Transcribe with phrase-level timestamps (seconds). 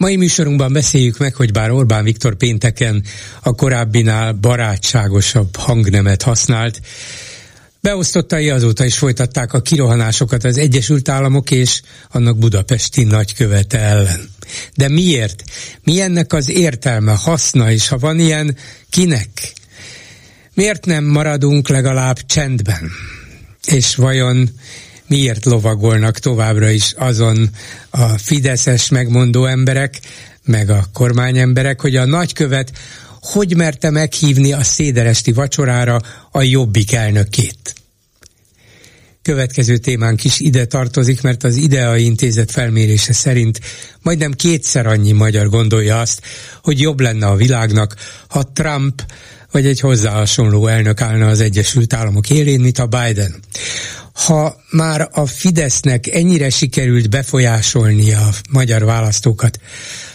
[0.00, 3.04] Mai műsorunkban beszéljük meg, hogy bár Orbán Viktor pénteken
[3.42, 6.80] a korábbinál barátságosabb hangnemet használt,
[7.80, 14.30] Beosztottai azóta is folytatták a kirohanásokat az Egyesült Államok és annak budapesti nagykövete ellen.
[14.74, 15.44] De miért?
[15.84, 18.56] Mi ennek az értelme, haszna, és ha van ilyen,
[18.90, 19.52] kinek?
[20.54, 22.90] Miért nem maradunk legalább csendben?
[23.66, 24.50] És vajon
[25.10, 27.50] miért lovagolnak továbbra is azon
[27.90, 30.00] a fideszes megmondó emberek,
[30.44, 32.72] meg a kormányemberek, hogy a nagykövet
[33.20, 36.00] hogy merte meghívni a széderesti vacsorára
[36.30, 37.74] a jobbik elnökét.
[39.22, 43.60] Következő témánk is ide tartozik, mert az IDEA intézet felmérése szerint
[44.02, 46.20] majdnem kétszer annyi magyar gondolja azt,
[46.62, 47.94] hogy jobb lenne a világnak,
[48.28, 49.02] ha Trump
[49.50, 53.34] vagy egy hozzá hasonló elnök állna az Egyesült Államok élén, mint a Biden.
[54.12, 59.58] Ha már a Fidesznek ennyire sikerült befolyásolni a magyar választókat,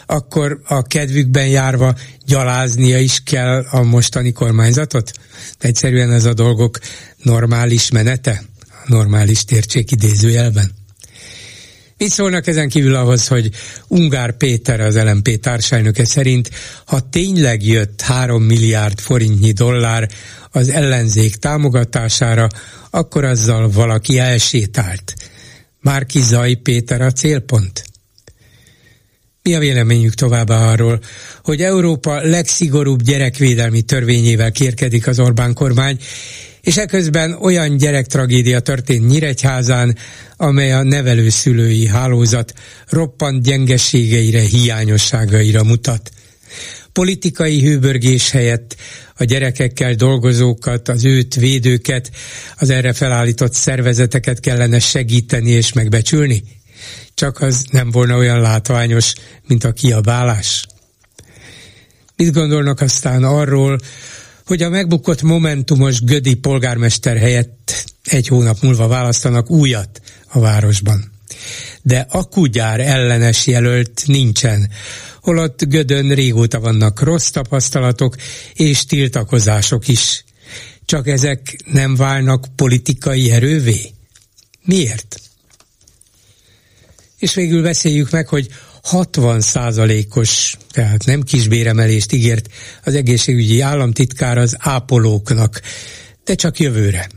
[0.06, 5.12] akkor a kedvükben járva gyaláznia is kell a mostani kormányzatot?
[5.60, 6.80] Egyszerűen ez a dolgok
[7.24, 8.44] normális menete?
[8.86, 10.85] normális tértség idézőjelben?
[11.98, 13.50] Mit szólnak ezen kívül ahhoz, hogy
[13.88, 16.50] Ungár Péter, az LMP társelnöke szerint,
[16.86, 20.10] ha tényleg jött 3 milliárd forintnyi dollár
[20.52, 22.48] az ellenzék támogatására,
[22.90, 25.14] akkor azzal valaki elsétált.
[25.82, 27.84] Márki Zaj Péter a célpont?
[29.44, 31.00] Mi a véleményük továbbá arról,
[31.44, 35.98] hogy Európa legszigorúbb gyerekvédelmi törvényével kérkedik az Orbán kormány,
[36.66, 39.98] és eközben olyan gyerektragédia történt Nyíregyházán,
[40.38, 42.54] amely a nevelőszülői hálózat
[42.90, 46.12] roppant gyengeségeire, hiányosságaira mutat.
[46.92, 48.76] Politikai hőbörgés helyett
[49.16, 52.12] a gyerekekkel dolgozókat, az őt védőket,
[52.58, 56.44] az erre felállított szervezeteket kellene segíteni és megbecsülni?
[57.14, 59.14] Csak az nem volna olyan látványos,
[59.48, 60.66] mint a kiabálás.
[62.16, 63.78] Mit gondolnak aztán arról,
[64.46, 71.12] hogy a megbukott momentumos Gödi polgármester helyett egy hónap múlva választanak újat a városban.
[71.82, 74.70] De akkugyár ellenes jelölt nincsen,
[75.22, 78.16] holott Gödön régóta vannak rossz tapasztalatok
[78.54, 80.24] és tiltakozások is.
[80.86, 83.92] Csak ezek nem válnak politikai erővé?
[84.64, 85.22] Miért?
[87.20, 88.48] És végül beszéljük meg, hogy
[88.86, 92.50] 60 százalékos, tehát nem kis béremelést ígért
[92.84, 95.62] az egészségügyi államtitkár az ápolóknak,
[96.24, 97.10] de csak jövőre.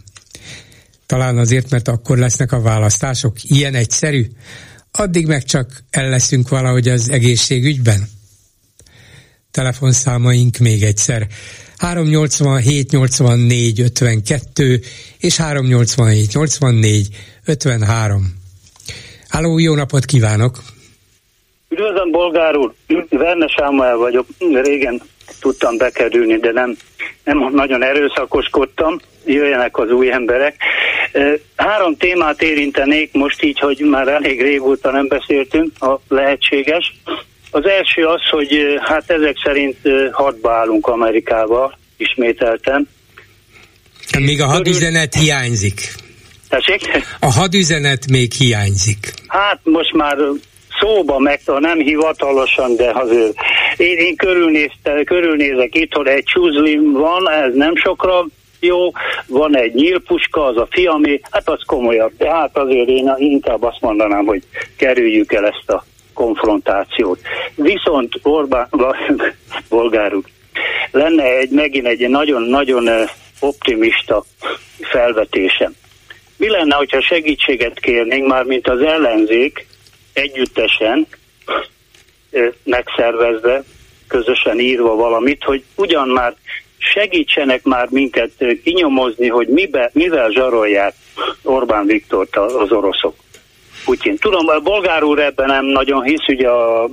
[1.06, 3.42] Talán azért, mert akkor lesznek a választások.
[3.42, 4.26] Ilyen egyszerű?
[4.90, 8.08] Addig meg csak el leszünk valahogy az egészségügyben?
[9.50, 11.28] Telefonszámaink még egyszer.
[11.76, 14.82] 387 84 52
[15.18, 17.08] és 387 84
[17.44, 18.34] 53.
[19.28, 20.76] Háló, jó napot kívánok!
[21.78, 22.72] Üdvözlöm, bolgár úr!
[23.08, 24.26] Verne Sámuel vagyok.
[24.38, 25.00] Régen
[25.40, 26.76] tudtam bekerülni, de nem,
[27.24, 28.98] nem nagyon erőszakoskodtam.
[29.24, 30.54] Jöjjenek az új emberek.
[31.56, 36.94] Három témát érintenék most így, hogy már elég régóta nem beszéltünk, a lehetséges.
[37.50, 39.76] Az első az, hogy hát ezek szerint
[40.12, 42.88] hadba állunk Amerikával, ismételten.
[44.18, 45.80] Még a hadüzenet hiányzik.
[46.48, 46.82] Tessék?
[47.20, 49.12] A hadüzenet még hiányzik.
[49.26, 50.16] Hát most már
[50.80, 53.34] szóba meg, nem hivatalosan, de azért
[53.76, 58.26] én, én körülnézte, körülnézek itt, hogy egy csúzlim van, ez nem sokra
[58.60, 58.90] jó,
[59.26, 63.80] van egy nyílpuska, az a fiamé, hát az komolyabb, de hát azért én inkább azt
[63.80, 64.42] mondanám, hogy
[64.76, 65.84] kerüljük el ezt a
[66.14, 67.20] konfrontációt.
[67.54, 68.68] Viszont Orbán,
[69.68, 70.24] bolgár úr,
[70.90, 73.08] lenne egy, megint egy nagyon-nagyon eh,
[73.40, 74.24] optimista
[74.80, 75.74] felvetésem.
[76.36, 79.66] Mi lenne, hogyha segítséget kérnénk, már mint az ellenzék,
[80.18, 81.06] együttesen
[82.64, 83.62] megszervezve,
[84.08, 86.34] közösen írva valamit, hogy ugyan már
[86.78, 88.30] segítsenek már minket
[88.64, 90.94] kinyomozni, hogy mibe, mivel zsarolják
[91.42, 93.14] Orbán Viktort az oroszok.
[93.84, 94.16] Putyin.
[94.16, 96.84] Tudom, a bolgár úr ebben nem nagyon hisz, ugye a,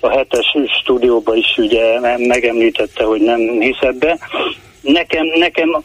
[0.00, 4.18] a hetes stúdióban is ugye megemlítette, hogy nem hisz ebbe.
[4.80, 5.82] Nekem, nekem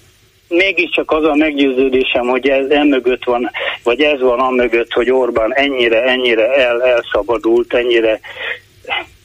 [0.48, 3.52] mégiscsak az a meggyőződésem, hogy ez emögött van,
[3.84, 8.20] vagy ez van amögött, hogy Orbán ennyire, ennyire el, elszabadult, ennyire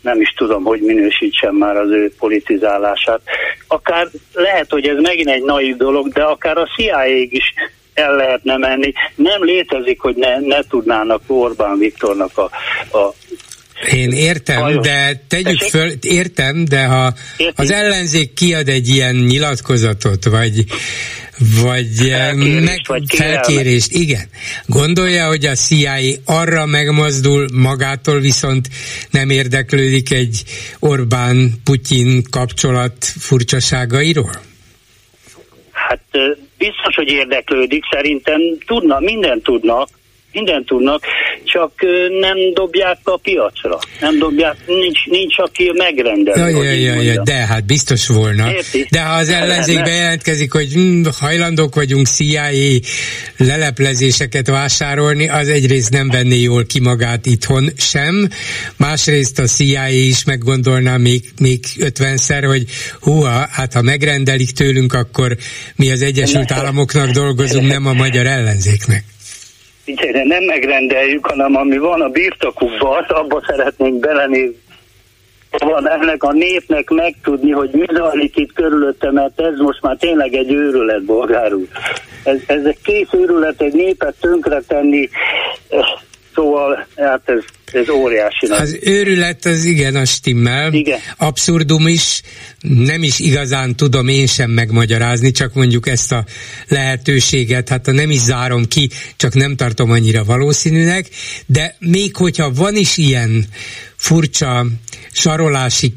[0.00, 3.20] nem is tudom, hogy minősítsem már az ő politizálását.
[3.68, 7.54] akár lehet, hogy ez megint egy naív dolog, de akár a cia is
[7.94, 8.92] el lehetne menni.
[9.14, 12.50] Nem létezik, hogy ne, ne tudnának Orbán Viktornak a,
[12.98, 13.12] a
[13.90, 14.86] én értem, Hajos.
[14.86, 15.70] de tegyük Tessék?
[15.70, 17.62] föl, értem, de ha Érti?
[17.62, 20.64] az ellenzék kiad egy ilyen nyilatkozatot, vagy
[21.62, 24.28] vagy felkérést, meg, vagy felkérést, igen.
[24.66, 28.68] Gondolja, hogy a CIA arra megmozdul, magától viszont
[29.10, 30.42] nem érdeklődik egy
[30.78, 34.32] Orbán-Putyin kapcsolat furcsaságairól?
[35.72, 36.04] Hát
[36.58, 39.88] biztos, hogy érdeklődik, szerintem tudna, mindent tudnak,
[40.32, 41.04] mindent tudnak,
[41.44, 41.72] csak
[42.20, 43.78] nem dobják a piacra.
[44.00, 46.50] Nem dobják, nincs, nincs aki megrendel.
[46.50, 48.52] Ja, ja, ja, ja, de hát biztos volna.
[48.52, 48.86] Érti?
[48.90, 52.50] De ha az ellenzék bejelentkezik, hogy hm, hajlandók vagyunk CIA
[53.36, 58.28] leleplezéseket vásárolni, az egyrészt nem venné jól ki magát itthon sem,
[58.76, 62.64] másrészt a CIA is meggondolná még, még ötvenszer, hogy
[63.00, 65.36] húha, hát ha megrendelik tőlünk, akkor
[65.76, 69.04] mi az Egyesült Államoknak dolgozunk, nem a magyar ellenzéknek
[69.84, 74.60] figyelj, nem megrendeljük, hanem ami van a birtokukban, abba szeretnénk belenézni.
[75.58, 80.34] Van ennek a népnek megtudni, hogy mi zajlik itt körülötte, mert ez most már tényleg
[80.34, 81.66] egy őrület, bolgár úr.
[82.24, 85.08] Ez, ez egy kész őrület, egy népet tönkretenni,
[86.34, 88.46] Szóval hát ez, ez óriási.
[88.46, 90.72] Az őrület az igen, a stimmel.
[90.72, 90.98] Igen.
[91.16, 92.22] Abszurdum is,
[92.60, 96.24] nem is igazán tudom én sem megmagyarázni, csak mondjuk ezt a
[96.68, 101.08] lehetőséget, hát nem is zárom ki, csak nem tartom annyira valószínűnek,
[101.46, 103.44] de még hogyha van is ilyen
[103.96, 104.66] furcsa
[105.12, 105.94] sarolási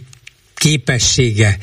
[0.55, 1.57] képessége,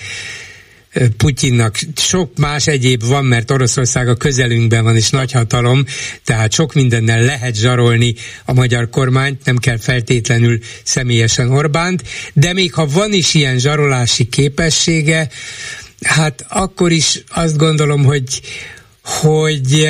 [1.17, 5.85] Putyinnak sok más egyéb van, mert Oroszország a közelünkben van és nagyhatalom,
[6.25, 12.03] tehát sok mindennel lehet zsarolni a magyar kormányt, nem kell feltétlenül személyesen Orbánt,
[12.33, 15.29] de még ha van is ilyen zsarolási képessége,
[16.03, 18.41] hát akkor is azt gondolom, hogy
[19.03, 19.89] hogy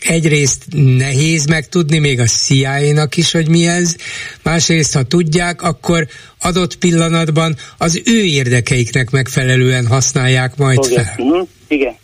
[0.00, 3.96] egyrészt nehéz megtudni, még a CIA-nak is, hogy mi ez,
[4.42, 6.06] másrészt, ha tudják, akkor
[6.40, 11.14] adott pillanatban az ő érdekeiknek megfelelően használják majd fel.
[11.18, 11.48] Uh-huh.
[11.68, 11.96] Igen.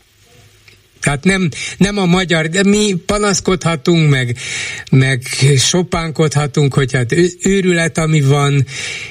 [1.05, 4.37] Tehát nem, nem a magyar, de mi panaszkodhatunk, meg,
[4.91, 5.23] meg
[5.59, 8.65] sopánkodhatunk, hogy hát őrület, ami van,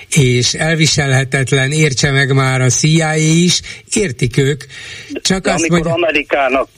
[0.10, 3.62] és elviselhetetlen, értse meg már a CIA is,
[3.94, 4.63] értik ők.
[5.22, 6.69] Csak de azt amikor mondja, Amerikának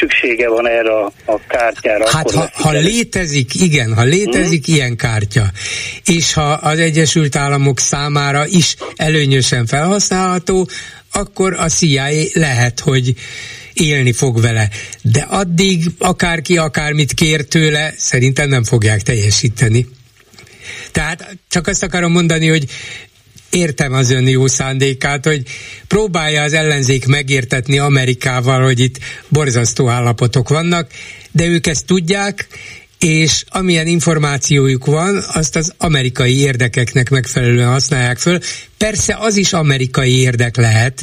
[0.00, 2.10] szüksége van erre a, a kártyára.
[2.10, 4.74] Hát ha, ha létezik, igen, ha létezik hmm.
[4.74, 5.44] ilyen kártya,
[6.04, 10.68] és ha az Egyesült Államok számára is előnyösen felhasználható,
[11.12, 13.14] akkor a CIA lehet, hogy
[13.80, 14.70] élni fog vele.
[15.02, 19.86] De addig akárki akármit kér tőle, szerintem nem fogják teljesíteni.
[20.92, 22.64] Tehát csak azt akarom mondani, hogy
[23.50, 25.42] értem az ön jó szándékát, hogy
[25.86, 28.98] próbálja az ellenzék megértetni Amerikával, hogy itt
[29.28, 30.90] borzasztó állapotok vannak,
[31.30, 32.46] de ők ezt tudják,
[32.98, 38.38] és amilyen információjuk van, azt az amerikai érdekeknek megfelelően használják föl.
[38.76, 41.02] Persze az is amerikai érdek lehet,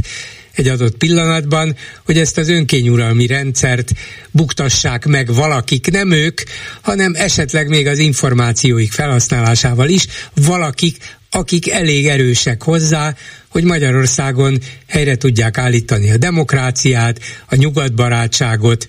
[0.55, 1.75] egy adott pillanatban,
[2.05, 3.91] hogy ezt az önkényuralmi rendszert
[4.31, 6.41] buktassák meg valakik, nem ők,
[6.81, 10.07] hanem esetleg még az információik felhasználásával is
[10.45, 10.97] valakik,
[11.31, 13.13] akik elég erősek hozzá,
[13.49, 14.57] hogy Magyarországon
[14.87, 18.85] helyre tudják állítani a demokráciát, a nyugatbarátságot,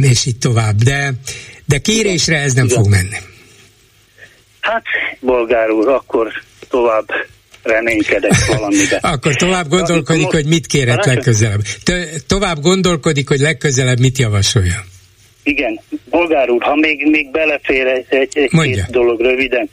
[0.00, 0.76] és így tovább.
[0.76, 1.12] De,
[1.66, 2.76] de kérésre ez nem Igen.
[2.76, 3.16] fog menni.
[4.60, 4.84] Hát,
[5.20, 6.28] bolgár úr, akkor
[6.68, 7.06] tovább
[7.70, 8.98] reménykedek valamibe.
[9.12, 11.60] Akkor tovább gondolkodik, most, hogy mit kérhet legközelebb.
[12.26, 14.84] tovább gondolkodik, hogy legközelebb mit javasolja.
[15.42, 19.70] Igen, bolgár úr, ha még, még belefér egy, egy, egy két dolog röviden.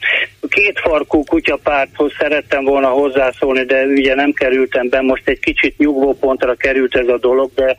[0.49, 6.55] Két farkú kutyapárthoz szerettem volna hozzászólni, de ugye nem kerültem be, most egy kicsit nyugvópontra
[6.55, 7.75] került ez a dolog, de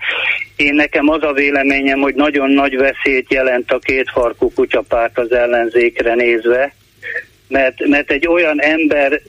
[0.57, 5.33] én nekem az a véleményem, hogy nagyon nagy veszélyt jelent a két farkú kutyapárt az
[5.33, 6.75] ellenzékre nézve,
[7.49, 9.21] mert, mert egy olyan ember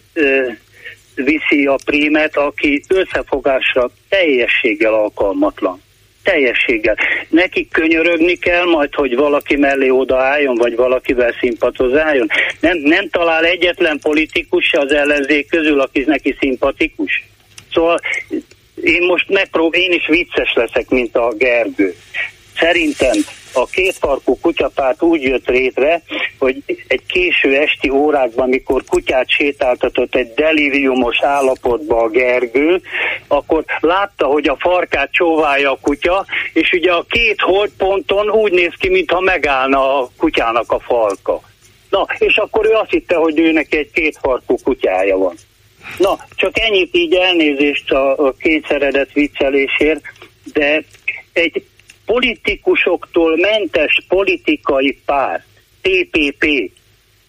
[1.23, 5.81] viszi a prímet, aki összefogásra teljességgel alkalmatlan.
[6.23, 6.97] Teljességgel.
[7.29, 12.27] Nekik könyörögni kell majd, hogy valaki mellé odaálljon, vagy valakivel szimpatizáljon.
[12.59, 17.23] Nem, nem talál egyetlen politikus az ellenzék közül, aki neki szimpatikus.
[17.71, 17.99] Szóval
[18.83, 21.95] én most megprób, én is vicces leszek, mint a Gergő.
[22.59, 23.17] Szerintem
[23.53, 26.01] a kétfarkú kutyapárt úgy jött létre,
[26.37, 32.81] hogy egy késő esti órákban, mikor kutyát sétáltatott egy deliriumos állapotba a Gergő,
[33.27, 38.73] akkor látta, hogy a farkát csóválja a kutya, és ugye a két holdponton úgy néz
[38.79, 41.41] ki, mintha megállna a kutyának a falka.
[41.89, 45.35] Na, és akkor ő azt hitte, hogy ő neki egy kétfarkú kutyája van.
[45.97, 50.01] Na, csak ennyit így elnézést a, a kényszeredett viccelésért,
[50.53, 50.83] de
[51.33, 51.63] egy
[52.11, 55.43] politikusoktól mentes politikai párt,
[55.81, 56.71] TPP,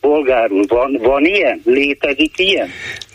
[0.01, 1.61] polgárul, van, van ilyen?
[1.65, 2.69] Létezik ilyen?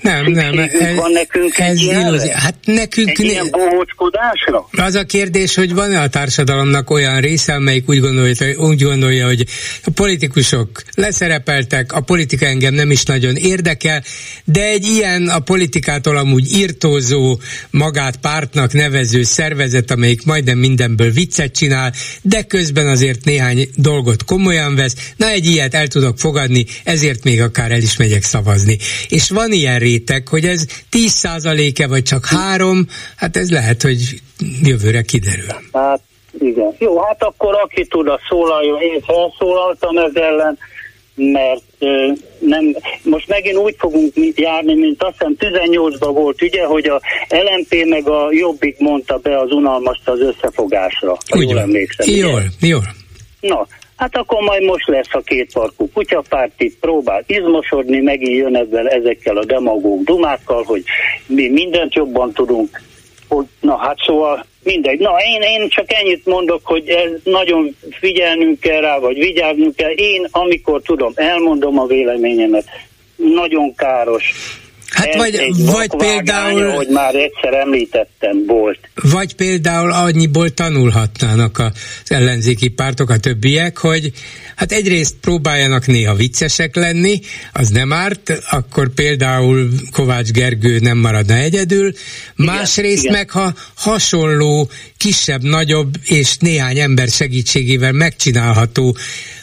[0.05, 0.59] Nem, nem.
[0.59, 2.31] Ez, van nekünk ez illúzió.
[2.33, 3.09] Hát nekünk...
[3.09, 4.67] Egy ilyen bohóckodásra?
[4.71, 9.45] Az a kérdés, hogy van-e a társadalomnak olyan része, amelyik úgy gondolja, úgy gondolja, hogy
[9.83, 14.03] a politikusok leszerepeltek, a politika engem nem is nagyon érdekel,
[14.43, 21.55] de egy ilyen a politikától amúgy írtózó, magát pártnak nevező szervezet, amelyik majdnem mindenből viccet
[21.55, 27.23] csinál, de közben azért néhány dolgot komolyan vesz, na egy ilyet el tudok fogadni, ezért
[27.23, 28.77] még akár el is megyek szavazni.
[29.09, 32.85] És van ilyen része, réteg, hogy ez 10%-e vagy csak három,
[33.15, 34.21] hát ez lehet, hogy
[34.63, 35.45] jövőre kiderül.
[35.73, 36.01] Hát
[36.39, 36.75] igen.
[36.79, 38.81] Jó, hát akkor aki tud, a szólaljon.
[38.81, 40.57] Én felszólaltam ez ellen,
[41.15, 46.85] mert ö, nem, most megint úgy fogunk járni, mint azt hiszem 18-ban volt, ugye, hogy
[46.85, 51.17] a LMP meg a Jobbik mondta be az unalmast az összefogásra.
[51.35, 52.15] Úgy jól emlékszem.
[52.15, 52.83] Jól, jól.
[53.39, 58.55] Na, Hát akkor majd most lesz a két parkú kutyapárt, itt próbál izmosodni, megint jön
[58.55, 60.83] ezzel ezekkel a demagóg dumákkal, hogy
[61.27, 62.81] mi mindent jobban tudunk.
[63.27, 64.99] Hogy, na hát szóval mindegy.
[64.99, 69.91] Na én, én csak ennyit mondok, hogy ez nagyon figyelnünk kell rá, vagy vigyáznunk kell.
[69.91, 72.65] Én amikor tudom, elmondom a véleményemet.
[73.15, 74.33] Nagyon káros
[74.89, 76.69] Hát Ez vagy, vagy például...
[76.71, 78.79] hogy már egyszer említettem, volt.
[79.11, 84.11] Vagy például annyiból tanulhatnának az ellenzéki pártok, a többiek, hogy
[84.55, 87.19] hát egyrészt próbáljanak néha viccesek lenni,
[87.53, 91.93] az nem árt, akkor például Kovács Gergő nem maradna egyedül,
[92.35, 93.15] másrészt igen.
[93.15, 98.97] meg ha hasonló, kisebb, nagyobb és néhány ember segítségével megcsinálható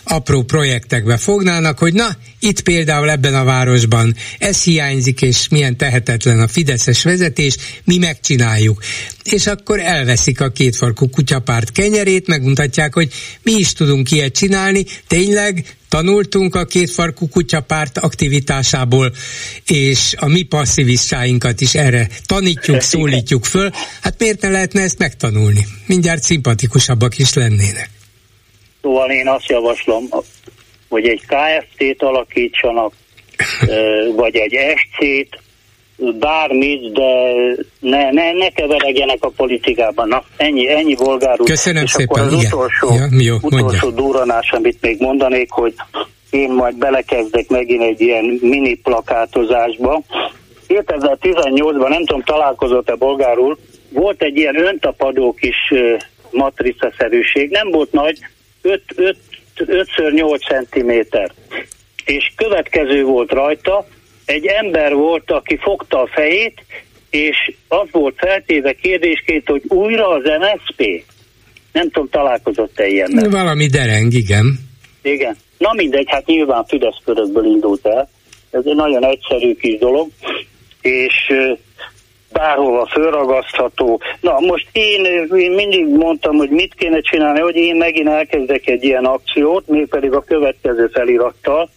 [0.04, 6.40] apró projektekbe fognának, hogy na, itt például ebben a városban ez hiányzik, és milyen tehetetlen
[6.40, 8.82] a fideszes vezetés, mi megcsináljuk.
[9.24, 13.12] És akkor elveszik a kétfarkú kutyapárt kenyerét, megmutatják, hogy
[13.42, 19.12] mi is tudunk ilyet csinálni, tényleg tanultunk a kétfarkú kutyapárt aktivitásából,
[19.66, 23.70] és a mi passzivistáinkat is erre tanítjuk, szólítjuk föl.
[24.02, 25.66] Hát miért ne lehetne ezt megtanulni?
[25.86, 27.90] Mindjárt szimpatikusabbak is lennének.
[28.82, 30.08] Szóval én azt javaslom,
[30.88, 32.92] hogy egy KFT-t alakítsanak,
[34.20, 35.41] vagy egy SC-t,
[36.18, 37.32] bármit, de
[37.80, 40.08] ne, ne, ne keveregjenek a politikában.
[40.08, 41.46] Na, ennyi, ennyi bolgár úr.
[41.46, 42.22] Köszönöm És szépen.
[42.22, 42.52] Akkor az igen.
[42.52, 45.74] utolsó, ja, jó, utolsó duranás, amit még mondanék, hogy
[46.30, 50.02] én majd belekezdek megint egy ilyen mini plakátozásba.
[50.68, 53.56] 2018-ban, nem tudom, találkozott-e bolgár úr,
[53.92, 55.56] volt egy ilyen öntapadó kis
[56.30, 58.18] matricaszerűség, nem volt nagy,
[58.62, 61.16] 5x8 cm.
[62.04, 63.86] És következő volt rajta,
[64.24, 66.64] egy ember volt, aki fogta a fejét,
[67.10, 67.36] és
[67.68, 71.04] az volt feltéve kérdésként, hogy újra az MSZP.
[71.72, 73.28] Nem tudom, találkozott-e ilyen.
[73.30, 74.58] Valami dereng, igen.
[75.02, 75.36] Igen.
[75.58, 78.10] Na mindegy, hát nyilván Fidesz körökből indult el.
[78.50, 80.08] Ez egy nagyon egyszerű kis dolog,
[80.80, 81.32] és
[82.32, 84.00] bárhova fölragasztható.
[84.20, 85.04] Na most én,
[85.36, 90.12] én mindig mondtam, hogy mit kéne csinálni, hogy én megint elkezdek egy ilyen akciót, mégpedig
[90.12, 91.70] a következő felirattal,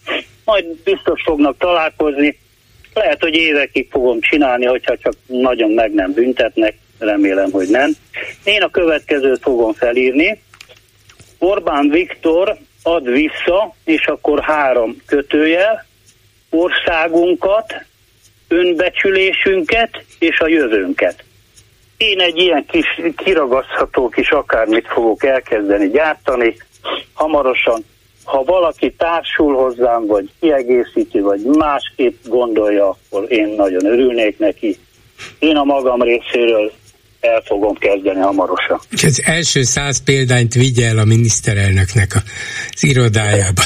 [0.46, 2.38] majd biztos fognak találkozni,
[2.94, 7.90] lehet, hogy évekig fogom csinálni, hogyha csak nagyon meg nem büntetnek, remélem, hogy nem.
[8.44, 10.42] Én a következőt fogom felírni.
[11.38, 15.86] Orbán Viktor ad vissza, és akkor három kötőjel,
[16.50, 17.74] országunkat,
[18.48, 21.24] önbecsülésünket és a jövőnket.
[21.96, 26.56] Én egy ilyen kis kiragasztható kis akármit fogok elkezdeni gyártani,
[27.12, 27.84] hamarosan,
[28.26, 34.78] ha valaki társul hozzám, vagy kiegészíti, vagy másképp gondolja, akkor én nagyon örülnék neki.
[35.38, 36.72] Én a magam részéről
[37.20, 38.80] el fogom kezdeni hamarosan.
[38.90, 42.14] Az első száz példányt vigye el a miniszterelnöknek
[42.74, 43.62] az irodájába.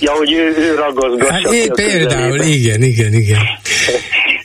[0.00, 1.50] Ja, hogy ő, ő ragaszgatja.
[1.50, 3.40] Hát, például, igen, igen, igen.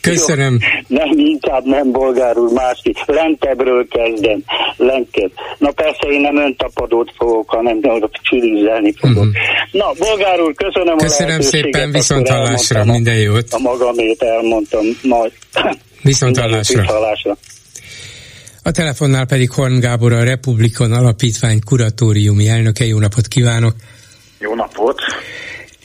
[0.02, 0.58] Köszönöm.
[0.88, 2.98] Jó, nem, inkább nem bolgárul, másik.
[3.06, 4.44] Lentebbről kezdem.
[4.78, 5.32] Lentebb.
[5.58, 7.82] Na persze én nem öntapadót fogok, hanem
[8.22, 9.18] csilizelni fogok.
[9.18, 9.34] Uh-huh.
[9.72, 13.48] Na, bolgárul, köszönöm Köszönöm a szépen, viszont hallásra, minden jót.
[13.52, 15.32] A magamét elmondtam, majd.
[16.02, 17.38] Viszont hallásra.
[18.64, 22.86] A telefonnál pedig Horn Gábor, a Republikon Alapítvány kuratóriumi elnöke.
[22.86, 23.76] Jó napot kívánok!
[24.40, 25.02] Jó napot!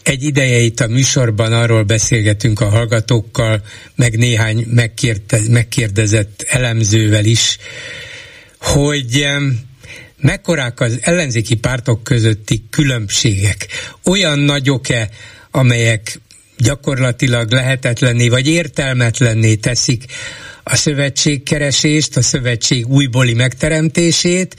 [0.05, 3.63] Egy ideje itt a műsorban arról beszélgetünk a hallgatókkal,
[3.95, 7.59] meg néhány megkérte, megkérdezett elemzővel is,
[8.59, 9.27] hogy
[10.21, 13.67] mekkorák az ellenzéki pártok közötti különbségek?
[14.05, 15.09] Olyan nagyok-e,
[15.51, 16.21] amelyek
[16.59, 20.05] gyakorlatilag lehetetlenné vagy értelmetlenné teszik
[20.63, 24.57] a szövetségkeresést, a szövetség újbóli megteremtését,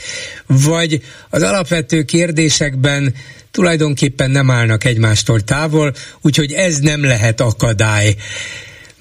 [0.48, 3.14] vagy az alapvető kérdésekben
[3.56, 8.16] tulajdonképpen nem állnak egymástól távol, úgyhogy ez nem lehet akadály.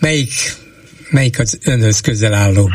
[0.01, 0.33] Melyik,
[1.11, 2.71] melyik az önhöz közel állóbb?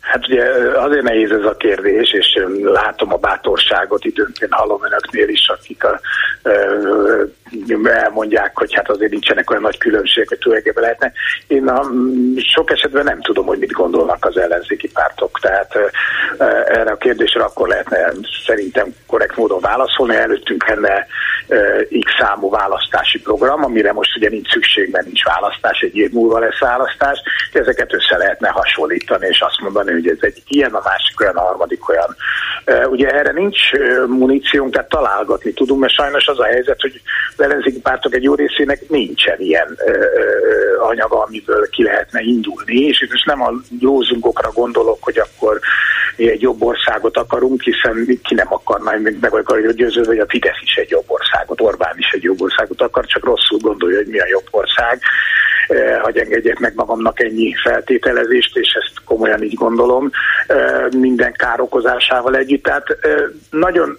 [0.00, 0.44] Hát ugye
[0.76, 2.26] azért nehéz ez a kérdés, és
[2.62, 6.00] látom a bátorságot, időnként hallom önöknél is, akik a,
[7.84, 11.12] elmondják, hogy hát azért nincsenek olyan nagy különbségek, hogy tulajdonképpen lehetne.
[11.46, 11.82] Én a,
[12.54, 15.74] sok esetben nem tudom, hogy mit gondolnak az ellenzéki pártok, tehát
[16.68, 18.12] erre a kérdésre akkor lehetne
[18.46, 20.16] szerintem korrekt módon válaszolni.
[20.16, 21.06] Előttünk lenne
[22.04, 26.38] X számú választási program, amire most ugye nincs szükség, mert nincs választás, egy év múlva
[26.38, 31.20] lesz választás, ezeket össze lehetne hasonlítani, és azt mondani, hogy ez egy ilyen, a másik
[31.20, 32.16] olyan, a harmadik olyan.
[32.90, 33.58] Ugye erre nincs
[34.06, 37.00] muníciónk, tehát találgatni tudunk, mert sajnos az a helyzet, hogy
[37.40, 39.78] ellenzéki pártok egy jó részének nincsen ilyen
[40.80, 45.60] anyaga, amiből ki lehetne indulni, és itt most nem a lózunkokra gondolok, hogy akkor
[46.16, 50.62] egy jobb országot akarunk, hiszen ki nem akarná, meg, meg akarja győződni, hogy a Fidesz
[50.62, 54.18] is egy jobb országot, Orbán is egy jobb országot akar, csak rosszul gondolja, hogy mi
[54.18, 55.00] a jobb ország.
[55.68, 60.10] Eh, hogy engedjek meg magamnak ennyi feltételezést, és ezt komolyan így gondolom,
[60.46, 62.62] eh, minden károkozásával együtt.
[62.62, 63.98] Tehát eh, nagyon,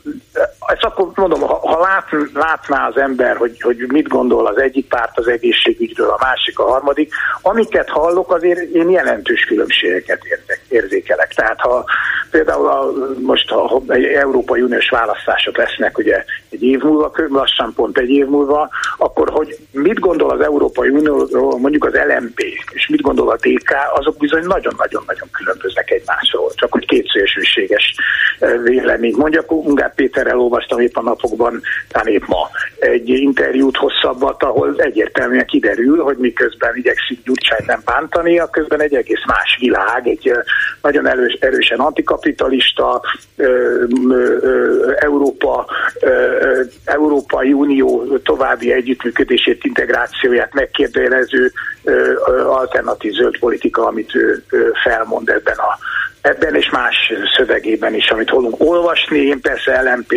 [0.68, 5.18] ezt akkor mondom, ha, lát, látná az ember, hogy, hogy mit gondol az egyik párt
[5.18, 11.34] az egészségügyről, a másik, a harmadik, amiket hallok, azért én jelentős különbségeket érzek, érzékelek.
[11.34, 11.86] Tehát ha
[12.32, 17.98] például a, most ha egy Európai Uniós választások lesznek ugye egy év múlva, lassan pont
[17.98, 22.40] egy év múlva, akkor hogy mit gondol az Európai Unióról mondjuk az LMP,
[22.74, 26.52] és mit gondol a DK, azok bizony nagyon-nagyon-nagyon különböznek egymásról.
[26.56, 27.96] Csak hogy két szélsőséges
[28.64, 29.52] vélemény mondjak.
[29.52, 36.04] Ungár Péterrel olvastam épp a napokban, talán épp ma, egy interjút hosszabbat, ahol egyértelműen kiderül,
[36.04, 40.32] hogy miközben igyekszik Gyurcsány nem bántani, a közben egy egész más világ, egy
[40.82, 41.80] nagyon erős, erősen
[42.20, 43.02] antikapitalista
[45.00, 45.66] Európa,
[46.86, 51.52] Európai Unió további együttműködését, integrációját megkérdőjelező
[52.48, 54.44] alternatív zöld politika, amit ő
[54.84, 55.78] felmond ebben a
[56.30, 59.20] ebben és más szövegében is, amit holunk olvasni.
[59.20, 60.14] Én persze lmp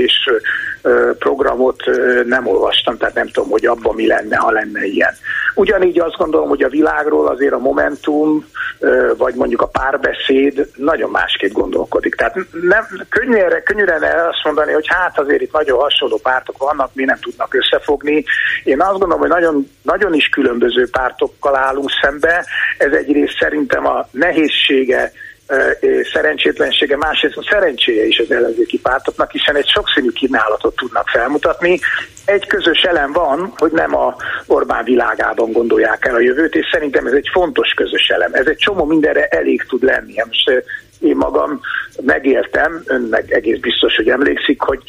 [1.18, 1.82] programot
[2.24, 5.14] nem olvastam, tehát nem tudom, hogy abban mi lenne, ha lenne ilyen.
[5.54, 8.46] Ugyanígy azt gondolom, hogy a világról azért a Momentum,
[9.16, 12.14] vagy mondjuk a párbeszéd nagyon másképp gondolkodik.
[12.14, 13.94] Tehát nem, könnyűre, könnyűre
[14.28, 18.24] azt mondani, hogy hát azért itt nagyon hasonló pártok vannak, mi nem tudnak összefogni.
[18.64, 22.46] Én azt gondolom, hogy nagyon, nagyon is különböző pártokkal állunk szembe.
[22.78, 25.12] Ez egyrészt szerintem a nehézsége
[26.12, 31.78] szerencsétlensége, másrészt a szerencséje is az ellenzéki pártoknak, hiszen egy sokszínű kínálatot tudnak felmutatni.
[32.24, 37.06] Egy közös elem van, hogy nem a Orbán világában gondolják el a jövőt, és szerintem
[37.06, 38.32] ez egy fontos közös elem.
[38.34, 40.14] Ez egy csomó mindenre elég tud lenni.
[40.26, 40.64] Most
[41.00, 41.60] én magam
[42.00, 44.82] megéltem, ön meg egész biztos, hogy emlékszik, hogy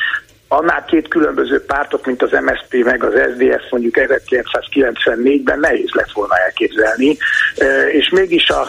[0.58, 6.38] annál két különböző pártok, mint az MSZP meg az SZDSZ mondjuk 1994-ben nehéz lett volna
[6.38, 7.18] elképzelni,
[7.92, 8.68] és mégis a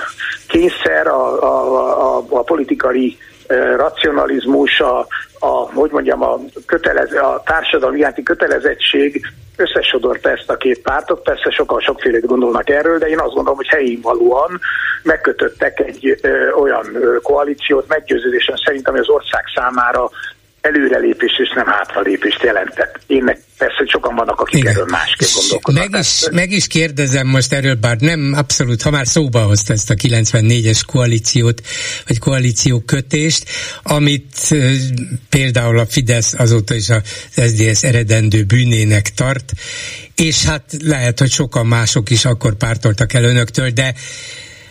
[0.49, 3.18] kényszer, a, a, a, a politikai
[3.77, 5.07] racionalizmus, a,
[5.38, 11.23] a, hogy mondjam, a, kötelez, a társadalmi iránti kötelezettség összesodorta ezt a két pártot.
[11.23, 14.61] Persze sokan sokfélét gondolnak erről, de én azt gondolom, hogy helyén valóan
[15.03, 16.87] megkötöttek egy ö, olyan
[17.23, 20.11] koalíciót meggyőződésen szerint, ami az ország számára
[20.64, 23.00] előrelépés és nem hátralépést jelentett.
[23.07, 24.72] Én meg persze sokan vannak, akik Igen.
[24.72, 25.90] erről másképp gondolkodnak.
[25.90, 29.90] Meg is, meg is kérdezem most erről, bár nem abszolút, ha már szóba hozta ezt
[29.90, 31.61] a 94-es koalíciót,
[32.07, 33.44] vagy koalíció kötést,
[33.83, 34.55] amit
[35.29, 39.53] például a Fidesz azóta is az SZDSZ eredendő bűnének tart,
[40.14, 43.94] és hát lehet, hogy sokan mások is akkor pártoltak el önöktől, de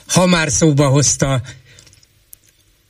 [0.08, 1.42] ha már szóba hozta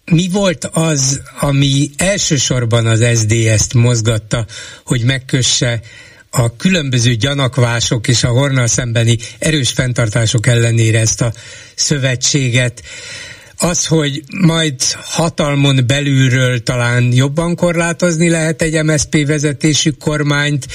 [0.06, 4.46] mi volt az, ami elsősorban az SZDSZ-t mozgatta,
[4.86, 5.82] hogy megkösse
[6.30, 11.34] a különböző gyanakvások és a Hornal szembeni erős fenntartások ellenére ezt a
[11.76, 12.84] szövetséget?
[13.58, 20.68] Az, hogy majd hatalmon belülről talán jobban korlátozni lehet egy MSZP vezetésű kormányt,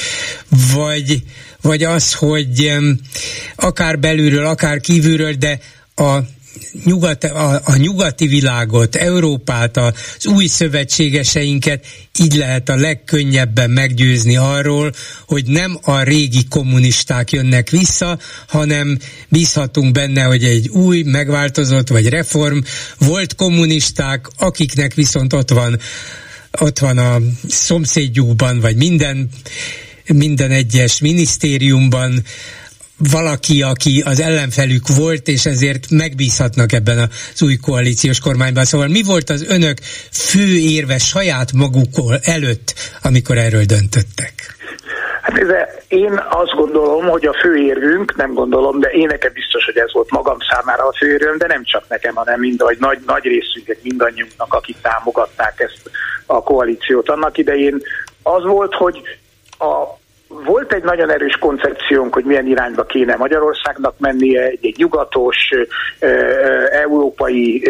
[0.74, 1.22] vagy,
[1.60, 2.72] vagy az, hogy
[3.56, 5.60] akár belülről, akár kívülről, de
[5.94, 6.18] a
[6.84, 11.86] nyugat, a, a nyugati világot, Európát, az új szövetségeseinket
[12.20, 14.92] így lehet a legkönnyebben meggyőzni arról,
[15.26, 22.08] hogy nem a régi kommunisták jönnek vissza, hanem bízhatunk benne, hogy egy új, megváltozott vagy
[22.08, 22.58] reform
[22.98, 25.78] volt kommunisták, akiknek viszont ott van
[26.60, 27.18] ott van a
[27.48, 29.28] szomszédjukban, vagy minden,
[30.06, 32.24] minden egyes minisztériumban
[32.98, 38.64] valaki, aki az ellenfelük volt, és ezért megbízhatnak ebben az új koalíciós kormányban.
[38.64, 39.78] Szóval mi volt az önök
[40.12, 44.56] fő érve saját magukról előtt, amikor erről döntöttek?
[45.22, 45.48] Hát ez,
[45.88, 50.10] én azt gondolom, hogy a főérvünk, nem gondolom, de én nekem biztos, hogy ez volt
[50.10, 54.54] magam számára a főérvünk, de nem csak nekem, hanem mind, hogy nagy, nagy részünknek, mindannyiunknak,
[54.54, 55.90] akik támogatták ezt
[56.26, 57.82] a koalíciót annak idején,
[58.22, 59.02] az volt, hogy
[59.58, 59.97] a
[60.28, 65.36] volt egy nagyon erős koncepciónk, hogy milyen irányba kéne Magyarországnak mennie, egy, egy nyugatos,
[66.70, 67.62] európai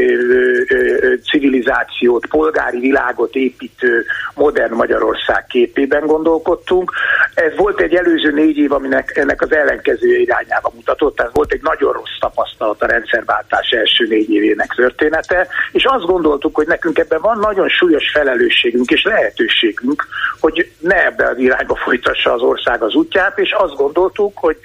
[1.30, 6.92] civilizációt, polgári világot építő modern Magyarország képében gondolkodtunk.
[7.34, 11.62] Ez volt egy előző négy év, aminek ennek az ellenkező irányába mutatott, tehát volt egy
[11.62, 17.20] nagyon rossz tapasztalat a rendszerváltás első négy évének története, és azt gondoltuk, hogy nekünk ebben
[17.20, 20.06] van nagyon súlyos felelősségünk és lehetőségünk,
[20.40, 24.56] hogy ne ebbe az irányba folytassa az ország az útját, és azt gondoltuk, hogy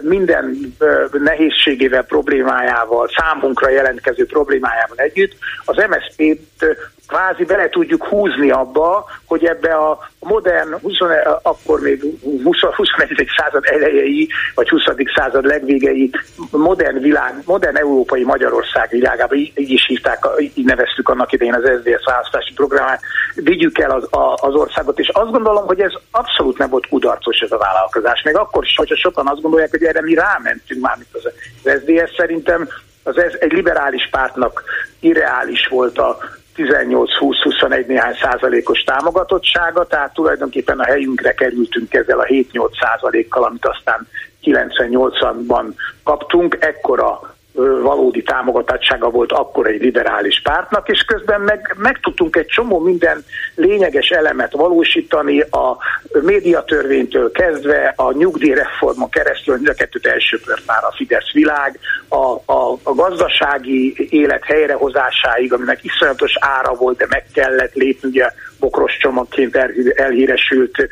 [0.00, 0.74] minden
[1.12, 6.64] nehézségével, problémájával, számunkra jelentkező problémájával együtt az MSZP-t
[7.08, 10.94] kvázi bele tudjuk húzni abba, hogy ebbe a modern, 20,
[11.42, 12.02] akkor még
[12.44, 13.28] 20, 21.
[13.36, 14.82] század elejei, vagy 20.
[15.14, 16.10] század legvégei
[16.50, 22.04] modern világ, modern európai Magyarország világába, így is hívták, így neveztük annak idején az SZDSZ
[22.04, 23.00] választási programát,
[23.34, 27.38] vigyük el az, a, az országot, és azt gondolom, hogy ez abszolút nem volt kudarcos
[27.38, 28.22] ez a vállalkozás.
[28.22, 31.24] Még akkor is, hogyha sokan azt gondolják, hogy erre mi rámentünk már, mint az,
[31.64, 32.68] az SZDSZ szerintem
[33.02, 34.62] az ez egy liberális pártnak
[35.00, 36.18] irreális volt a
[36.58, 44.08] 18-20-21 néhány százalékos támogatottsága, tehát tulajdonképpen a helyünkre kerültünk ezzel a 7-8 százalékkal, amit aztán
[44.42, 45.64] 98-ban
[46.04, 47.36] kaptunk, ekkora
[47.82, 53.24] valódi támogatottsága volt akkor egy liberális pártnak, és közben meg, meg tudtunk egy csomó minden
[53.54, 55.76] lényeges elemet valósítani, a
[56.22, 62.78] médiatörvénytől kezdve, a nyugdíjreformon keresztül, mind a kettőt elsöpört már a Fidesz világ, a, a,
[62.82, 69.56] a gazdasági élet helyrehozásáig, aminek iszonyatos ára volt, de meg kellett lépni, ugye bokros csomagként
[69.94, 70.88] elhíresült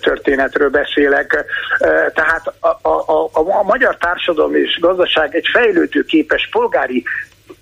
[0.00, 1.44] történetről beszélek.
[2.14, 7.04] Tehát a, a, a, a magyar társadalom és gazdaság egy fejlődő képes polgári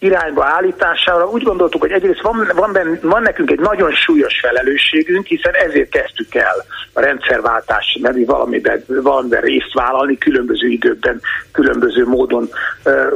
[0.00, 5.26] irányba állítására úgy gondoltuk, hogy egyrészt van, van, ben, van nekünk egy nagyon súlyos felelősségünk,
[5.26, 11.20] hiszen ezért kezdtük el a rendszerváltás nevű valamiben, valamiben részt vállalni, különböző időkben,
[11.52, 12.48] különböző módon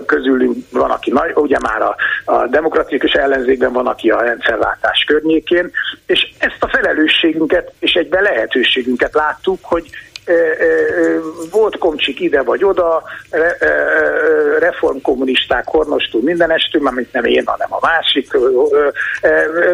[0.07, 5.71] közülünk van, aki nagy, ugye már a, a demokratikus ellenzékben van, aki a rendszerváltás környékén,
[6.07, 9.91] és ezt a felelősségünket és egyben lehetőségünket láttuk, hogy
[11.51, 13.03] volt komcsik ide vagy oda,
[14.59, 18.33] reformkommunisták hornostól mindenestől, amit nem én, hanem a másik,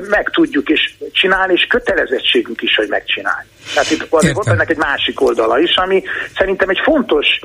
[0.09, 3.49] meg tudjuk is csinálni, és kötelezettségünk is, hogy megcsinálni.
[3.75, 6.03] Tehát itt azért volt ennek egy másik oldala is, ami
[6.37, 7.41] szerintem egy fontos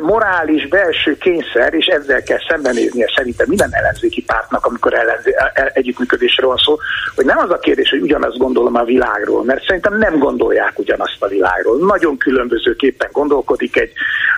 [0.00, 5.70] morális belső kényszer, és ezzel kell szembenéznie szerintem minden ellenzéki pártnak, amikor ellenzé, e, e,
[5.74, 6.76] együttműködésről van szó,
[7.14, 11.16] hogy nem az a kérdés, hogy ugyanazt gondolom a világról, mert szerintem nem gondolják ugyanazt
[11.18, 11.78] a világról.
[11.86, 13.92] Nagyon különbözőképpen gondolkodik egy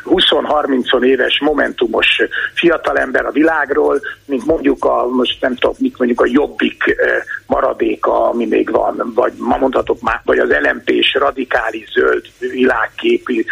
[0.05, 2.07] 20-30 éves momentumos
[2.55, 6.83] fiatalember a világról, mint mondjuk a, most nem tudom, mit mondjuk a jobbik
[7.47, 13.47] maradéka, ami még van, vagy ma mondhatok már, vagy az LMP-s radikális zöld világképi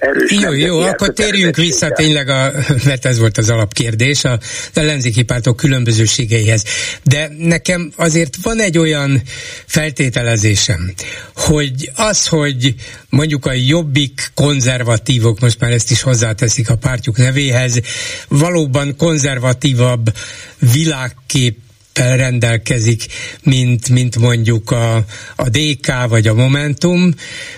[0.00, 0.32] erős.
[0.42, 2.52] Jó, jó, jó, akkor térjünk vissza tényleg, a,
[2.84, 4.38] mert ez volt az alapkérdés, a
[4.72, 6.64] ellenzéki pártok különbözőségeihez.
[7.02, 9.22] De nekem azért van egy olyan
[9.66, 10.92] feltételezésem,
[11.34, 12.74] hogy az, hogy
[13.08, 17.80] mondjuk a jobbik konzervatívok, most már ezt is hozzáteszik a pártjuk nevéhez,
[18.28, 20.12] valóban konzervatívabb
[20.58, 21.58] világkép
[21.98, 23.06] rendelkezik,
[23.42, 24.96] mint, mint mondjuk a,
[25.36, 27.14] a DK vagy a Momentum,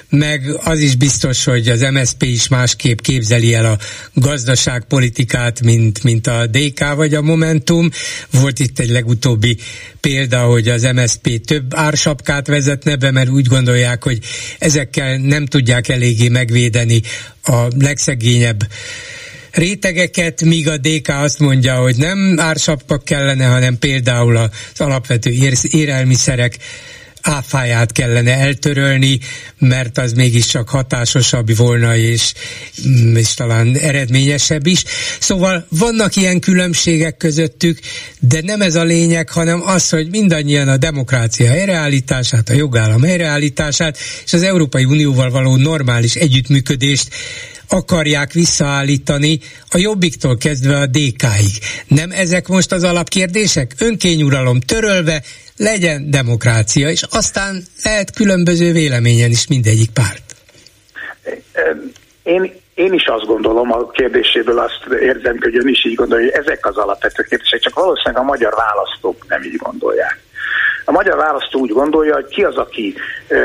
[0.09, 3.79] meg az is biztos, hogy az MSP is másképp képzeli el a
[4.15, 7.91] gazdaságpolitikát, mint, mint a DK vagy a Momentum.
[8.31, 9.59] Volt itt egy legutóbbi
[10.01, 14.19] példa, hogy az MSP több ársapkát vezetne be, mert úgy gondolják, hogy
[14.59, 17.03] ezekkel nem tudják eléggé megvédeni
[17.43, 18.67] a legszegényebb
[19.57, 25.31] rétegeket, míg a DK azt mondja, hogy nem ársapkak kellene, hanem például az alapvető
[25.71, 26.59] élelmiszerek
[27.29, 29.19] áfáját kellene eltörölni,
[29.59, 32.33] mert az mégiscsak hatásosabb volna, és,
[33.15, 34.85] és talán eredményesebb is.
[35.21, 37.79] Szóval vannak ilyen különbségek közöttük,
[38.21, 43.99] de nem ez a lényeg, hanem az, hogy mindannyian a demokrácia helyreállítását, a jogállam helyreállítását,
[44.25, 47.09] és az Európai Unióval való normális együttműködést
[47.69, 51.59] akarják visszaállítani a jobbiktól kezdve a DK-ig.
[51.87, 53.75] Nem ezek most az alapkérdések?
[53.79, 55.23] Önkényuralom törölve,
[55.57, 60.23] legyen demokrácia, és aztán lehet különböző véleményen is mindegyik párt.
[62.23, 66.45] Én én is azt gondolom, a kérdéséből azt érzem, hogy ön is így gondolja, hogy
[66.45, 70.21] ezek az alapvető kérdések, csak valószínűleg a magyar választók nem így gondolják.
[70.85, 72.95] A magyar választó úgy gondolja, hogy ki az, aki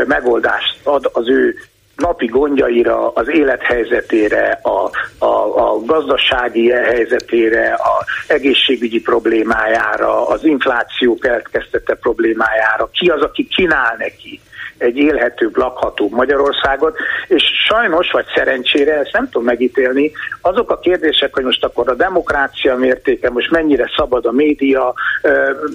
[0.06, 1.56] megoldást ad az ő
[2.02, 4.90] napi gondjaira, az élethelyzetére, a,
[5.26, 13.96] a, a gazdasági helyzetére, a egészségügyi problémájára, az infláció keletkeztette problémájára, ki az, aki kínál
[13.98, 14.40] neki
[14.82, 20.12] egy élhetőbb, lakhatóbb Magyarországot, és sajnos, vagy szerencsére, ezt nem tudom megítélni,
[20.42, 24.94] azok a kérdések, hogy most akkor a demokrácia mértéke, most mennyire szabad a média,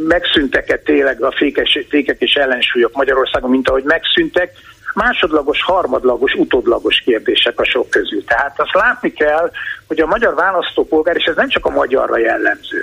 [0.08, 4.50] megszűntek-e tényleg a fékes, fékek és ellensúlyok Magyarországon, mint ahogy megszűntek,
[4.96, 8.24] másodlagos, harmadlagos, utódlagos kérdések a sok közül.
[8.24, 9.50] Tehát azt látni kell,
[9.88, 12.82] hogy a magyar választópolgár, és ez nem csak a magyarra jellemző,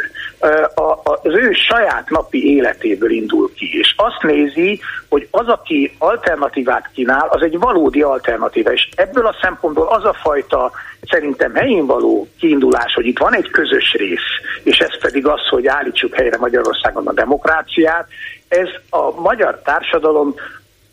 [1.03, 7.27] az ő saját napi életéből indul ki, és azt nézi, hogy az, aki alternatívát kínál,
[7.29, 10.71] az egy valódi alternatíva, és ebből a szempontból az a fajta
[11.09, 14.29] szerintem helyén való kiindulás, hogy itt van egy közös rész,
[14.63, 18.07] és ez pedig az, hogy állítsuk helyre Magyarországon a demokráciát,
[18.47, 20.33] ez a magyar társadalom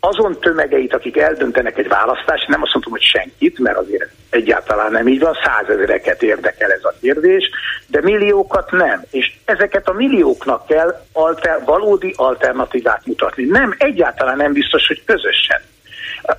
[0.03, 5.07] azon tömegeit, akik eldöntenek egy választást, nem azt mondom, hogy senkit, mert azért egyáltalán nem
[5.07, 7.49] így van, százezereket érdekel ez a kérdés,
[7.87, 9.03] de milliókat nem.
[9.11, 13.43] És ezeket a millióknak kell alter, valódi alternatívát mutatni.
[13.43, 15.61] Nem, egyáltalán nem biztos, hogy közösen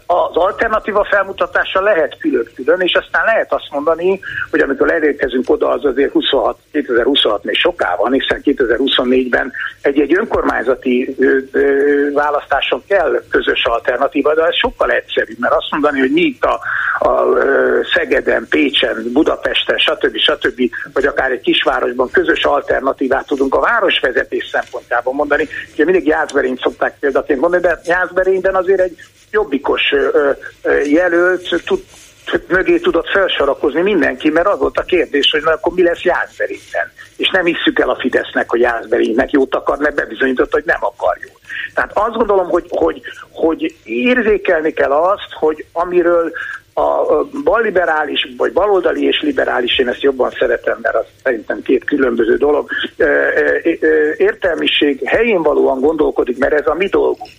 [0.06, 5.84] az alternatíva felmutatása lehet külön-külön, és aztán lehet azt mondani, hogy amikor elérkezünk oda, az
[5.84, 13.64] azért 26, 2026 még soká van, hiszen 2024-ben egy-egy önkormányzati ö, ö, választáson kell közös
[13.64, 16.60] alternatíva, de ez sokkal egyszerűbb, mert azt mondani, hogy mi itt a,
[17.08, 17.24] a
[17.94, 20.16] Szegeden, Pécsen, Budapesten, stb.
[20.16, 20.60] stb.
[20.92, 25.48] vagy akár egy kisvárosban közös alternatívát tudunk a városvezetés szempontjából mondani.
[25.72, 28.96] Ugye mindig Jászberényt szokták példaként mondani, de Jászberényben azért egy
[29.32, 29.82] jobbikos
[30.84, 31.82] jelölt tud,
[32.48, 36.92] mögé tudott felsorakozni mindenki, mert az volt a kérdés, hogy na, akkor mi lesz Jászberényben.
[37.16, 41.18] És nem hisszük el a Fidesznek, hogy Jászberénynek jót akar, mert bebizonyított, hogy nem akar
[41.20, 41.40] jót.
[41.74, 46.32] Tehát azt gondolom, hogy, hogy, hogy érzékelni kell azt, hogy amiről
[46.74, 52.36] a balliberális, vagy baloldali és liberális, én ezt jobban szeretem, mert az szerintem két különböző
[52.36, 52.70] dolog,
[54.16, 57.30] értelmiség helyén valóan gondolkodik, mert ez a mi dolgunk,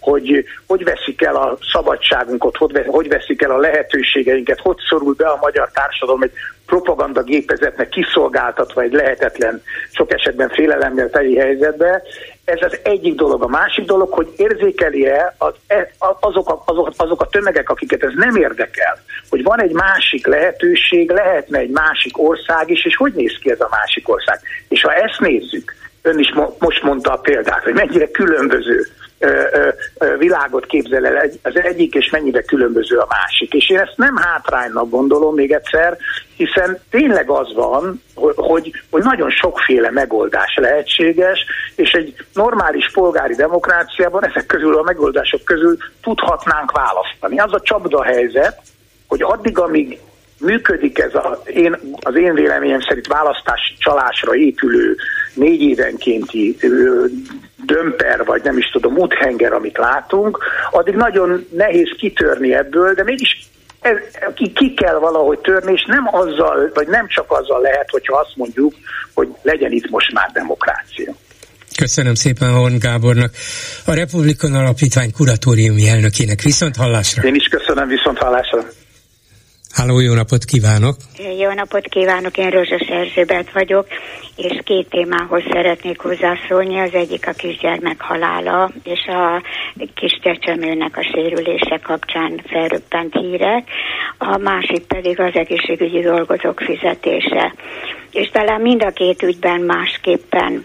[0.00, 5.38] hogy hogy veszik el a szabadságunkat, hogy veszik el a lehetőségeinket, hogy szorul be a
[5.40, 6.32] magyar társadalom egy
[6.66, 12.02] propaganda gépezetnek kiszolgáltatva egy lehetetlen, sok esetben félelemmel teli helyzetbe.
[12.48, 13.42] Ez az egyik dolog.
[13.42, 18.12] A másik dolog, hogy érzékeli-e az, e, azok, a, azok, azok a tömegek, akiket ez
[18.14, 18.98] nem érdekel,
[19.30, 23.60] hogy van egy másik lehetőség, lehetne egy másik ország is, és hogy néz ki ez
[23.60, 24.40] a másik ország.
[24.68, 28.86] És ha ezt nézzük, ön is mo- most mondta a példát, hogy mennyire különböző
[30.18, 33.52] világot képzel el az egyik, és mennyire különböző a másik.
[33.54, 35.98] És én ezt nem hátránynak gondolom még egyszer,
[36.38, 38.02] hiszen tényleg az van,
[38.34, 41.44] hogy, hogy nagyon sokféle megoldás lehetséges,
[41.76, 47.38] és egy normális polgári demokráciában ezek közül a megoldások közül tudhatnánk választani.
[47.38, 48.60] Az a csapda helyzet,
[49.08, 49.98] hogy addig, amíg
[50.40, 54.96] működik ez a, én, az én véleményem szerint választási csalásra épülő
[55.34, 56.56] négy évenkénti
[57.64, 60.38] dömper, vagy nem is tudom, úthenger, amit látunk,
[60.70, 63.47] addig nagyon nehéz kitörni ebből, de mégis
[63.80, 63.96] ez,
[64.34, 68.36] ki, ki kell valahogy törni, és nem azzal, vagy nem csak azzal lehet, hogyha azt
[68.36, 68.74] mondjuk,
[69.14, 71.14] hogy legyen itt most már demokrácia.
[71.76, 73.30] Köszönöm szépen Horn Gábornak,
[73.84, 76.42] a Republikon Alapítvány kuratóriumi elnökének.
[76.42, 77.22] Viszont hallásra!
[77.22, 78.58] Én is köszönöm, viszont hallásra!
[79.74, 80.96] Háló, jó napot kívánok!
[81.38, 83.86] Jó napot kívánok, én Rózsa Erzsébet vagyok,
[84.36, 86.78] és két témához szeretnék hozzászólni.
[86.78, 89.42] Az egyik a kisgyermek halála, és a
[89.94, 93.68] kis csecsemőnek a sérülése kapcsán felröppent hírek,
[94.18, 97.54] a másik pedig az egészségügyi dolgozók fizetése.
[98.12, 100.62] És talán mind a két ügyben másképpen.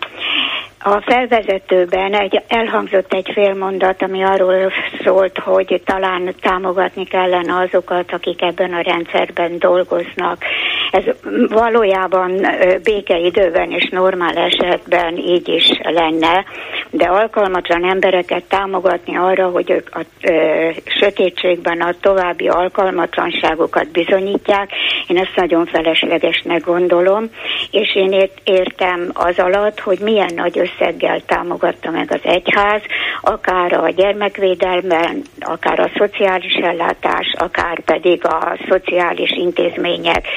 [0.85, 4.71] A felvezetőben egy, elhangzott egy félmondat, ami arról
[5.03, 10.43] szólt, hogy talán támogatni kellene azokat, akik ebben a rendszerben dolgoznak.
[10.91, 11.03] Ez
[11.49, 12.47] valójában
[12.83, 16.45] békeidőben és normál esetben így is lenne,
[16.89, 20.69] de alkalmatlan embereket támogatni arra, hogy ők a ö,
[20.99, 24.69] sötétségben a további alkalmatlanságokat bizonyítják,
[25.07, 27.29] én ezt nagyon feleslegesnek gondolom,
[27.71, 32.81] és én értem az alatt, hogy milyen nagy összeggel támogatta meg az egyház,
[33.21, 40.27] akár a gyermekvédelmen, akár a szociális ellátás, akár pedig a szociális intézmények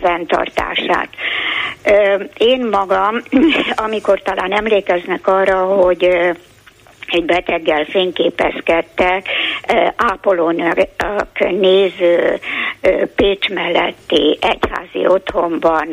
[0.00, 1.08] fenntartását.
[2.36, 3.16] Én magam,
[3.86, 6.32] amikor talán emlékeznek arra, hogy
[7.12, 9.26] egy beteggel fényképezkedtek,
[9.96, 10.88] ápolónak
[11.38, 12.38] néző
[13.16, 15.88] Pécs melletti egyházi otthonban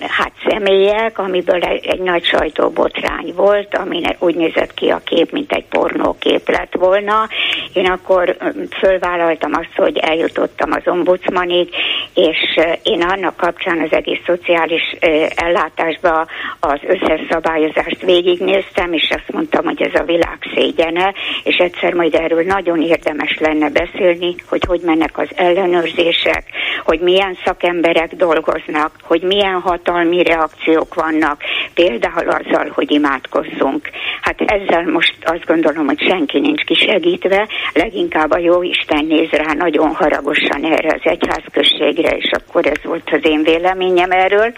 [0.00, 5.64] hát személyek, amiből egy nagy sajtóbotrány volt, ami úgy nézett ki a kép, mint egy
[5.64, 7.28] pornókép lett volna.
[7.72, 8.36] Én akkor
[8.78, 11.68] fölvállaltam azt, hogy eljutottam az ombudsmanig,
[12.14, 14.96] és én annak kapcsán az egész szociális
[15.34, 16.26] ellátásba
[16.60, 21.14] az összes szabályozást végignéztem, és azt mondtam, hogy ez a világ szégyene,
[21.44, 26.44] és egyszer majd erről nagyon érdemes lenne beszélni, hogy hogy mennek az ellenőrzések,
[26.84, 31.42] hogy milyen szakemberek dolgoznak, hogy milyen hatalmi reakciók vannak,
[31.74, 33.90] például azzal, hogy imádkozzunk.
[34.20, 39.52] Hát ezzel most azt gondolom, hogy senki nincs kisegítve, leginkább a jó Isten néz rá
[39.52, 44.52] nagyon haragosan erre az egyházközségre, és akkor ez volt az én véleményem erről.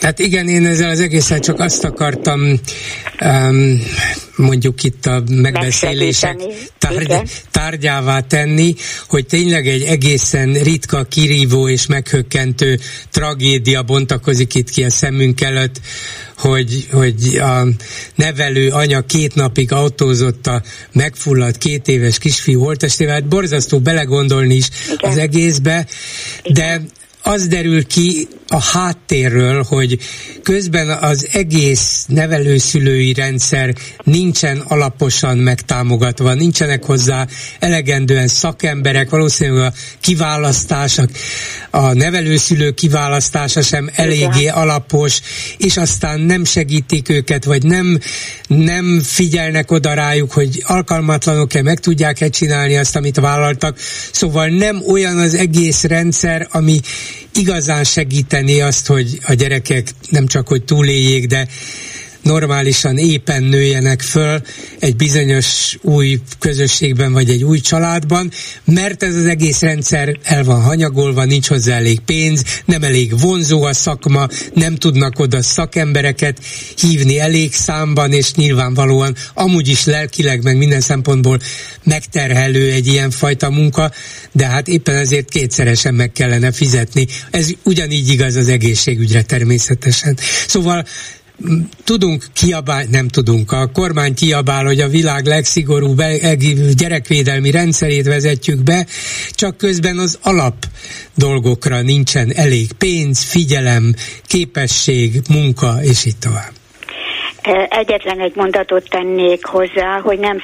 [0.00, 2.40] Hát igen, én ezzel az egészen csak azt akartam
[3.20, 3.82] um,
[4.36, 6.36] mondjuk itt a megbeszélések
[6.78, 8.74] tárgy, tárgyává tenni,
[9.08, 12.78] hogy tényleg egy egészen ritka, kirívó és meghökkentő
[13.10, 15.80] tragédia bontakozik itt ki a szemünk előtt,
[16.36, 17.66] hogy, hogy a
[18.14, 24.68] nevelő anya két napig autózott a megfulladt két éves kisfiú holtestével, hát borzasztó belegondolni is
[24.84, 25.10] Igen.
[25.10, 25.86] az egészbe,
[26.42, 26.80] de
[27.22, 29.98] az derül ki a háttérről, hogy
[30.42, 37.26] közben az egész nevelőszülői rendszer nincsen alaposan megtámogatva, nincsenek hozzá
[37.58, 41.10] elegendően szakemberek, valószínűleg a kiválasztások,
[41.70, 45.20] a nevelőszülő kiválasztása sem eléggé alapos,
[45.58, 47.98] és aztán nem segítik őket, vagy nem,
[48.46, 53.78] nem figyelnek oda rájuk, hogy alkalmatlanok-e, meg tudják-e csinálni azt, amit vállaltak.
[54.12, 56.80] Szóval nem olyan az egész rendszer, ami
[57.34, 61.48] igazán segíteni azt, hogy a gyerekek nem csak hogy túléljék, de
[62.22, 64.40] normálisan éppen nőjenek föl
[64.78, 68.30] egy bizonyos új közösségben vagy egy új családban,
[68.64, 73.62] mert ez az egész rendszer el van hanyagolva, nincs hozzá elég pénz, nem elég vonzó
[73.62, 76.38] a szakma, nem tudnak oda szakembereket
[76.80, 81.38] hívni elég számban, és nyilvánvalóan amúgy is lelkileg, meg minden szempontból
[81.82, 83.92] megterhelő egy ilyen fajta munka,
[84.32, 87.06] de hát éppen ezért kétszeresen meg kellene fizetni.
[87.30, 90.18] Ez ugyanígy igaz az egészségügyre természetesen.
[90.46, 90.84] Szóval
[91.84, 96.02] tudunk kiabálni, nem tudunk, a kormány kiabál, hogy a világ legszigorúbb
[96.76, 98.86] gyerekvédelmi rendszerét vezetjük be,
[99.30, 100.66] csak közben az alap
[101.14, 103.94] dolgokra nincsen elég pénz, figyelem,
[104.26, 106.57] képesség, munka, és így tovább.
[107.68, 110.38] Egyetlen egy mondatot tennék hozzá, hogy nem,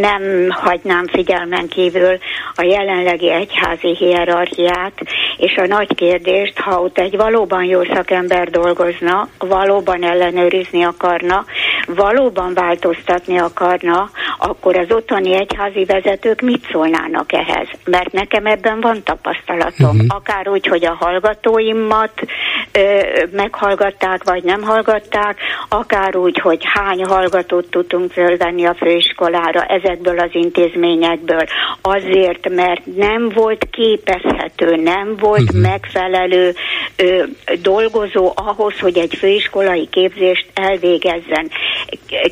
[0.00, 2.18] nem hagynám figyelmen kívül
[2.54, 4.92] a jelenlegi egyházi hierarchiát,
[5.36, 11.44] és a nagy kérdést, ha ott egy valóban jó szakember dolgozna, valóban ellenőrizni akarna,
[11.86, 17.68] valóban változtatni akarna, akkor az otthoni egyházi vezetők mit szólnának ehhez?
[17.84, 19.96] Mert nekem ebben van tapasztalatom.
[19.96, 20.06] Uh-huh.
[20.08, 22.12] Akár úgy, hogy a hallgatóimat
[22.72, 23.00] ö,
[23.32, 25.38] meghallgatták, vagy nem hallgatták,
[25.68, 31.44] akár úgy, hogy hány hallgatót tudtunk fölvenni a főiskolára ezekből az intézményekből.
[31.82, 35.60] Azért, mert nem volt képezhető, nem volt uh-huh.
[35.60, 36.54] megfelelő
[36.96, 37.22] ö,
[37.62, 41.50] dolgozó ahhoz, hogy egy főiskolai képzést elvégezzen.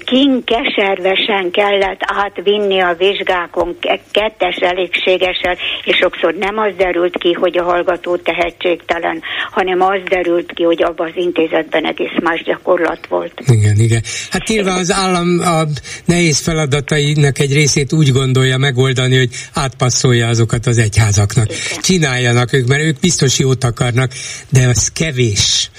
[0.04, 3.76] Kinkeservesen kellett átvinni a vizsgákon
[4.10, 10.52] kettes elégségesen, és sokszor nem az derült ki, hogy a hallgató tehetségtelen, hanem az derült
[10.52, 13.40] ki, hogy abban az intézetben egész más gyakorlat volt.
[13.46, 13.99] Igen, igen.
[14.30, 15.62] Hát nyilván az állam a
[16.04, 21.44] nehéz feladatainak egy részét úgy gondolja megoldani, hogy átpasszolja azokat az egyházaknak.
[21.44, 21.82] Igen.
[21.82, 24.12] Csináljanak ők, mert ők biztos jót akarnak,
[24.48, 25.70] de az kevés.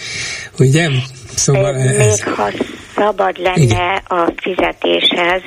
[0.60, 0.90] Ugye?
[1.36, 2.22] Szóval ez, ez...
[2.24, 2.52] Még ha
[2.96, 4.02] szabad lenne Igen.
[4.08, 5.42] a fizetéshez,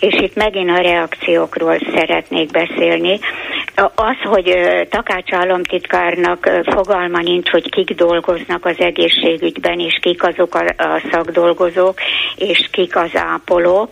[0.00, 3.18] és itt megint a reakciókról szeretnék beszélni.
[3.94, 4.56] Az, hogy
[4.90, 11.98] Takács államtitkárnak fogalma nincs, hogy kik dolgoznak az egészségügyben, és kik azok a, szakdolgozók,
[12.36, 13.88] és kik az ápolók,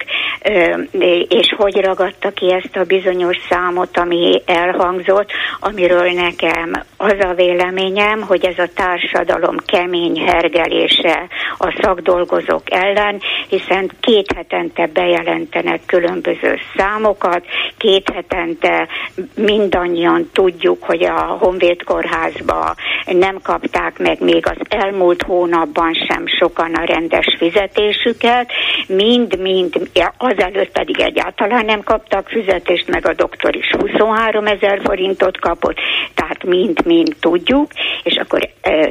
[1.28, 5.30] és hogy ragadta ki ezt a bizonyos számot, ami elhangzott,
[5.60, 11.28] amiről nekem az a véleményem, hogy ez a társadalom kemény hergelése
[11.58, 17.44] a szakdolgozók ellen, hiszen két hetente bejelentenek különböző számokat,
[17.76, 18.88] két hetente
[19.34, 22.74] mindannyian tudjuk, hogy a Honvéd kórházba
[23.04, 28.52] nem kapták meg még az elmúlt hónapban sem sokan a rendes fizetésüket,
[28.86, 35.76] mind-mind, azelőtt pedig egyáltalán nem kaptak fizetést, meg a doktor is 23 ezer forintot kapott,
[36.14, 37.70] tehát mind-mind tudjuk,
[38.02, 38.48] és akkor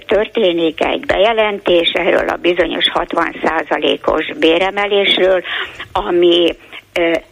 [0.07, 5.43] történik egy bejelentés erről a bizonyos 60%-os béremelésről,
[5.91, 6.55] ami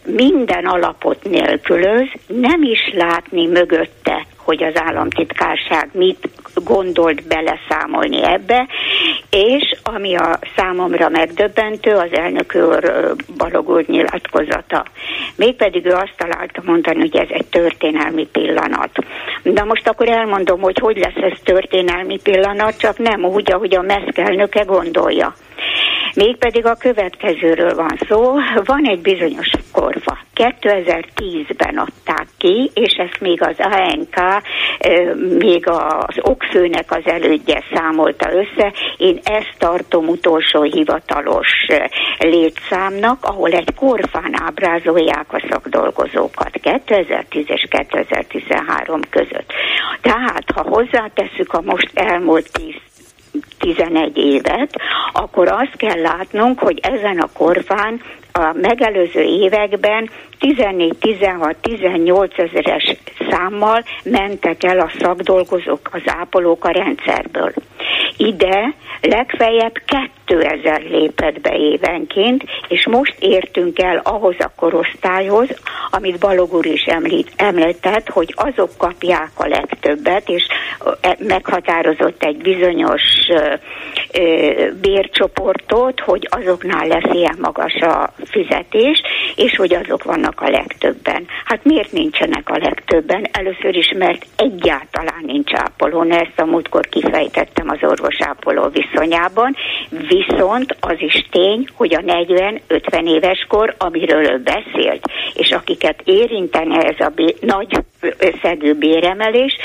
[0.04, 6.28] minden alapot nélkülöz, nem is látni mögötte, hogy az államtitkárság mit
[6.64, 8.66] gondolt beleszámolni ebbe,
[9.30, 14.84] és ami a számomra megdöbbentő, az elnök úr Balog úr nyilatkozata.
[15.36, 18.90] Mégpedig ő azt találta mondani, hogy ez egy történelmi pillanat.
[19.42, 23.82] De most akkor elmondom, hogy hogy lesz ez történelmi pillanat, csak nem úgy, ahogy a
[23.82, 25.34] MESZK elnöke gondolja.
[26.16, 28.34] Mégpedig a következőről van szó.
[28.64, 30.18] Van egy bizonyos korfa.
[30.34, 34.42] 2010-ben adták ki, és ezt még az ANK,
[35.38, 38.72] még az okfőnek az elődje számolta össze.
[38.96, 41.48] Én ezt tartom utolsó hivatalos
[42.18, 49.52] létszámnak, ahol egy korfán ábrázolják a szakdolgozókat 2010 és 2013 között.
[50.00, 52.74] Tehát, ha hozzátesszük a most elmúlt 10
[53.58, 54.80] 11 évet,
[55.12, 58.00] akkor azt kell látnunk, hogy ezen a korfán
[58.36, 60.10] a megelőző években
[60.40, 62.96] 14-16-18 ezeres
[63.30, 67.52] számmal mentek el a szakdolgozók, az ápolók a rendszerből.
[68.16, 69.74] Ide legfeljebb
[70.26, 75.48] 2000 lépett be évenként, és most értünk el ahhoz a korosztályhoz,
[75.90, 80.46] amit Balog úr is említ, említett, hogy azok kapják a legtöbbet, és
[81.18, 83.02] meghatározott egy bizonyos
[84.80, 89.02] bércsoportot, hogy azoknál lesz ilyen magas a fizetés,
[89.34, 91.26] és hogy azok vannak a legtöbben.
[91.44, 93.26] Hát miért nincsenek a legtöbben?
[93.32, 99.56] Először is, mert egyáltalán nincs ápoló, ezt a múltkor kifejtettem az orvos-ápoló viszonyában,
[99.90, 105.04] viszont az is tény, hogy a 40-50 éves kor, amiről ő beszélt,
[105.34, 107.84] és akiket érintene ez a bé- nagy
[108.18, 109.56] összegű béremelés,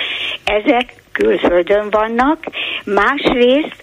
[0.43, 2.37] ezek külföldön vannak,
[2.85, 3.81] másrészt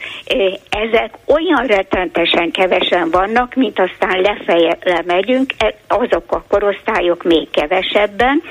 [0.71, 8.43] ezek olyan rettentesen kevesen vannak, mint aztán lefejele megyünk, e, azok a korosztályok még kevesebben,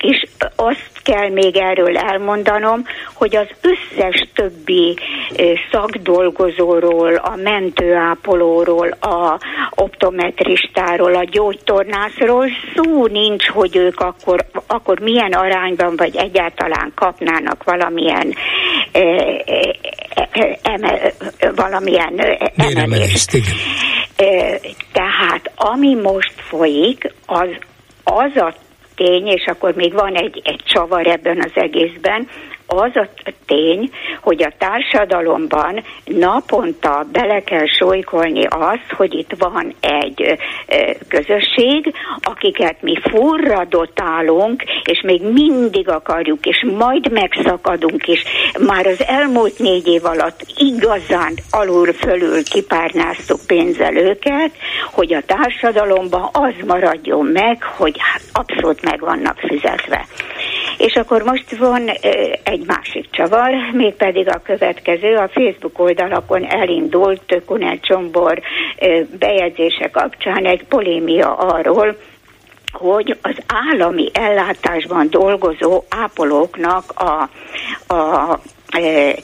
[0.00, 0.26] és
[0.56, 4.98] azt kell még erről elmondanom, hogy az összes többi
[5.70, 9.38] szakdolgozóról, a mentőápolóról, a
[9.74, 18.34] optometristáról, a gyógytornászról szó nincs, hogy ők akkor, akkor milyen arányban, vagy egyáltalán kapnának valamilyen
[20.62, 21.12] eme,
[21.54, 22.20] valamilyen
[22.56, 23.30] emelést.
[24.92, 27.48] Tehát ami most folyik, az
[28.04, 28.54] az a
[29.04, 32.28] tény, és akkor még van egy, egy csavar ebben az egészben,
[32.72, 33.08] az a
[33.46, 33.90] tény,
[34.20, 40.38] hogy a társadalomban naponta bele kell solykolni azt, hogy itt van egy
[41.08, 48.24] közösség, akiket mi furradotálunk, és még mindig akarjuk, és majd megszakadunk, és
[48.66, 54.50] már az elmúlt négy év alatt igazán alul-fölül kipárnáztuk pénzzel őket,
[54.92, 60.06] hogy a társadalomban az maradjon meg, hogy hát abszolút meg vannak fizetve.
[60.78, 61.88] És akkor most van
[62.42, 68.40] egy másik csavar, mégpedig a következő, a Facebook oldalakon elindult Kunel Csombor
[69.18, 71.96] bejegyzése kapcsán egy polémia arról,
[72.72, 77.28] hogy az állami ellátásban dolgozó ápolóknak a,
[77.94, 78.38] a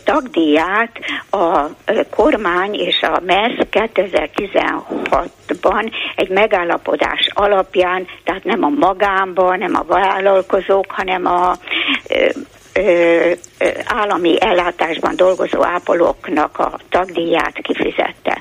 [0.04, 0.98] tagdíját
[1.30, 1.66] a
[2.10, 10.86] kormány és a MERS 2016-ban egy megállapodás alapján, tehát nem a magánban, nem a vállalkozók,
[10.88, 11.56] hanem a
[12.76, 13.38] eh,
[13.84, 18.40] állami ellátásban dolgozó ápolóknak a tagdíját kifizette.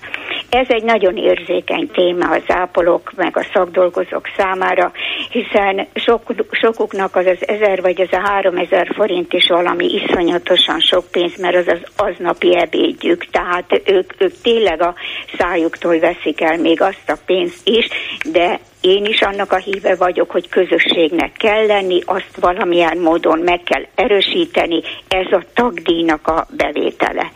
[0.49, 4.91] Ez egy nagyon érzékeny téma az ápolók meg a szakdolgozók számára,
[5.29, 10.79] hiszen sok, sokuknak az az ezer vagy az a három ezer forint is valami iszonyatosan
[10.79, 14.93] sok pénz, mert az az aznapi ebédjük, tehát ők, ők tényleg a
[15.37, 17.87] szájuktól veszik el még azt a pénzt is,
[18.31, 23.61] de én is annak a híve vagyok, hogy közösségnek kell lenni, azt valamilyen módon meg
[23.63, 27.31] kell erősíteni, ez a tagdíjnak a bevétele.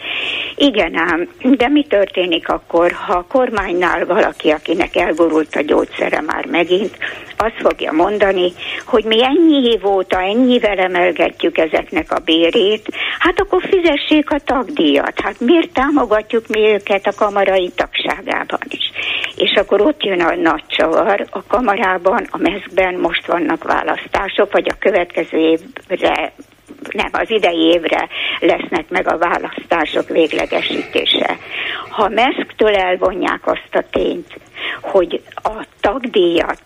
[0.56, 6.46] Igen ám, de mi történik akkor, ha a kormánynál valaki, akinek elborult a gyógyszere már
[6.46, 6.98] megint,
[7.38, 8.52] azt fogja mondani,
[8.86, 12.88] hogy mi ennyi év óta ennyivel emelgetjük ezeknek a bérét,
[13.20, 15.20] hát akkor fizessék a tagdíjat.
[15.22, 18.92] Hát miért támogatjuk mi őket a kamarai tagságában is?
[19.36, 24.68] És akkor ott jön a nagy csavar, a kamarában, a mezben most vannak választások, vagy
[24.70, 26.34] a következő évre
[26.92, 28.08] nem, az idei évre
[28.40, 31.38] lesznek meg a választások véglegesítése.
[31.90, 34.40] Ha meszktől elvonják azt a tényt,
[34.82, 36.64] hogy a tagdíjat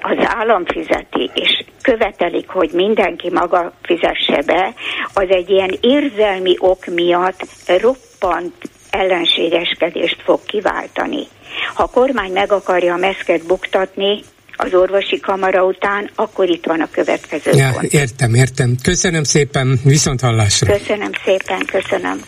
[0.00, 4.74] az állam fizeti, és követelik, hogy mindenki maga fizesse be,
[5.14, 8.54] az egy ilyen érzelmi ok miatt roppant
[8.90, 11.26] ellenségeskedést fog kiváltani.
[11.74, 14.20] Ha a kormány meg akarja a meszket buktatni,
[14.62, 17.92] az orvosi kamara után, akkor itt van a következő ja, pont.
[17.92, 18.76] Értem, értem.
[18.82, 20.72] Köszönöm szépen, viszont hallásra.
[20.78, 22.20] Köszönöm szépen, köszönöm.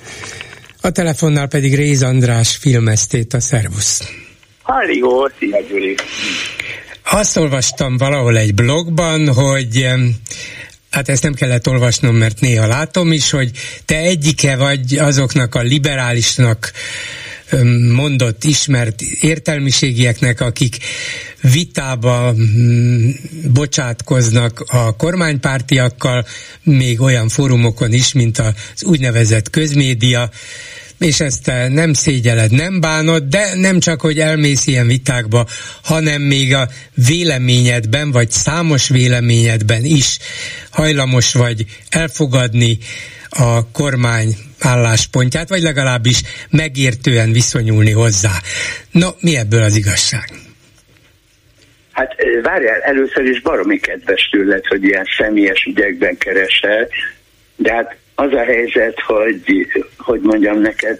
[0.80, 4.12] A telefonnál pedig Réz András filmesztét a szervusz.
[4.62, 5.94] Halligó, szia Gyuri.
[7.10, 9.86] Azt olvastam valahol egy blogban, hogy
[10.90, 13.50] hát ezt nem kellett olvasnom, mert néha látom is, hogy
[13.84, 16.72] te egyike vagy azoknak a liberálisnak
[17.94, 20.76] mondott, ismert értelmiségieknek, akik
[21.40, 23.10] vitába mm,
[23.52, 26.26] bocsátkoznak a kormánypártiakkal,
[26.62, 30.30] még olyan fórumokon is, mint az úgynevezett közmédia,
[30.98, 35.46] és ezt nem szégyeled, nem bánod, de nem csak, hogy elmész ilyen vitákba,
[35.82, 40.18] hanem még a véleményedben, vagy számos véleményedben is
[40.70, 42.78] hajlamos vagy elfogadni
[43.38, 44.28] a kormány
[44.60, 48.32] álláspontját, vagy legalábbis megértően viszonyulni hozzá.
[48.90, 50.24] No, mi ebből az igazság?
[51.92, 56.88] Hát várjál, először is baromi kedves tőled, hogy ilyen személyes ügyekben keresel,
[57.56, 59.66] de hát az a helyzet, hogy,
[59.98, 60.98] hogy mondjam neked,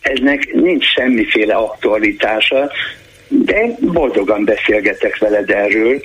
[0.00, 2.72] eznek nincs semmiféle aktualitása,
[3.30, 6.02] de boldogan beszélgetek veled erről.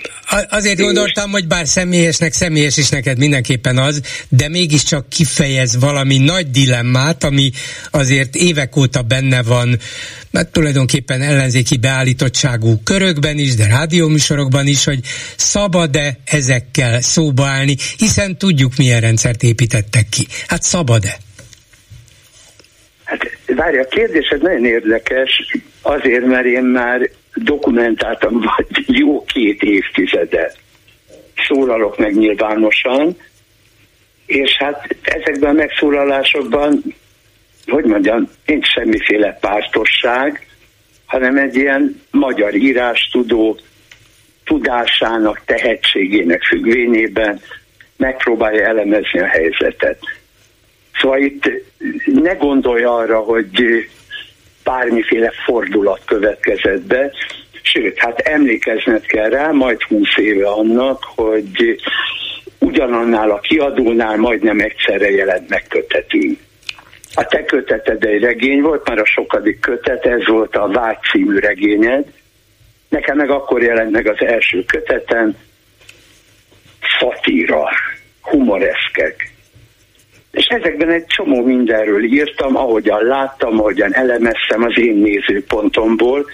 [0.50, 6.52] Azért gondoltam, hogy bár személyesnek személyes is neked mindenképpen az, de mégiscsak kifejez valami nagy
[6.52, 7.52] dilemmát, ami
[7.92, 9.78] azért évek óta benne van,
[10.32, 15.00] mert tulajdonképpen ellenzéki beállítottságú körökben is, de rádióműsorokban is, hogy
[15.36, 20.28] szabad-e ezekkel szóba állni, hiszen tudjuk milyen rendszert építettek ki.
[20.48, 21.18] Hát szabad-e?
[23.04, 23.22] Hát
[23.56, 25.32] várj, a kérdésed nagyon érdekes,
[25.86, 30.58] azért, mert én már dokumentáltam vagy jó két évtizedet.
[31.48, 33.18] Szólalok meg nyilvánosan,
[34.26, 36.84] és hát ezekben a megszólalásokban,
[37.66, 40.48] hogy mondjam, nincs semmiféle pártosság,
[41.06, 43.58] hanem egy ilyen magyar írástudó
[44.44, 47.40] tudásának, tehetségének függvényében
[47.98, 50.00] megpróbálja elemezni a helyzetet.
[50.94, 51.50] Szóval itt
[52.06, 53.50] ne gondolj arra, hogy
[54.66, 57.12] bármiféle fordulat következett be,
[57.62, 61.82] sőt, hát emlékezned kell rá, majd húsz éve annak, hogy
[62.60, 66.40] ugyanannál a kiadónál majdnem egyszerre jelent meg kötetünk.
[67.16, 71.40] A te köteted egy regény volt, már a sokadik kötet, ez volt a Vágy című
[71.40, 72.06] regényed.
[72.90, 75.38] Nekem meg akkor jelent meg az első kötetem,
[77.00, 77.70] szatíra,
[78.22, 79.35] humoreszkek.
[80.36, 86.26] És ezekben egy csomó mindenről írtam, ahogyan láttam, ahogyan elemeztem az én nézőpontomból,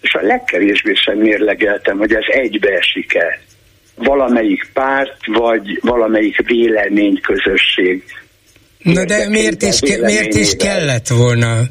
[0.00, 3.40] és a legkevésbé sem mérlegeltem, hogy ez egybeesik-e
[3.94, 8.04] valamelyik párt, vagy valamelyik véleményközösség
[8.84, 11.62] Na de miért is, ke- miért is kellett volna?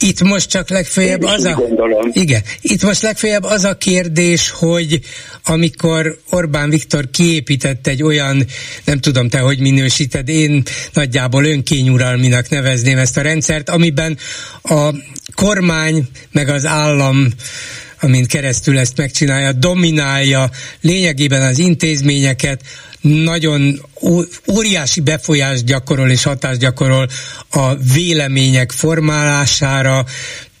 [0.00, 1.54] Itt most csak legfeljebb az a...
[1.54, 2.10] Gondolom.
[2.12, 5.00] Igen, itt most legfeljebb az a kérdés, hogy
[5.44, 8.44] amikor Orbán Viktor kiépített egy olyan,
[8.84, 10.62] nem tudom te, hogy minősíted, én
[10.92, 14.18] nagyjából önkényuralminak nevezném ezt a rendszert, amiben
[14.62, 14.90] a
[15.34, 17.28] kormány meg az állam
[18.04, 20.50] amint keresztül ezt megcsinálja, dominálja
[20.80, 22.60] lényegében az intézményeket,
[23.00, 23.80] nagyon
[24.50, 27.08] óriási befolyást gyakorol és hatást gyakorol
[27.50, 30.04] a vélemények formálására,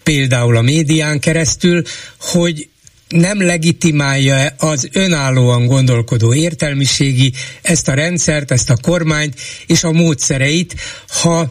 [0.02, 1.82] például a médián keresztül,
[2.20, 2.68] hogy
[3.08, 7.32] nem legitimálja az önállóan gondolkodó értelmiségi
[7.62, 10.74] ezt a rendszert, ezt a kormányt és a módszereit,
[11.08, 11.50] ha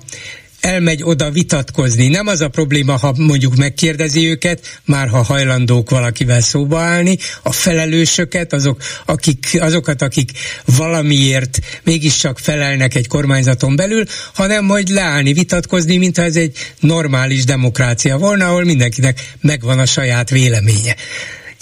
[0.64, 2.08] elmegy oda vitatkozni.
[2.08, 7.52] Nem az a probléma, ha mondjuk megkérdezi őket, már ha hajlandók valakivel szóba állni, a
[7.52, 10.32] felelősöket, azok, akik, azokat, akik
[10.66, 14.04] valamiért mégiscsak felelnek egy kormányzaton belül,
[14.34, 20.30] hanem hogy leállni, vitatkozni, mintha ez egy normális demokrácia volna, ahol mindenkinek megvan a saját
[20.30, 20.96] véleménye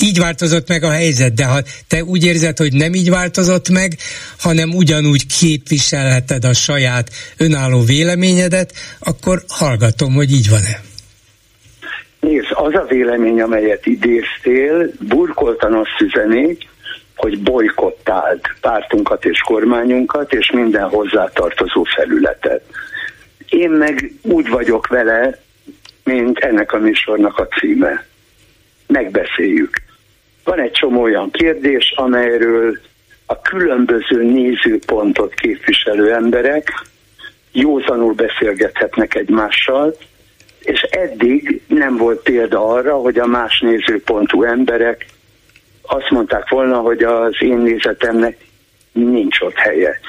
[0.01, 3.97] így változott meg a helyzet, de ha te úgy érzed, hogy nem így változott meg,
[4.39, 10.79] hanem ugyanúgy képviselheted a saját önálló véleményedet, akkor hallgatom, hogy így van-e.
[12.19, 16.57] Nézd, az a vélemény, amelyet idéztél, burkoltan azt üzeni,
[17.15, 22.61] hogy bolykottált pártunkat és kormányunkat, és minden hozzátartozó felületet.
[23.49, 25.39] Én meg úgy vagyok vele,
[26.03, 28.05] mint ennek a műsornak a címe.
[28.87, 29.81] Megbeszéljük.
[30.43, 32.77] Van egy csomó olyan kérdés, amelyről
[33.25, 36.85] a különböző nézőpontot képviselő emberek
[37.51, 39.95] józanul beszélgethetnek egymással,
[40.59, 45.05] és eddig nem volt példa arra, hogy a más nézőpontú emberek
[45.81, 48.37] azt mondták volna, hogy az én nézetemnek
[48.91, 49.99] nincs ott helye.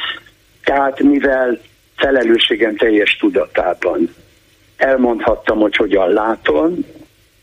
[0.65, 1.61] Tehát mivel
[1.97, 4.15] felelősségem teljes tudatában
[4.77, 6.79] elmondhattam, hogy hogyan látom,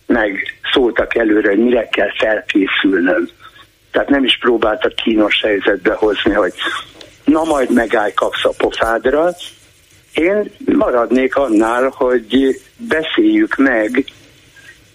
[0.10, 3.30] meg szóltak előre, hogy mire kell felkészülnöm.
[3.92, 6.54] Tehát nem is próbáltak kínos helyzetbe hozni, hogy
[7.24, 9.30] na majd megállj, kapsz a pofádra.
[10.14, 14.06] Én maradnék annál, hogy beszéljük meg,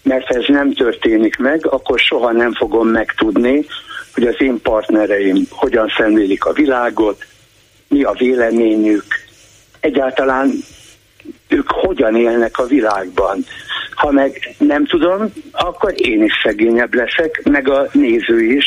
[0.03, 3.65] mert ez nem történik meg, akkor soha nem fogom megtudni,
[4.13, 7.25] hogy az én partnereim hogyan szemlélik a világot,
[7.87, 9.05] mi a véleményük,
[9.79, 10.51] egyáltalán
[11.47, 13.45] ők hogyan élnek a világban.
[13.91, 18.65] Ha meg nem tudom, akkor én is szegényebb leszek, meg a néző is,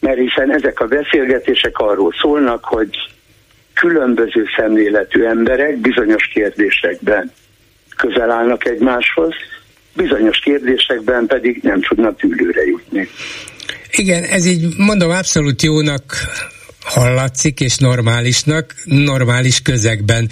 [0.00, 2.90] mert hiszen ezek a beszélgetések arról szólnak, hogy
[3.74, 7.32] különböző szemléletű emberek bizonyos kérdésekben
[7.96, 9.34] közel állnak egymáshoz,
[9.96, 13.08] bizonyos kérdésekben pedig nem tudnak ülőre jutni.
[13.90, 16.02] Igen, ez így mondom abszolút jónak
[16.88, 20.30] hallatszik, és normálisnak, normális közegben.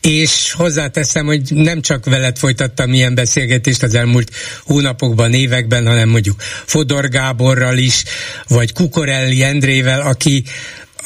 [0.00, 4.30] És hozzáteszem, hogy nem csak veled folytattam ilyen beszélgetést az elmúlt
[4.64, 8.04] hónapokban, években, hanem mondjuk Fodor Gáborral is,
[8.48, 10.44] vagy Kukorelli Endrével, aki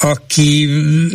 [0.03, 0.69] aki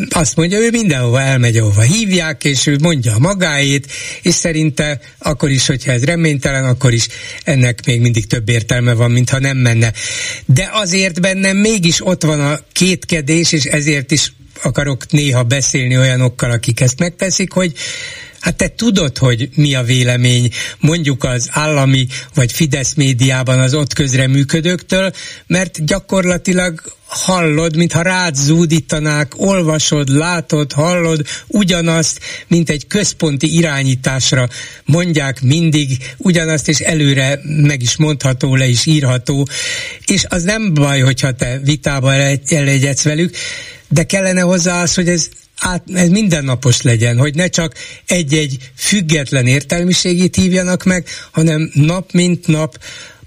[0.09, 5.51] azt mondja, ő mindenhova elmegy, ahova hívják, és ő mondja a magáét, és szerinte akkor
[5.51, 7.09] is, hogyha ez reménytelen, akkor is
[7.45, 9.93] ennek még mindig több értelme van, mintha nem menne.
[10.45, 14.33] De azért bennem mégis ott van a kétkedés, és ezért is
[14.63, 17.73] akarok néha beszélni olyanokkal, akik ezt megteszik, hogy
[18.47, 20.51] Hát te tudod, hogy mi a vélemény.
[20.81, 25.13] Mondjuk az állami vagy Fidesz médiában az ott közreműködőktől,
[25.47, 34.49] mert gyakorlatilag hallod, mintha rád zúdítanák, olvasod, látod, hallod ugyanazt, mint egy központi irányításra
[34.85, 39.49] mondják mindig ugyanazt, és előre meg is mondható, le is írható,
[40.05, 42.15] és az nem baj, hogyha te vitába
[42.49, 43.37] elegyedsz velük,
[43.89, 45.29] de kellene hozzá az, hogy ez
[45.61, 47.73] át, ez mindennapos legyen, hogy ne csak
[48.07, 52.79] egy-egy független értelmiségét hívjanak meg, hanem nap mint nap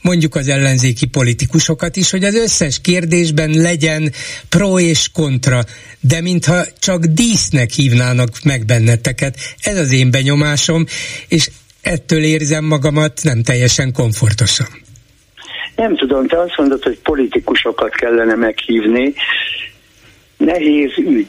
[0.01, 4.11] mondjuk az ellenzéki politikusokat is, hogy az összes kérdésben legyen
[4.49, 5.63] pro és kontra,
[5.99, 9.35] de mintha csak dísznek hívnának meg benneteket.
[9.59, 10.85] Ez az én benyomásom,
[11.27, 11.49] és
[11.81, 14.67] ettől érzem magamat nem teljesen komfortosan.
[15.75, 19.13] Nem tudom, te azt mondod, hogy politikusokat kellene meghívni.
[20.37, 21.27] Nehéz ügy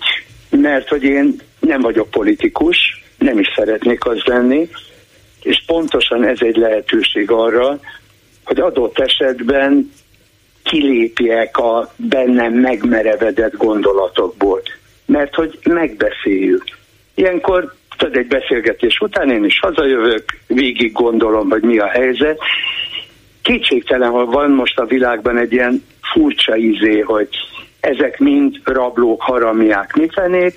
[0.51, 2.77] mert hogy én nem vagyok politikus,
[3.19, 4.69] nem is szeretnék az lenni,
[5.43, 7.81] és pontosan ez egy lehetőség arra,
[8.45, 9.93] hogy adott esetben
[10.63, 14.63] kilépjek a bennem megmerevedett gondolatokból.
[15.07, 16.65] Mert hogy megbeszéljük.
[17.15, 22.39] Ilyenkor tudod, egy beszélgetés után én is hazajövök, végig gondolom, hogy mi a helyzet.
[23.43, 27.29] Kétségtelen, hogy van most a világban egy ilyen furcsa izé, hogy
[27.81, 30.57] ezek mind rablók, haramiák, mifenét,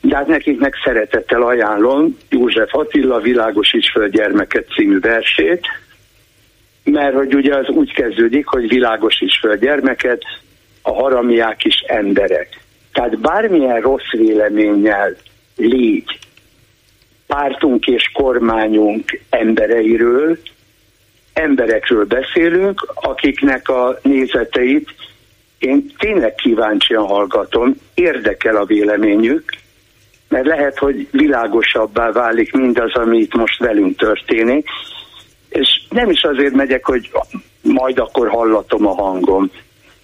[0.00, 5.66] de hát nekik meg szeretettel ajánlom József Attila Világosíts föl gyermeket című versét,
[6.84, 10.22] mert hogy ugye az úgy kezdődik, hogy világosíts föl gyermeket,
[10.82, 12.60] a haramiák is emberek.
[12.92, 15.16] Tehát bármilyen rossz véleménnyel
[15.56, 16.18] légy
[17.26, 20.38] pártunk és kormányunk embereiről,
[21.32, 24.94] emberekről beszélünk, akiknek a nézeteit
[25.62, 29.44] én tényleg kíváncsian hallgatom, érdekel a véleményük,
[30.28, 34.68] mert lehet, hogy világosabbá válik mindaz, ami itt most velünk történik,
[35.48, 37.10] és nem is azért megyek, hogy
[37.62, 39.50] majd akkor hallatom a hangom.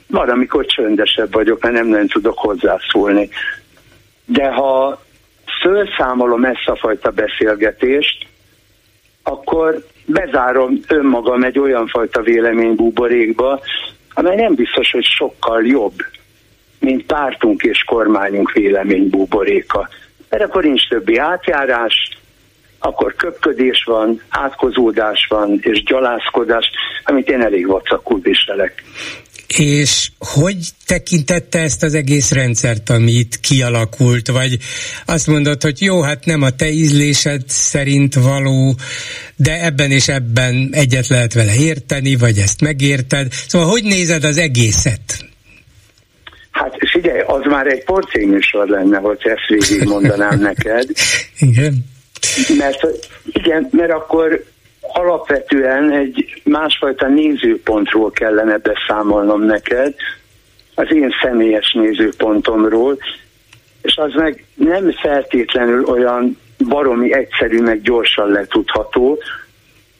[0.06, 3.28] Van, amikor csöndesebb vagyok, mert nem nagyon tudok hozzászólni.
[4.24, 5.02] De ha
[5.62, 8.26] felszámolom ezt a fajta beszélgetést,
[9.22, 13.60] akkor bezárom önmagam egy olyan fajta véleménybúborékba,
[14.14, 15.94] amely nem biztos, hogy sokkal jobb,
[16.80, 19.88] mint pártunk és kormányunk véleménybúboréka.
[20.28, 22.18] Mert akkor nincs többi átjárás,
[22.78, 26.70] akkor köpködés van, átkozódás van, és gyalászkodás,
[27.04, 28.82] amit én elég vacakul viselek.
[29.56, 34.58] És hogy tekintette ezt az egész rendszert, amit kialakult, vagy
[35.06, 38.74] azt mondod, hogy jó, hát nem a te ízlésed szerint való,
[39.36, 43.32] de ebben és ebben egyet lehet vele érteni, vagy ezt megérted.
[43.46, 45.28] Szóval hogy nézed az egészet?
[46.50, 50.88] Hát figyelj, az már egy porcégműsor lenne, hogy ezt végig mondanám neked.
[51.38, 51.84] Igen.
[52.58, 52.86] Mert
[53.32, 54.44] igen, mert akkor
[54.92, 59.94] alapvetően egy másfajta nézőpontról kellene beszámolnom neked,
[60.74, 62.98] az én személyes nézőpontomról,
[63.82, 69.18] és az meg nem feltétlenül olyan baromi egyszerű, meg gyorsan letudható,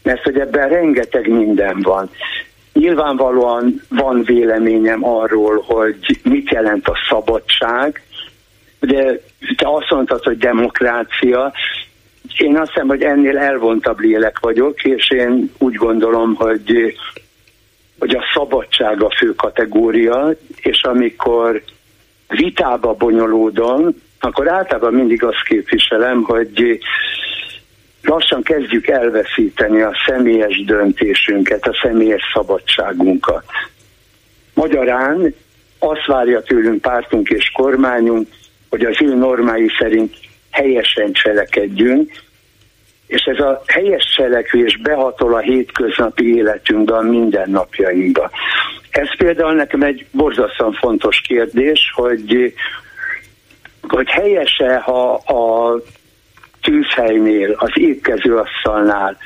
[0.02, 2.10] mert hogy ebben rengeteg minden van.
[2.72, 8.02] Nyilvánvalóan van véleményem arról, hogy mit jelent a szabadság,
[8.80, 9.20] de
[9.56, 11.52] te azt mondtad, hogy demokrácia,
[12.36, 16.96] én azt hiszem, hogy ennél elvontabb lélek vagyok, és én úgy gondolom, hogy,
[17.98, 21.62] hogy a szabadság a fő kategória, és amikor
[22.28, 26.78] vitába bonyolódom, akkor általában mindig azt képviselem, hogy
[28.02, 33.44] lassan kezdjük elveszíteni a személyes döntésünket, a személyes szabadságunkat.
[34.54, 35.34] Magyarán
[35.78, 38.28] azt várja tőlünk pártunk és kormányunk,
[38.70, 40.14] hogy az ő normái szerint
[40.50, 42.12] helyesen cselekedjünk,
[43.06, 48.30] és ez a helyes cselekvés behatol a hétköznapi életünkbe, a mindennapjainkba.
[48.90, 52.54] Ez például nekem egy borzasztóan fontos kérdés, hogy,
[53.88, 55.74] hogy helyese, ha a
[56.62, 59.16] tűzhelynél, az étkezőasszalnál,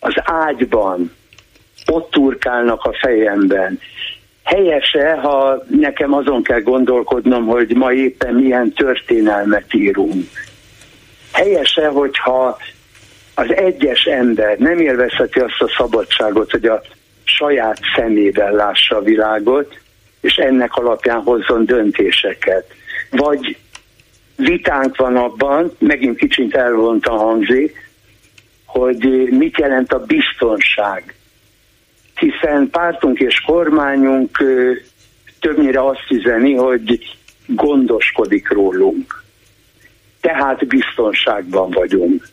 [0.00, 1.12] az ágyban,
[1.86, 3.80] ott turkálnak a fejemben,
[4.44, 10.28] helyese, ha nekem azon kell gondolkodnom, hogy ma éppen milyen történelmet írunk.
[11.32, 12.58] Helyese, hogyha
[13.34, 16.82] az egyes ember nem élvezheti azt a szabadságot, hogy a
[17.24, 19.78] saját szemében lássa a világot,
[20.20, 22.66] és ennek alapján hozzon döntéseket.
[23.10, 23.56] Vagy
[24.36, 27.90] vitánk van abban, megint kicsit elvont a hangzik,
[28.64, 31.14] hogy mit jelent a biztonság
[32.14, 34.38] hiszen pártunk és kormányunk
[35.40, 39.22] többnyire azt üzeni, hogy gondoskodik rólunk.
[40.20, 42.28] Tehát biztonságban vagyunk.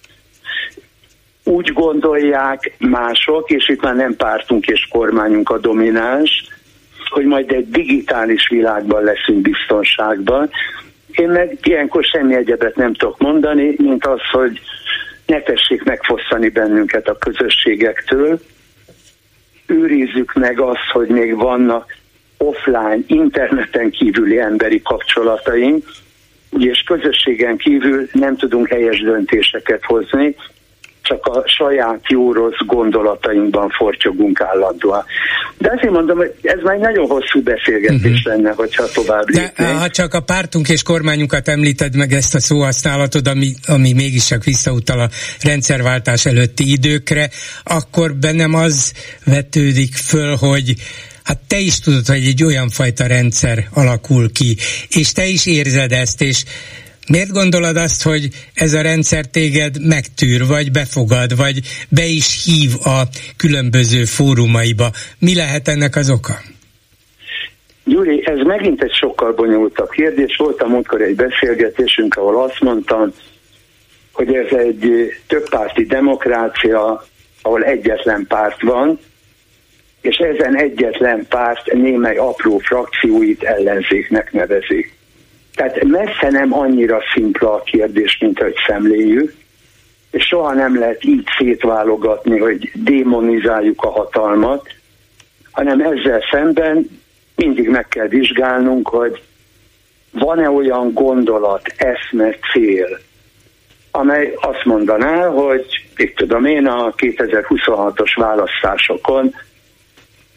[1.44, 6.48] Úgy gondolják mások, és itt már nem pártunk és kormányunk a domináns,
[7.10, 10.50] hogy majd egy digitális világban leszünk biztonságban.
[11.12, 14.62] Én meg ilyenkor semmi egyebet nem tudok mondani, mint az, hogy
[15.26, 18.40] ne tessék megfosztani bennünket a közösségektől,
[19.72, 21.96] őrizzük meg azt, hogy még vannak
[22.38, 25.86] offline, interneten kívüli emberi kapcsolataink,
[26.58, 30.36] és közösségen kívül nem tudunk helyes döntéseket hozni,
[31.02, 35.04] csak a saját jó-rossz gondolatainkban fortyogunk állandóan.
[35.58, 38.34] De azért mondom, hogy ez már egy nagyon hosszú beszélgetés uh-huh.
[38.34, 39.56] lenne, hogyha tovább lépnénk.
[39.56, 44.26] De ha csak a pártunk és kormányunkat említed meg ezt a szóhasználatod, ami, ami mégis
[44.26, 45.10] csak visszautal a
[45.43, 47.30] rendszerváltás előtti időkre,
[47.64, 48.93] akkor bennem az
[49.26, 50.74] vetődik föl, hogy
[51.24, 54.58] Hát te is tudod, hogy egy olyan fajta rendszer alakul ki,
[54.89, 56.43] és te is érzed ezt, és
[57.12, 61.59] Miért gondolod azt, hogy ez a rendszer téged megtűr, vagy befogad, vagy
[61.89, 63.01] be is hív a
[63.38, 64.89] különböző fórumaiba?
[65.20, 66.34] Mi lehet ennek az oka?
[67.86, 70.36] Gyuri, ez megint egy sokkal bonyolultabb kérdés.
[70.38, 73.14] Volt a múltkor egy beszélgetésünk, ahol azt mondtam,
[74.12, 77.05] hogy ez egy többpárti demokrácia,
[77.41, 78.99] ahol egyetlen párt van,
[80.01, 84.99] és ezen egyetlen párt némely apró frakcióit ellenzéknek nevezik.
[85.56, 89.34] Tehát messze nem annyira szimpla a kérdés, mint ahogy szemléljük,
[90.12, 94.70] és soha nem lehet így szétválogatni, hogy démonizáljuk a hatalmat,
[95.52, 96.89] hanem ezzel szemben
[97.36, 99.22] mindig meg kell vizsgálnunk, hogy
[100.12, 102.99] van-e olyan gondolat, eszme, cél,
[103.91, 109.36] amely azt mondaná, hogy itt tudom én a 2026-os választásokon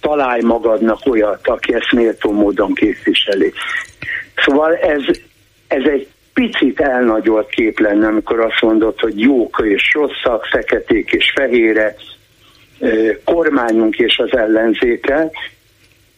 [0.00, 3.52] találj magadnak olyat, aki ezt méltó módon képviseli.
[4.36, 5.02] Szóval ez,
[5.68, 11.32] ez egy picit elnagyolt kép lenne, amikor azt mondod, hogy jók és rosszak, feketék és
[11.34, 11.94] fehére,
[13.24, 15.30] kormányunk és az ellenzéke,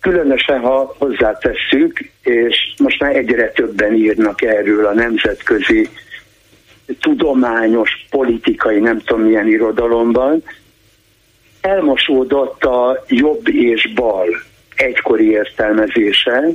[0.01, 5.89] különösen ha hozzátesszük, és most már egyre többen írnak erről a nemzetközi
[7.01, 10.43] tudományos, politikai, nem tudom milyen irodalomban,
[11.61, 14.29] elmosódott a jobb és bal
[14.77, 16.49] egykori értelmezése,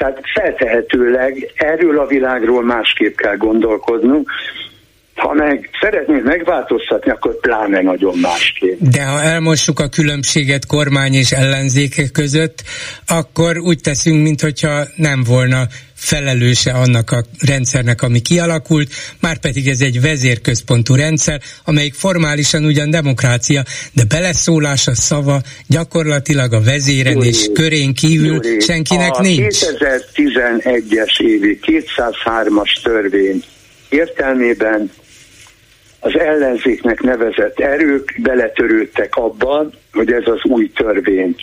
[0.00, 4.30] tehát feltehetőleg erről a világról másképp kell gondolkodnunk,
[5.14, 8.78] ha meg szeretnénk megváltoztatni, akkor pláne nagyon másképp.
[8.80, 12.62] De ha elmossuk a különbséget kormány és ellenzékek között,
[13.06, 15.66] akkor úgy teszünk, mintha nem volna
[16.00, 18.88] felelőse annak a rendszernek, ami kialakult,
[19.20, 26.60] már pedig ez egy vezérközpontú rendszer, amelyik formálisan ugyan demokrácia, de beleszólása szava gyakorlatilag a
[26.60, 29.58] vezéren Júri, és körén kívül Júri, senkinek a nincs.
[29.58, 33.42] 2011-es évi 203-as törvény
[33.88, 34.90] értelmében
[36.00, 41.36] az ellenzéknek nevezett erők beletörődtek abban, hogy ez az új törvény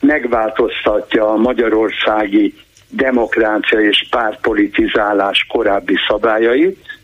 [0.00, 2.54] megváltoztatja a magyarországi
[2.96, 6.98] demokrácia és pártpolitizálás korábbi szabályait,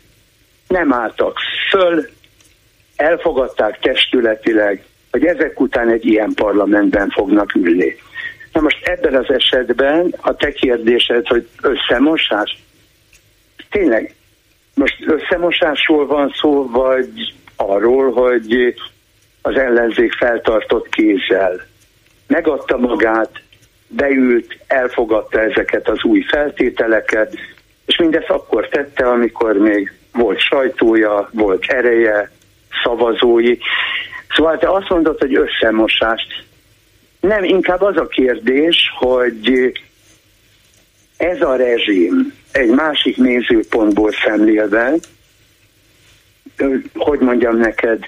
[0.67, 1.37] nem álltak
[1.69, 2.09] föl,
[2.95, 7.95] elfogadták testületileg, hogy ezek után egy ilyen parlamentben fognak ülni.
[8.51, 12.57] Na most ebben az esetben a te kérdésed, hogy összemosás,
[13.69, 14.15] tényleg
[14.73, 18.73] most összemosásról van szó, vagy arról, hogy
[19.41, 21.65] az ellenzék feltartott kézzel
[22.27, 23.42] megadta magát,
[23.95, 27.33] beült, elfogadta ezeket az új feltételeket,
[27.85, 32.31] és mindezt akkor tette, amikor még volt sajtója, volt ereje,
[32.83, 33.57] szavazói.
[34.35, 36.43] Szóval te azt mondod, hogy összemosást.
[37.19, 39.71] Nem, inkább az a kérdés, hogy
[41.17, 44.93] ez a rezsim egy másik nézőpontból szemlélve,
[46.93, 48.05] hogy mondjam neked,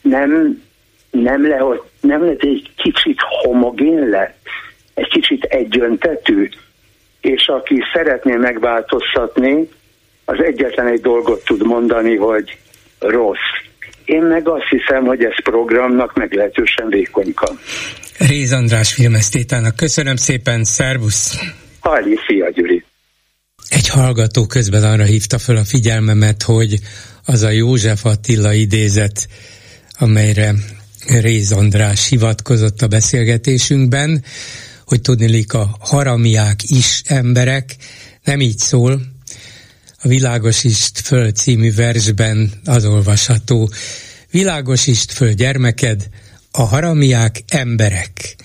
[0.00, 0.62] nem,
[1.10, 1.64] nem, le,
[2.00, 4.38] nem lett egy kicsit homogén lett,
[4.98, 6.48] egy kicsit egyöntetű,
[7.20, 9.68] és aki szeretné megváltoztatni,
[10.24, 12.58] az egyetlen egy dolgot tud mondani, hogy
[12.98, 13.50] rossz.
[14.04, 17.50] Én meg azt hiszem, hogy ez programnak meglehetősen vékonyka.
[18.18, 21.38] Réz András filmesztétának köszönöm szépen, szervusz!
[21.80, 22.84] Hajli, szia Gyuri!
[23.68, 26.78] Egy hallgató közben arra hívta föl a figyelmemet, hogy
[27.24, 29.28] az a József Attila idézet,
[29.98, 30.52] amelyre
[31.20, 34.24] Réz András hivatkozott a beszélgetésünkben,
[34.88, 37.76] hogy tudnilik a haramiák is emberek,
[38.24, 39.02] nem így szól,
[40.02, 43.70] a Világosist föl című versben az olvasható.
[44.30, 46.08] Világosist föl gyermeked,
[46.50, 48.36] a haramiák emberek.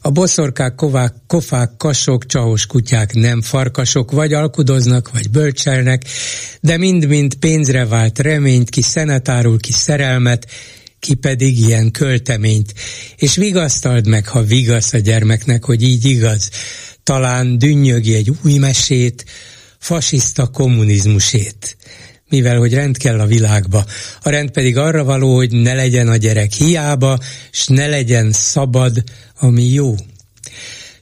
[0.00, 6.04] A boszorkák, kovák, kofák, kasok, csahos kutyák nem farkasok, vagy alkudoznak, vagy bölcselnek,
[6.60, 10.46] de mind-mind pénzre vált reményt, ki szenetárul, ki szerelmet,
[11.00, 12.74] ki pedig ilyen költeményt.
[13.16, 16.50] És vigasztald meg, ha vigasz a gyermeknek, hogy így igaz.
[17.02, 19.24] Talán dünnyögi egy új mesét,
[19.78, 21.76] fasiszta kommunizmusét
[22.30, 23.84] mivel hogy rend kell a világba.
[24.22, 27.18] A rend pedig arra való, hogy ne legyen a gyerek hiába,
[27.50, 29.02] s ne legyen szabad,
[29.38, 29.94] ami jó.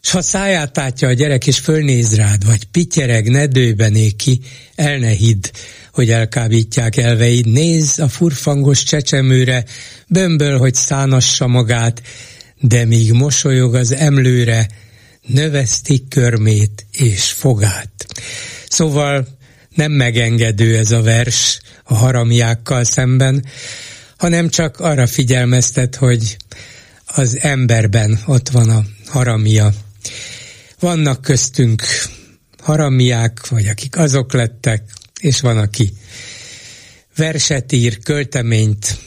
[0.00, 4.40] S ha száját tátja a gyerek, és fölnéz rád, vagy pityereg, ne dőbené ki,
[4.74, 5.44] el ne hidd,
[5.98, 9.64] hogy elkábítják elveid, néz a furfangos csecsemőre,
[10.08, 12.02] bömböl, hogy szánassa magát,
[12.60, 14.68] de míg mosolyog az emlőre,
[15.26, 18.06] növesztik körmét és fogát.
[18.68, 19.26] Szóval
[19.74, 23.44] nem megengedő ez a vers a haramiákkal szemben,
[24.16, 26.36] hanem csak arra figyelmeztet, hogy
[27.06, 29.72] az emberben ott van a haramia.
[30.80, 31.82] Vannak köztünk
[32.62, 34.82] haramiák, vagy akik azok lettek,
[35.20, 35.92] és van, aki
[37.16, 38.98] verset ír, költeményt,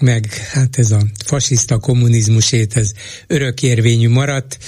[0.00, 2.92] meg hát ez a fasiszta kommunizmusét, ez
[3.26, 4.58] örökérvényű maradt,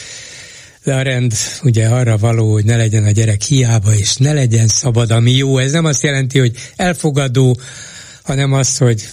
[0.85, 4.69] de a rend ugye arra való, hogy ne legyen a gyerek hiába, és ne legyen
[4.69, 5.59] szabad, ami jó.
[5.59, 7.61] Ez nem azt jelenti, hogy elfogadó,
[8.23, 9.09] hanem az, hogy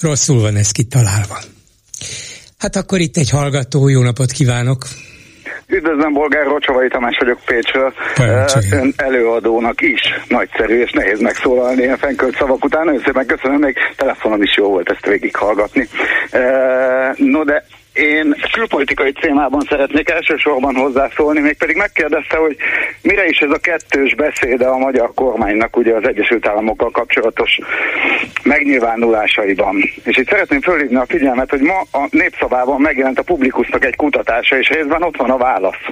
[0.00, 1.42] rosszul van ez kitalálva.
[2.56, 4.88] Hát akkor itt egy hallgató, jó napot kívánok!
[5.72, 7.92] Üdvözlöm, Bolgár Rocsavai Tamás vagyok Pécsről.
[8.72, 12.84] Ön előadónak is nagyszerű és nehéz megszólalni a fenkölt szavak után.
[12.84, 15.88] Nagyon szépen köszönöm, még telefonon is jó volt ezt végighallgatni.
[17.16, 22.56] No, de én külpolitikai témában szeretnék elsősorban hozzászólni, mégpedig megkérdezte, hogy
[23.02, 27.58] mire is ez a kettős beszéde a magyar kormánynak ugye az Egyesült Államokkal kapcsolatos
[28.42, 29.76] megnyilvánulásaiban.
[30.04, 34.58] És itt szeretném fölhívni a figyelmet, hogy ma a népszavában megjelent a publikusnak egy kutatása,
[34.58, 35.84] és részben ott van a válasz.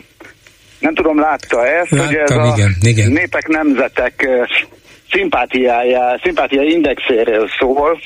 [0.78, 3.12] Nem tudom, látta ezt, Láttam, hogy ez a igen, igen.
[3.12, 4.46] népek nemzetek eh,
[5.10, 8.00] szimpátiája, szimpátia indexéről szól,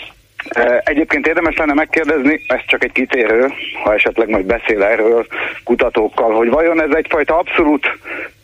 [0.84, 3.52] Egyébként érdemes lenne megkérdezni, ez csak egy kitérő,
[3.84, 5.26] ha esetleg majd beszél erről
[5.64, 7.98] kutatókkal, hogy vajon ez egyfajta abszolút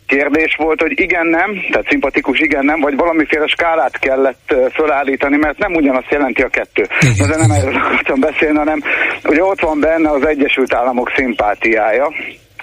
[0.07, 6.11] kérdés volt, hogy igen-nem, tehát szimpatikus igen-nem, vagy valamiféle skálát kellett fölállítani, mert nem ugyanazt
[6.11, 6.87] jelenti a kettő.
[7.15, 8.81] Igen, de nem erről akartam beszélni, hanem
[9.23, 12.11] ugye ott van benne az Egyesült Államok szimpátiája,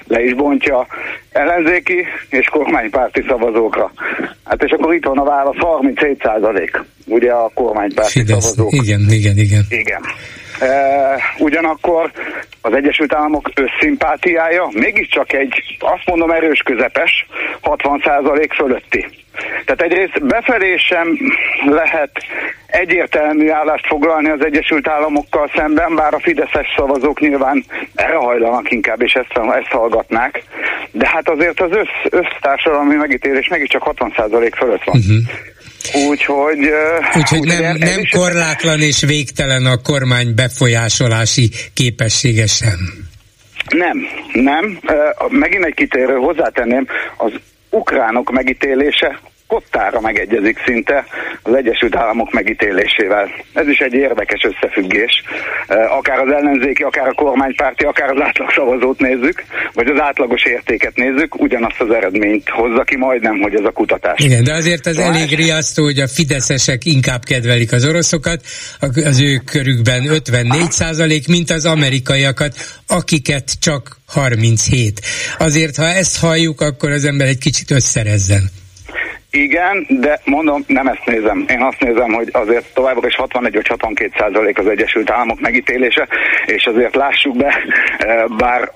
[0.09, 0.87] le is bontja
[1.33, 3.93] ellenzéki és kormánypárti szavazókra.
[4.45, 8.45] Hát és akkor itt van a válasz, 37 százalék, ugye a kormánypárti Fidesz.
[8.45, 8.73] szavazók.
[8.73, 9.65] Igen, igen, igen.
[9.69, 10.01] Igen.
[10.61, 12.11] E, ugyanakkor
[12.61, 17.27] az Egyesült Államok összszimpátiája mégiscsak egy, azt mondom, erős közepes,
[17.63, 19.07] 60% fölötti.
[19.64, 21.18] Tehát egyrészt befelé sem
[21.66, 22.11] lehet
[22.66, 27.64] egyértelmű állást foglalni az Egyesült Államokkal szemben, bár a fideszes szavazók nyilván
[27.95, 30.43] erre hajlanak inkább, és ezt, ezt hallgatnák.
[30.91, 34.97] De hát azért az össz, össztársadalmi megítélés mégiscsak 60% fölött van.
[34.97, 36.09] Uh-huh.
[36.09, 36.59] Úgyhogy,
[37.16, 42.78] Úgyhogy nem, nem, nem korlátlan és végtelen a kormány befolyásolási képessége sem.
[43.68, 44.78] Nem, nem.
[45.28, 46.86] Megint egy kitérő hozzátenném,
[47.16, 47.32] az
[47.79, 49.18] ukránok megítélése
[49.49, 51.07] kottára megegyezik szinte
[51.42, 53.30] az Egyesült Államok megítélésével.
[53.53, 55.22] Ez is egy érdekes összefüggés.
[55.99, 61.40] Akár az ellenzéki, akár a kormánypárti, akár az átlagszavazót nézzük, vagy az átlagos értéket nézzük,
[61.40, 64.24] ugyanazt az eredményt hozza ki majdnem, hogy ez a kutatás.
[64.24, 68.40] Igen, de azért az elég riasztó, hogy a fideszesek inkább kedvelik az oroszokat,
[69.05, 72.55] az ő körükben 54 százalék, mint az amerikaiakat,
[72.86, 75.01] akiket csak 37.
[75.38, 78.51] Azért, ha ezt halljuk, akkor az ember egy kicsit összerezzen.
[79.31, 81.45] Igen, de mondom, nem ezt nézem.
[81.49, 86.09] Én azt nézem, hogy azért továbbra is 61 vagy 62 százalék az Egyesült Államok megítélése,
[86.47, 87.55] és azért lássuk be,
[87.99, 88.72] eh, bár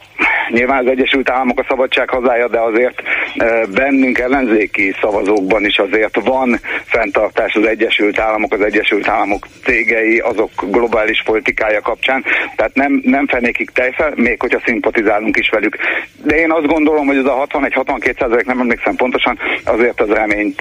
[0.49, 3.03] nyilván az Egyesült Államok a szabadság hazája, de azért
[3.37, 10.19] eh, bennünk ellenzéki szavazókban is azért van fenntartás az Egyesült Államok, az Egyesült Államok cégei,
[10.19, 12.25] azok globális politikája kapcsán,
[12.57, 15.77] tehát nem, nem fenékig tejfel, még hogyha szimpatizálunk is velük.
[16.25, 20.42] De én azt gondolom, hogy ez a 61-62 százalék, nem emlékszem pontosan, azért az remény
[20.43, 20.61] reményt,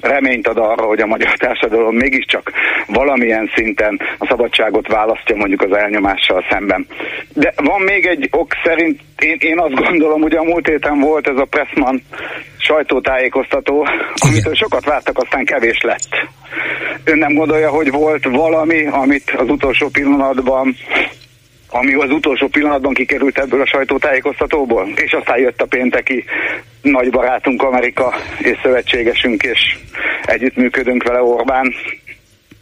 [0.00, 2.52] reményt ad arra, hogy a magyar társadalom mégiscsak
[2.86, 6.86] valamilyen szinten a szabadságot választja mondjuk az elnyomással szemben.
[7.34, 11.28] De van még egy ok szerint, én, én azt gondolom, hogy a múlt héten volt
[11.28, 12.02] ez a Pressman
[12.58, 16.26] sajtótájékoztató, amitől sokat vártak, aztán kevés lett.
[17.04, 20.76] Ön nem gondolja, hogy volt valami, amit az utolsó pillanatban
[21.70, 26.24] ami az utolsó pillanatban kikerült ebből a sajtótájékoztatóból, és aztán jött a pénteki
[26.82, 29.76] nagy barátunk Amerika és szövetségesünk, és
[30.22, 31.74] együttműködünk vele Orbán,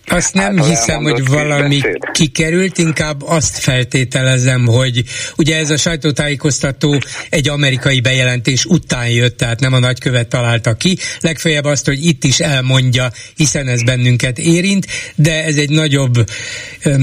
[0.08, 2.10] azt nem hát, hiszem, hogy valami beszéd.
[2.12, 5.04] kikerült, inkább azt feltételezem, hogy
[5.36, 6.98] ugye ez a sajtótájékoztató
[7.30, 12.24] egy amerikai bejelentés után jött, tehát nem a nagykövet találta ki, legfeljebb azt, hogy itt
[12.24, 16.30] is elmondja, hiszen ez bennünket érint, de ez egy nagyobb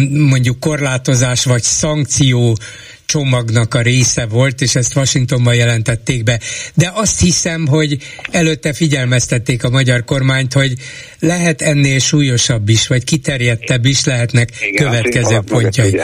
[0.09, 2.57] mondjuk korlátozás vagy szankció
[3.05, 6.39] csomagnak a része volt, és ezt Washingtonban jelentették be.
[6.73, 7.97] De azt hiszem, hogy
[8.31, 10.73] előtte figyelmeztették a magyar kormányt, hogy
[11.19, 15.99] lehet ennél súlyosabb is, vagy kiterjedtebb is lehetnek igen, következő pontjai.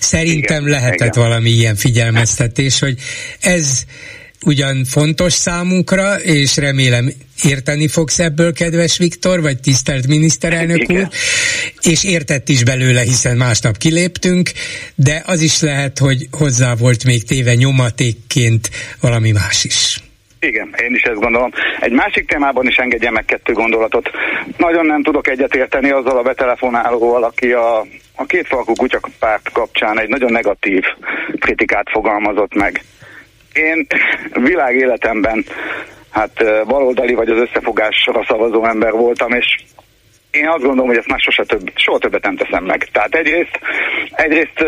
[0.00, 1.28] Szerintem igen, lehetett igen.
[1.28, 2.98] valami ilyen figyelmeztetés, hogy
[3.40, 3.84] ez
[4.48, 7.08] ugyan fontos számunkra, és remélem
[7.44, 10.96] érteni fogsz ebből, kedves Viktor, vagy tisztelt miniszterelnök Igen.
[10.96, 11.08] úr,
[11.82, 14.50] és értett is belőle, hiszen másnap kiléptünk,
[14.94, 18.70] de az is lehet, hogy hozzá volt még téve nyomatékként
[19.00, 20.00] valami más is.
[20.40, 21.50] Igen, én is ezt gondolom.
[21.80, 24.10] Egy másik témában is engedje meg kettő gondolatot.
[24.56, 27.78] Nagyon nem tudok egyetérteni azzal a betelefonálóval, aki a,
[28.14, 30.82] a kétfalkú kutyapárt kapcsán egy nagyon negatív
[31.38, 32.82] kritikát fogalmazott meg.
[33.58, 33.86] Én
[34.32, 35.44] világéletemben
[36.10, 39.56] hát baloldali vagy az összefogásra szavazó ember voltam, és
[40.30, 42.88] én azt gondolom, hogy ezt már sose több, soha többet nem teszem meg.
[42.92, 43.58] Tehát egyrészt,
[44.10, 44.64] egyrészt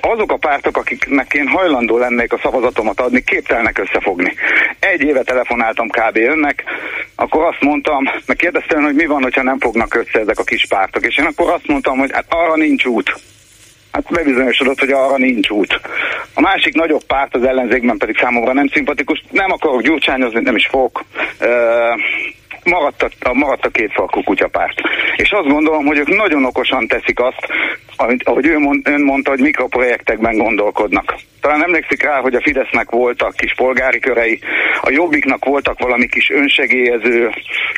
[0.00, 4.34] azok a pártok, akiknek én hajlandó lennék a szavazatomat adni, képtelnek összefogni.
[4.78, 6.16] Egy éve telefonáltam kb.
[6.16, 6.64] önnek,
[7.16, 10.66] akkor azt mondtam, meg kérdeztem, hogy mi van, hogyha nem fognak össze ezek a kis
[10.68, 13.14] pártok, és én akkor azt mondtam, hogy hát arra nincs út.
[13.94, 15.80] Hát bebizonyosodott, hogy arra nincs út.
[16.34, 20.66] A másik nagyobb párt az ellenzékben pedig számomra nem szimpatikus, nem akarok gyurcsányozni, nem is
[20.66, 21.04] fogok.
[21.40, 22.00] Uh,
[22.64, 24.80] maradt a, maradt a két falkú kutyapárt.
[25.16, 27.46] És azt gondolom, hogy ők nagyon okosan teszik azt,
[27.96, 31.14] amit, ahogy ő mond, ön mondta, hogy mikroprojektekben gondolkodnak.
[31.44, 34.40] Talán emlékszik rá, hogy a Fidesznek voltak kis polgári körei,
[34.80, 37.30] a Jobbiknak voltak valami kis önsegélyező,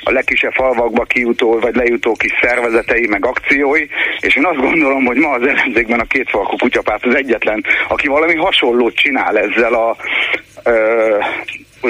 [0.05, 3.87] a legkisebb falvakba kijutó vagy lejutó kis szervezetei, meg akciói,
[4.21, 8.07] és én azt gondolom, hogy ma az ellenzékben a két falkú kutyapárt az egyetlen, aki
[8.07, 9.97] valami hasonlót csinál ezzel a
[10.63, 11.19] ö,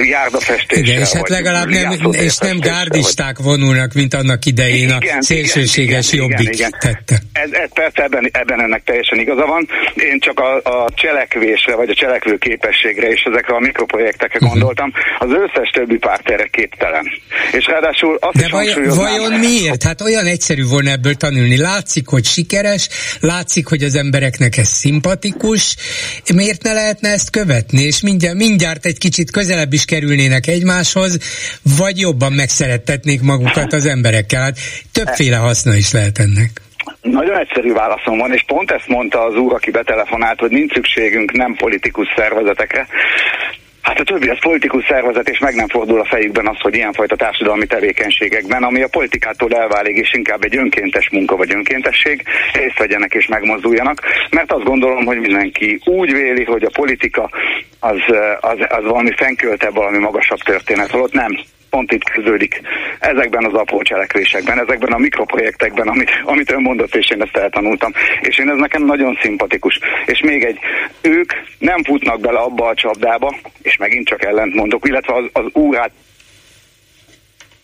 [0.04, 0.84] járdafestéssel.
[0.84, 3.46] Igen, és hát legalább nem, és nem gárdisták vagy...
[3.46, 6.70] vonulnak, mint annak idején igen, a szélsőséges igen, jobbik igen, igen.
[6.80, 7.22] tette.
[7.32, 9.68] Ez, ez persze ebben, ebben ennek teljesen igaza van.
[9.94, 10.90] Én csak a, a
[11.66, 14.50] cselekvésre, vagy a cselekvő képességre és ezekre a mikroprojektekre uh-huh.
[14.50, 14.92] gondoltam.
[15.18, 17.04] Az összes többi párt erre képtelen.
[17.52, 19.82] És ráadásul azt De is vajon, vajon miért?
[19.82, 21.56] Hát olyan egyszerű volna ebből tanulni.
[21.56, 22.88] Látszik, hogy sikeres,
[23.20, 25.76] látszik, hogy az embereknek ez szimpatikus.
[26.34, 27.82] Miért ne lehetne ezt követni?
[27.82, 31.18] És mindjárt, mindjárt egy kicsit közelebb is kerülnének egymáshoz,
[31.78, 34.42] vagy jobban megszerettetnék magukat az emberekkel.
[34.42, 34.58] Hát
[34.92, 36.65] többféle haszna is lehet ennek.
[37.10, 41.32] Nagyon egyszerű válaszom van, és pont ezt mondta az úr, aki betelefonált, hogy nincs szükségünk
[41.32, 42.86] nem politikus szervezetekre,
[43.86, 47.16] Hát a többi az politikus szervezet, és meg nem fordul a fejükben az, hogy ilyenfajta
[47.16, 53.14] társadalmi tevékenységekben, ami a politikától elválik, és inkább egy önkéntes munka vagy önkéntesség, részt vegyenek
[53.14, 54.00] és megmozduljanak,
[54.30, 57.30] mert azt gondolom, hogy mindenki úgy véli, hogy a politika
[57.80, 58.00] az,
[58.40, 61.38] az, az valami fenköltebb, valami magasabb történet, holott nem
[61.70, 62.60] pont itt kezdődik
[62.98, 67.92] ezekben az apró cselekvésekben, ezekben a mikroprojektekben, amit, amit ön mondott, és én ezt eltanultam.
[68.20, 69.78] És én ez nekem nagyon szimpatikus.
[70.06, 70.58] És még egy,
[71.00, 75.44] ők nem futnak bele abba a csapdába, és megint csak ellent mondok, illetve az, az
[75.52, 75.90] úrát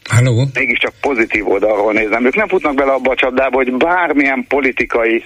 [0.09, 0.45] Halló?
[0.55, 2.27] mégiscsak pozitív oldalról nézem.
[2.27, 5.23] Ők nem futnak bele abba a csapdába, hogy bármilyen politikai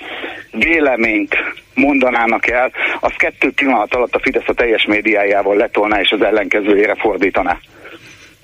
[0.51, 1.37] véleményt
[1.75, 6.95] mondanának el, az kettő pillanat alatt a Fidesz a teljes médiájával letolná és az ellenkezőjére
[6.95, 7.59] fordítaná.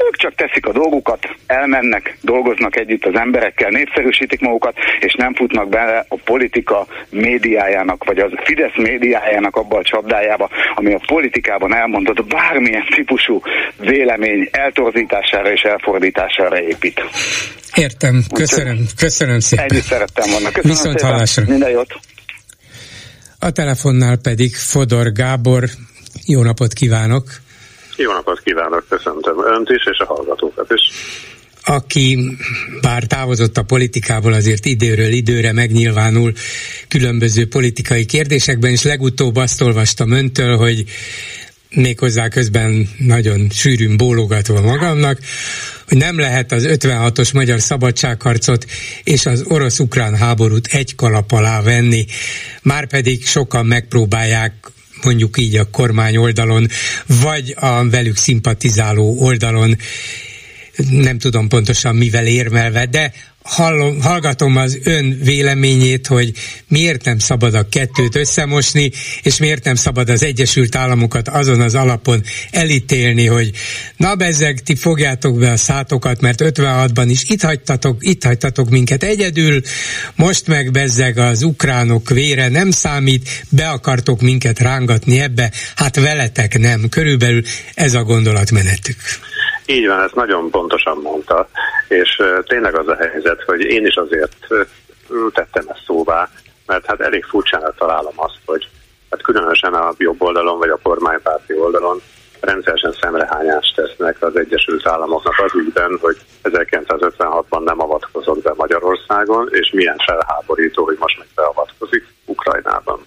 [0.07, 5.69] Ők csak teszik a dolgukat, elmennek, dolgoznak együtt az emberekkel, népszerűsítik magukat, és nem futnak
[5.69, 12.27] bele a politika médiájának, vagy az Fidesz médiájának abba a csapdájába, ami a politikában elmondott
[12.27, 13.41] bármilyen típusú
[13.79, 17.01] vélemény eltorzítására és elfordítására épít.
[17.75, 19.67] Értem, köszönöm, köszönöm szépen.
[19.71, 20.51] Ennyit szerettem volna.
[20.51, 21.13] Köszönöm Viszont szépen.
[21.13, 21.45] hallásra.
[21.47, 22.01] Minden jót.
[23.39, 25.65] A telefonnál pedig Fodor Gábor.
[26.27, 27.25] Jó napot kívánok!
[27.97, 30.83] Jó napot kívánok, köszöntöm Önt is, és a hallgatókat is.
[31.65, 32.37] Aki
[32.81, 36.33] bár távozott a politikából, azért időről időre megnyilvánul
[36.89, 40.85] különböző politikai kérdésekben, és legutóbb azt olvastam Öntől, hogy
[41.75, 45.19] méghozzá közben nagyon sűrűn bólogatva magamnak,
[45.89, 48.67] hogy nem lehet az 56-os magyar szabadságharcot
[49.05, 52.05] és az orosz-ukrán háborút egy kalap alá venni,
[52.63, 54.53] márpedig sokan megpróbálják
[55.05, 56.69] mondjuk így a kormány oldalon,
[57.07, 59.77] vagy a velük szimpatizáló oldalon,
[60.91, 63.13] nem tudom pontosan mivel érmelve, de
[63.43, 66.33] hallom, hallgatom az ön véleményét, hogy
[66.69, 68.91] miért nem szabad a kettőt összemosni,
[69.23, 73.51] és miért nem szabad az Egyesült Államokat azon az alapon elítélni, hogy
[73.97, 79.03] na bezzeg, ti fogjátok be a szátokat, mert 56-ban is itt hagytatok, itt hagytatok minket
[79.03, 79.61] egyedül,
[80.17, 86.59] most meg bezzeg az ukránok vére nem számít, be akartok minket rángatni ebbe, hát veletek
[86.59, 86.89] nem.
[86.89, 87.43] Körülbelül
[87.75, 88.97] ez a gondolatmenetük.
[89.67, 91.49] Így van, ezt nagyon pontosan mondta,
[91.93, 94.47] és tényleg az a helyzet, hogy én is azért
[95.33, 96.29] tettem ezt szóvá,
[96.67, 98.69] mert hát elég furcsának találom azt, hogy
[99.11, 102.01] hát különösen a jobb oldalon vagy a kormánypárti oldalon
[102.41, 109.71] rendszeresen szemrehányást tesznek az Egyesült Államoknak az ügyben, hogy 1956-ban nem avatkozott be Magyarországon, és
[109.71, 113.07] milyen felháborító, hogy most meg beavatkozik Ukrajnában.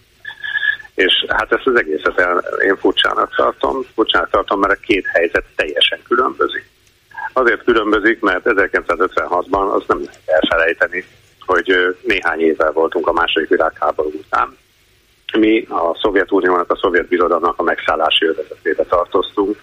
[0.95, 2.23] És hát ezt az egészet
[2.63, 6.74] én furcsának tartom, furcsának tartom, mert a két helyzet teljesen különbözik.
[7.37, 11.05] Azért különbözik, mert 1956-ban azt nem lehet elfelejteni,
[11.45, 14.57] hogy néhány évvel voltunk a második világháború után.
[15.37, 19.57] Mi a Szovjetuniónak, a szovjet birodalomnak a megszállási övezetébe tartoztunk.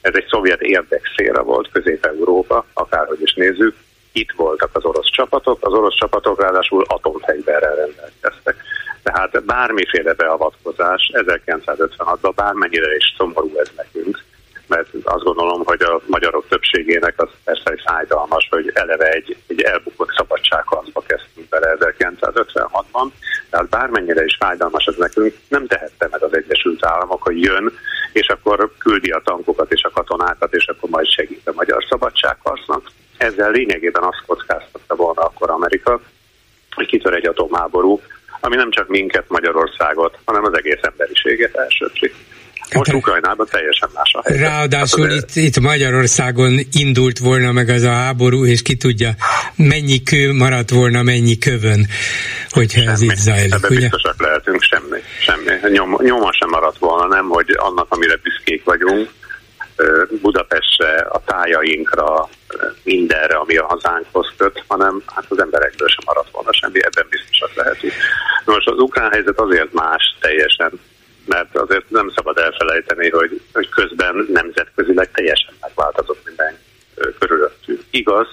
[0.00, 3.74] Ez egy szovjet érdekszéra volt Közép-Európa, akárhogy is nézzük.
[4.12, 8.56] Itt voltak az orosz csapatok, az orosz csapatok ráadásul atomfegyverrel rendelkeztek.
[9.02, 14.24] Tehát bármiféle beavatkozás 1956-ban, bármennyire is szomorú ez nekünk,
[14.70, 19.60] mert azt gondolom, hogy a magyarok többségének az persze egy fájdalmas, hogy eleve egy, egy
[19.60, 23.06] elbukott szabadságharcba kezdtünk bele 1956-ban,
[23.50, 27.72] tehát bármennyire is fájdalmas ez nekünk, nem tehette meg az Egyesült Államok, hogy jön,
[28.12, 32.90] és akkor küldi a tankokat és a katonákat, és akkor majd segít a magyar szabadságharcnak.
[33.16, 36.00] Ezzel lényegében azt kockáztatta volna akkor Amerika,
[36.70, 38.00] hogy kitör egy atomháború,
[38.40, 42.14] ami nem csak minket, Magyarországot, hanem az egész emberiséget elsősít.
[42.74, 44.46] Most Ukrajnában teljesen más a helyzet.
[44.48, 49.10] Ráadásul hát, itt, itt Magyarországon indult volna meg az a háború, és ki tudja,
[49.56, 51.86] mennyi kő maradt volna, mennyi kövön,
[52.50, 52.92] hogyha semmi.
[52.92, 53.52] ez itt zajlik.
[53.52, 53.80] Ebben ugye?
[53.80, 54.98] biztosak lehetünk, semmi.
[55.20, 55.72] semmi.
[55.72, 59.10] Nyom, nyoma sem maradt volna, nem, hogy annak, amire büszkék vagyunk,
[60.22, 62.28] Budapestre, a tájainkra,
[62.82, 67.54] mindenre, ami a hazánkhoz köt, hanem hát az emberekből sem maradt volna semmi, ebben biztosak
[67.54, 67.92] lehetünk.
[68.44, 70.72] Most az ukrán helyzet azért más teljesen,
[71.34, 76.58] mert azért nem szabad elfelejteni, hogy, hogy közben nemzetközileg teljesen megváltozott minden
[77.18, 77.80] körülöttünk.
[77.90, 78.28] Igaz,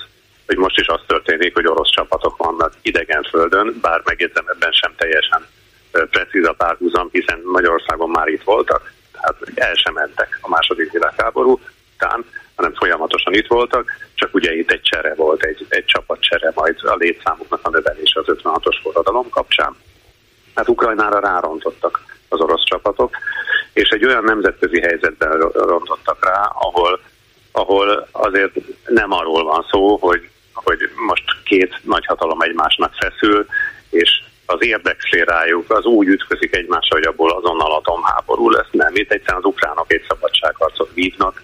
[0.45, 4.93] hogy most is az történik, hogy orosz csapatok vannak idegen földön, bár megjegyzem ebben sem
[4.97, 5.45] teljesen
[5.91, 11.59] precíz a párhuzam, hiszen Magyarországon már itt voltak, tehát el sem mentek a második világháború
[11.93, 12.25] után,
[12.55, 16.95] hanem folyamatosan itt voltak, csak ugye itt egy csere volt, egy, egy csapatcsere, majd a
[16.95, 19.75] létszámuknak a növelése az 56-os forradalom kapcsán.
[20.55, 23.15] Hát Ukrajnára rárontottak az orosz csapatok,
[23.73, 26.99] és egy olyan nemzetközi helyzetben rontottak rá, ahol,
[27.51, 28.51] ahol azért
[28.85, 33.45] nem arról van szó, hogy, hogy most két nagyhatalom egymásnak feszül,
[33.89, 38.67] és az érdekszférájuk az úgy ütközik egymásra, hogy abból azonnal atomháború lesz.
[38.71, 41.43] Nem, itt egyszerűen az ukránok egy szabadságharcot vívnak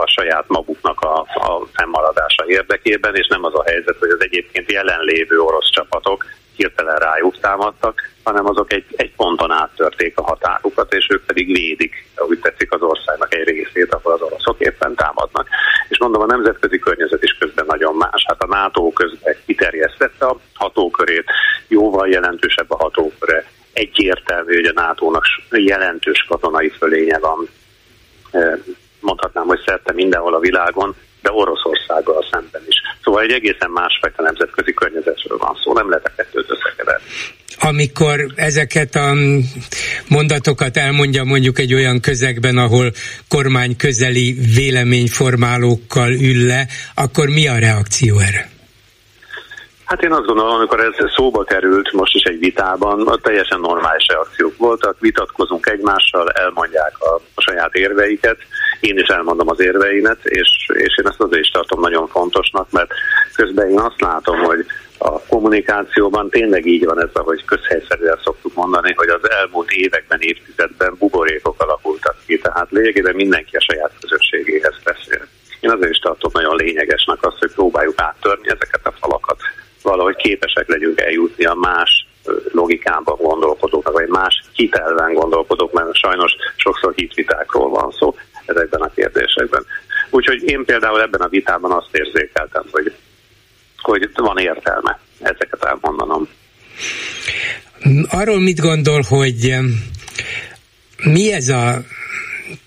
[0.00, 4.72] a saját maguknak a, a fennmaradása érdekében, és nem az a helyzet, hogy az egyébként
[4.72, 6.24] jelenlévő orosz csapatok
[6.56, 12.08] hirtelen rájuk támadtak, hanem azok egy, egy ponton áttörték a határukat, és ők pedig védik,
[12.14, 15.48] ahogy tetszik az országnak egy részét, ahol az oroszok éppen támadnak.
[15.88, 18.24] És mondom, a nemzetközi környezet is közben nagyon más.
[18.26, 21.24] Hát a NATO közben kiterjesztette a hatókörét,
[21.68, 23.44] jóval jelentősebb a hatóköre.
[23.72, 27.48] Egyértelmű, hogy a NATO-nak jelentős katonai fölénye van
[29.00, 32.76] mondhatnám, hogy szerte mindenhol a világon, de Oroszországgal szemben is.
[33.02, 37.04] Szóval egy egészen másfajta nemzetközi környezetről van szó, nem lehet a kettőt összekeverni
[37.60, 39.14] amikor ezeket a
[40.08, 42.90] mondatokat elmondja mondjuk egy olyan közegben, ahol
[43.28, 48.52] kormány közeli véleményformálókkal ül le, akkor mi a reakció erre?
[49.84, 54.56] Hát én azt gondolom, amikor ez szóba került most is egy vitában, teljesen normális reakciók
[54.56, 58.36] voltak, vitatkozunk egymással, elmondják a, a saját érveiket,
[58.84, 62.90] én is elmondom az érveimet, és, és én ezt azért is tartom nagyon fontosnak, mert
[63.34, 64.66] közben én azt látom, hogy
[64.98, 70.96] a kommunikációban tényleg így van ez, ahogy közhelyszerűen szoktuk mondani, hogy az elmúlt években, évtizedben
[70.98, 75.26] buborékok alakultak ki, tehát lényegében mindenki a saját közösségéhez beszél.
[75.60, 79.40] Én azért is tartom nagyon lényegesnek azt, hogy próbáljuk áttörni ezeket a falakat,
[79.82, 82.06] valahogy képesek legyünk eljutni a más
[82.52, 88.14] logikában gondolkodóknak, vagy más hitelben gondolkodók, mert sajnos sokszor hitvitákról van szó
[88.46, 89.66] ezekben a kérdésekben.
[90.10, 92.94] Úgyhogy én például ebben a vitában azt érzékeltem, hogy
[93.84, 96.28] hogy van értelme ezeket elmondanom.
[98.08, 99.56] Arról mit gondol, hogy
[101.02, 101.82] mi ez a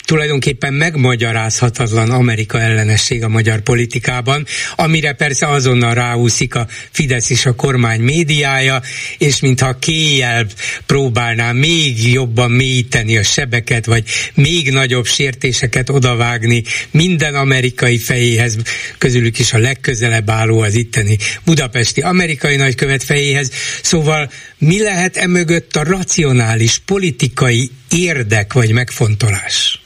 [0.08, 7.56] tulajdonképpen megmagyarázhatatlan Amerika ellenesség a magyar politikában, amire persze azonnal ráúszik a Fidesz és a
[7.56, 8.82] kormány médiája,
[9.18, 10.46] és mintha kéjjel
[10.86, 14.04] próbálná még jobban mélyíteni a sebeket, vagy
[14.34, 18.58] még nagyobb sértéseket odavágni minden amerikai fejéhez,
[18.98, 23.52] közülük is a legközelebb álló az itteni budapesti amerikai nagykövet fejéhez.
[23.82, 29.82] Szóval mi lehet emögött a racionális politikai érdek vagy megfontolás?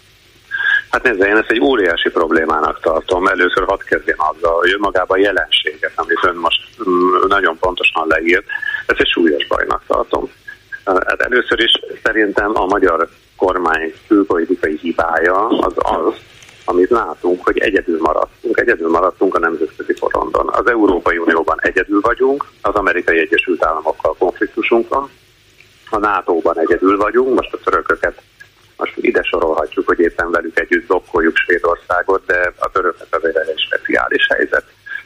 [0.91, 3.27] Hát nézze, én ezt egy óriási problémának tartom.
[3.27, 8.45] Először hadd kezdjem azzal, hogy önmagában a jelenséget, amit ön most mm, nagyon pontosan leírt,
[8.85, 10.30] ezt egy súlyos bajnak tartom.
[10.85, 11.72] Hát először is
[12.03, 16.13] szerintem a magyar kormány külpolitikai hibája az az,
[16.65, 18.59] amit látunk, hogy egyedül maradtunk.
[18.59, 20.49] Egyedül maradtunk a nemzetközi porondon.
[20.49, 25.09] Az Európai Unióban egyedül vagyunk, az Amerikai Egyesült Államokkal konfliktusunk van,
[25.89, 28.22] a NATO-ban egyedül vagyunk, most a törököket
[28.81, 34.27] most ide sorolhatjuk, hogy éppen velük együtt blokkoljuk Svédországot, de a töröknek azért egy speciális
[34.27, 34.65] helyzet.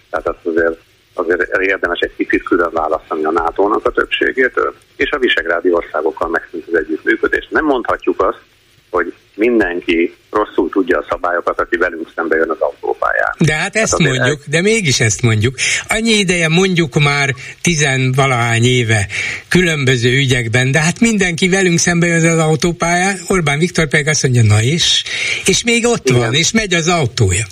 [0.09, 0.79] Tehát azt azért,
[1.13, 6.67] azért érdemes egy kicsit külön választani a NATO-nak a többségétől, és a visegrádi országokkal megszűnt
[6.67, 7.47] az együttműködés.
[7.49, 8.41] Nem mondhatjuk azt,
[8.89, 13.35] hogy mindenki rosszul tudja a szabályokat, aki velünk szembe jön az autópályán.
[13.39, 14.45] De hát ezt hát mondjuk, el...
[14.47, 15.55] de mégis ezt mondjuk.
[15.87, 17.29] Annyi ideje mondjuk már
[17.61, 19.07] tizenvalahány éve
[19.47, 24.43] különböző ügyekben, de hát mindenki velünk szembe jön az autópályán, Orbán Viktor pedig azt mondja,
[24.43, 25.03] na és,
[25.45, 26.19] és még ott Igen.
[26.19, 27.45] van, és megy az autója.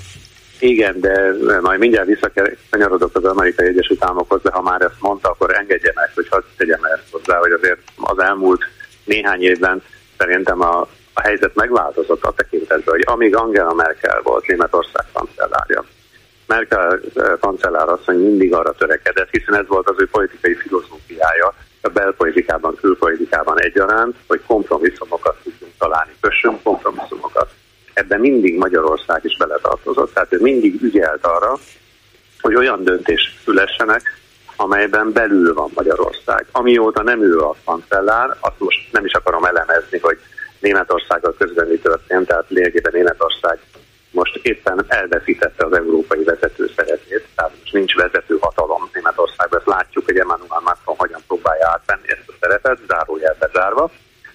[0.60, 5.56] Igen, de majd mindjárt visszakanyarodok az Amerikai Egyesült Államokhoz, de ha már ezt mondta, akkor
[5.56, 8.62] engedje meg, hogy hadd tegyem ezt hozzá, hogy azért az elmúlt
[9.04, 9.82] néhány évben
[10.18, 15.86] szerintem a a helyzet megváltozott a tekintetben, hogy amíg Angela Merkel volt Németország kancellárja,
[16.48, 21.90] Merkel eh, kancellár asszony mindig arra törekedett, hiszen ez volt az ő politikai filozófiája, a
[21.90, 27.50] belpolitikában, külpolitikában egyaránt, hogy kompromisszumokat tudjunk találni, kössünk kompromisszumokat.
[27.94, 31.58] Ebben mindig Magyarország is beletartozott, tehát ő mindig ügyelt arra,
[32.42, 34.02] hogy olyan döntés szülessenek,
[34.56, 36.46] amelyben belül van Magyarország.
[36.52, 40.18] Amióta nem ő a kancellár, azt most nem is akarom elemezni, hogy
[40.64, 43.60] Németországgal közben mi történt, tehát lényegében Németország
[44.12, 50.06] most éppen elveszítette az európai vezető szerepét, tehát most nincs vezető hatalom Németországban, ezt látjuk,
[50.06, 53.92] hogy Emmanuel Macron hogyan próbálja átvenni ezt a szerepet, zárójel bezárva.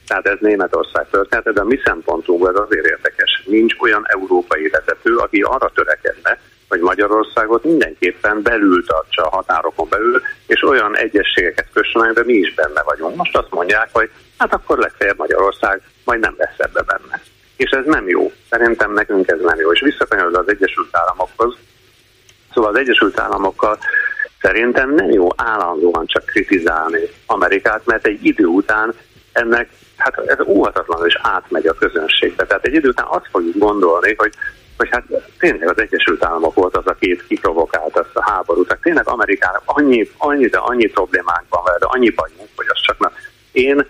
[0.07, 3.43] Tehát ez Németország története, de a mi szempontunkból ez azért érdekes.
[3.47, 10.23] Nincs olyan európai vezető, aki arra törekedne, hogy Magyarországot mindenképpen belül tartsa a határokon belül,
[10.47, 13.17] és olyan egyességeket kössön, amiben mi is benne vagyunk.
[13.17, 17.21] Most azt mondják, hogy hát akkor legfeljebb Magyarország majd nem lesz ebbe benne.
[17.57, 18.33] És ez nem jó.
[18.51, 19.73] Szerintem nekünk ez nem jó.
[19.73, 21.57] És visszakanyarod az Egyesült Államokhoz.
[22.55, 23.79] Szóval az Egyesült Államokkal
[24.41, 28.95] szerintem nem jó állandóan csak kritizálni Amerikát, mert egy idő után
[29.33, 32.47] ennek hát ez óhatatlanul is átmegy a közönségbe.
[32.47, 34.33] Tehát egy idő után azt fogjuk gondolni, hogy
[34.77, 35.05] hogy hát
[35.39, 38.69] tényleg az Egyesült Államok volt az, aki kiprovokált ezt a háborút.
[38.69, 42.99] Tehát tényleg Amerikának annyi, annyi, de annyi problémánk van vele, annyi bajunk, hogy az csak
[42.99, 43.13] nem.
[43.53, 43.87] Én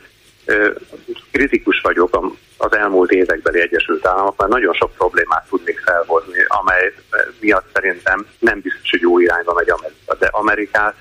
[1.31, 6.95] kritikus vagyok az elmúlt évekbeli Egyesült Államok, mert nagyon sok problémát tudnék felhozni, amely
[7.41, 10.15] miatt szerintem nem biztos, hogy jó irányba megy Amerika.
[10.19, 10.95] De Amerikát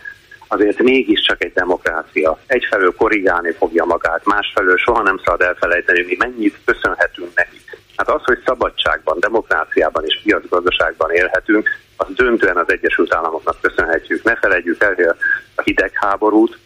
[0.47, 2.39] azért mégiscsak egy demokrácia.
[2.47, 7.61] Egyfelől korrigálni fogja magát, másfelől soha nem szabad elfelejteni, mi mennyit köszönhetünk neki.
[7.95, 14.23] Hát az, hogy szabadságban, demokráciában és piacgazdaságban élhetünk, az döntően az Egyesült Államoknak köszönhetjük.
[14.23, 15.15] Ne felejtjük el,
[15.55, 16.57] a hidegháborút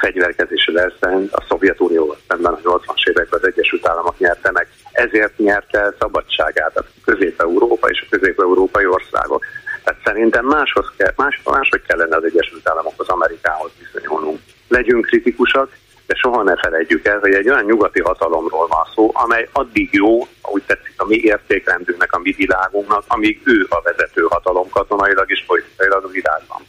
[0.00, 4.66] fegyverkezési verseny a Szovjetunióval szemben a 80-as években az Egyesült Államok nyerte meg.
[4.92, 9.44] Ezért nyerte szabadságát a Közép-Európa és a közép-európai országok.
[9.84, 14.38] Tehát szerintem máshoz kell, más, máshogy kellene az Egyesült Államokhoz, Amerikához viszonyulnunk.
[14.68, 15.68] Legyünk kritikusak,
[16.06, 20.26] de soha ne felejtjük el, hogy egy olyan nyugati hatalomról van szó, amely addig jó,
[20.40, 25.44] ahogy tetszik a mi értékrendünknek, a mi világunknak, amíg ő a vezető hatalom katonailag és
[25.46, 26.62] politikailag a világban.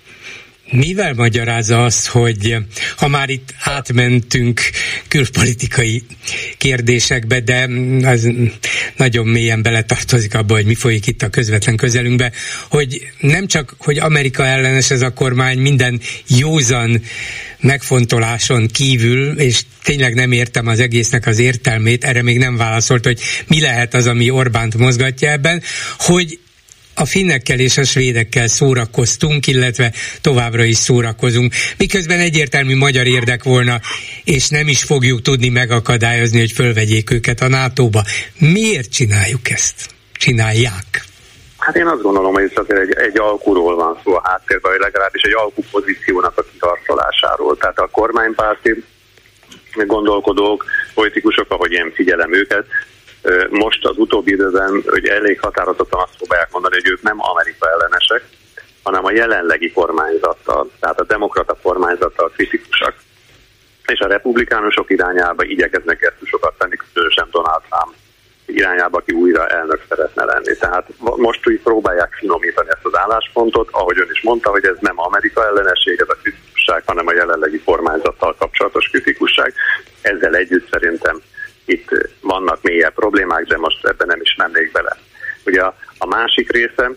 [0.72, 2.56] Mivel magyarázza azt, hogy
[2.98, 4.62] ha már itt átmentünk
[5.08, 6.04] külpolitikai
[6.58, 7.70] kérdésekbe, de
[8.04, 8.30] az
[8.98, 12.32] nagyon mélyen beletartozik abba, hogy mi folyik itt a közvetlen közelünkbe,
[12.70, 17.02] hogy nem csak, hogy Amerika ellenes ez a kormány, minden józan
[17.60, 23.20] megfontoláson kívül, és tényleg nem értem az egésznek az értelmét, erre még nem válaszolt, hogy
[23.48, 25.62] mi lehet az, ami Orbánt mozgatja ebben,
[25.98, 26.40] hogy
[27.02, 29.92] a finnekkel és a svédekkel szórakoztunk, illetve
[30.22, 33.80] továbbra is szórakozunk, miközben egyértelmű magyar érdek volna,
[34.24, 38.02] és nem is fogjuk tudni megakadályozni, hogy fölvegyék őket a NATO-ba.
[38.40, 39.90] Miért csináljuk ezt?
[40.14, 40.90] Csinálják.
[41.58, 44.82] Hát én azt gondolom, hogy ez azért egy, egy alkuról van szó a háttérben, vagy
[44.82, 47.58] legalábbis egy alkupozíciónak a kiharcolásáról.
[47.58, 48.84] Tehát a kormánypárti
[49.74, 52.66] gondolkodók, politikusok, ahogy én figyelem őket,
[53.50, 58.24] most az utóbbi időben hogy elég határozottan azt próbálják mondani, hogy ők nem Amerika ellenesek,
[58.84, 62.96] hanem a jelenlegi kormányzattal, tehát a demokrata kormányzattal kritikusak.
[63.86, 67.96] És a republikánusok irányába igyekeznek gesztusokat tenni, különösen Donald Trump
[68.46, 70.56] irányába, aki újra elnök szeretne lenni.
[70.60, 75.00] Tehát most úgy próbálják finomítani ezt az álláspontot, ahogy ön is mondta, hogy ez nem
[75.00, 79.54] Amerika ellenesség, ez a kritikusság, hanem a jelenlegi kormányzattal kapcsolatos kritikusság.
[80.02, 81.22] Ezzel együtt szerintem
[81.72, 81.90] itt
[82.22, 84.98] vannak mélyebb problémák, de most ebben nem is mennék bele.
[85.46, 86.92] Ugye a, a másik része,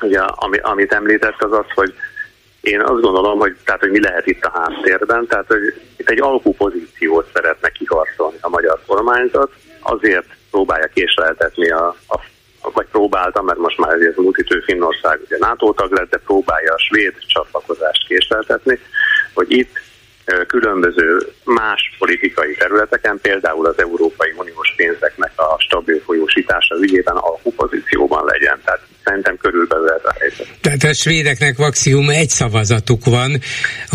[0.00, 1.94] ugye, ami, amit említett, az az, hogy
[2.60, 6.20] én azt gondolom, hogy, tehát, hogy mi lehet itt a háttérben, tehát hogy itt egy
[6.20, 12.20] alkupozíciót szeretne kiharcolni a magyar kormányzat, azért próbálja késleltetni a, a
[12.72, 16.78] vagy próbálta, mert most már ez múltítő Finnország ugye NATO tag lett, de próbálja a
[16.78, 18.78] svéd csatlakozást késleltetni,
[19.34, 19.80] hogy itt
[20.46, 28.60] különböző más politikai területeken, például az Európai Uniós pénzeknek a stabil folyósítása ügyében alkupozícióban legyen.
[28.64, 30.46] Tehát szerintem körülbelül ez a helyzet.
[30.60, 33.40] Tehát a svédeknek maximum egy szavazatuk van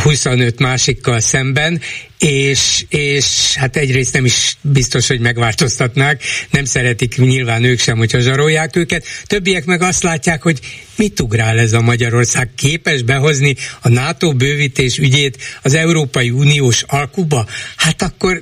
[0.04, 1.80] 25 másikkal szemben,
[2.22, 6.22] és, és hát egyrészt nem is biztos, hogy megváltoztatnák,
[6.52, 10.60] nem szeretik nyilván ők sem, hogyha zsarolják őket, többiek meg azt látják, hogy
[10.98, 17.46] mit ugrál ez a Magyarország, képes behozni a NATO bővítés ügyét az Európai Uniós alkuba?
[17.78, 18.42] Hát akkor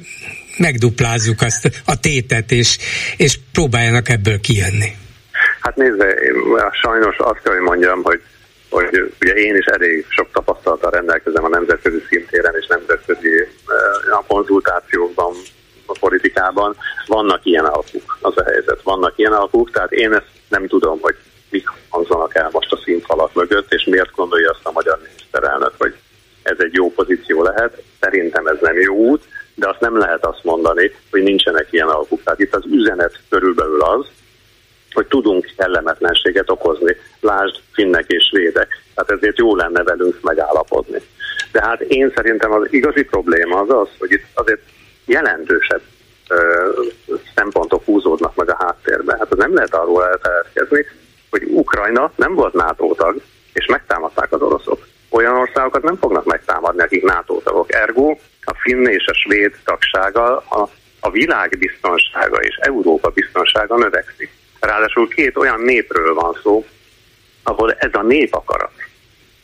[0.58, 2.78] megduplázzuk azt a tétet, és,
[3.18, 4.96] és próbáljanak ebből kijönni.
[5.60, 6.36] Hát nézze, én
[6.82, 8.22] sajnos azt kell, hogy mondjam, hogy
[8.70, 14.24] hogy ugye én is elég sok tapasztalattal rendelkezem a nemzetközi szintéren és nemzetközi uh, a
[14.28, 15.34] konzultációkban,
[15.86, 16.76] a politikában.
[17.08, 18.82] Vannak ilyen alkuk, az a helyzet.
[18.84, 21.16] Vannak ilyen alkuk, tehát én ezt nem tudom, hogy
[21.50, 25.96] mik hangzanak el most a színfalak mögött, és miért gondolja azt a magyar miniszterelnök, hogy
[26.44, 27.82] ez egy jó pozíció lehet.
[28.00, 29.24] Szerintem ez nem jó út,
[29.56, 32.24] de azt nem lehet azt mondani, hogy nincsenek ilyen alkuk.
[32.24, 34.06] Tehát itt az üzenet körülbelül az,
[34.92, 36.96] hogy tudunk kellemetlenséget okozni.
[37.20, 38.82] Lásd, finnek és svédek.
[38.96, 41.02] Tehát ezért jó lenne velünk megállapodni.
[41.52, 44.62] De hát én szerintem az igazi probléma az az, hogy itt azért
[45.06, 45.82] jelentősebb
[46.28, 46.70] ö,
[47.36, 49.18] szempontok húzódnak meg a háttérben.
[49.18, 50.86] Hát az nem lehet arról elfeledkezni,
[51.30, 53.22] hogy Ukrajna nem volt NATO tag,
[53.54, 54.88] és megtámadták az oroszok.
[55.10, 57.74] Olyan országokat nem fognak megtámadni, akik NATO tagok.
[57.74, 64.32] Ergo a finn és a svéd tagsága a, a világ biztonsága és Európa biztonsága növekszik.
[64.60, 66.66] Ráadásul két olyan népről van szó,
[67.44, 68.72] ahol ez a nép akarat.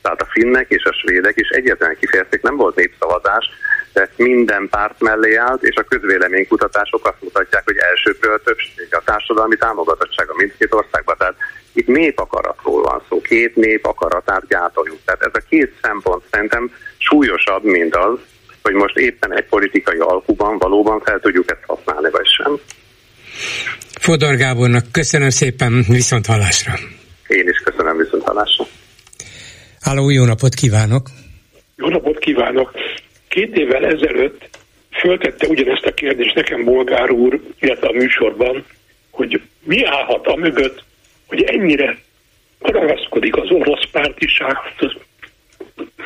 [0.05, 3.45] Tehát a finnek és a svédek is egyetlen kifejezték, nem volt népszavazás,
[3.93, 9.55] de minden párt mellé állt, és a közvéleménykutatások azt mutatják, hogy elsőbről többség a társadalmi
[9.55, 11.15] támogatottsága mindkét országban.
[11.17, 11.35] Tehát
[11.73, 14.99] itt népakaratról van szó, két nép akaratát gátoljuk.
[15.05, 18.19] Tehát ez a két szempont szerintem súlyosabb, mint az,
[18.61, 22.59] hogy most éppen egy politikai alkuban valóban fel tudjuk ezt használni, vagy sem.
[23.99, 26.73] Fodor Gábornak köszönöm szépen, viszont hallásra.
[27.27, 28.65] Én is köszönöm, viszont hallásra.
[29.85, 31.07] Háló, jó napot kívánok!
[31.75, 32.71] Jó napot kívánok!
[33.27, 34.57] Két évvel ezelőtt
[34.91, 38.65] föltette ugyanezt a kérdést nekem Bolgár úr, illetve a műsorban,
[39.11, 40.83] hogy mi állhat a mögött,
[41.27, 41.97] hogy ennyire
[42.59, 44.93] ragaszkodik az orosz pártisághoz,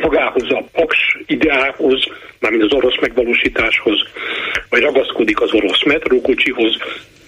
[0.02, 2.04] magához a paks ideához,
[2.40, 4.00] mármint az orosz megvalósításhoz,
[4.70, 6.78] vagy ragaszkodik az orosz metrókocsihoz.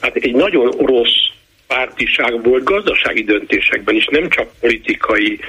[0.01, 1.29] Hát egy nagyon orosz
[1.67, 5.39] pártiság volt gazdasági döntésekben is, nem csak politikai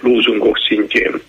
[0.00, 1.20] lózungok szintjén.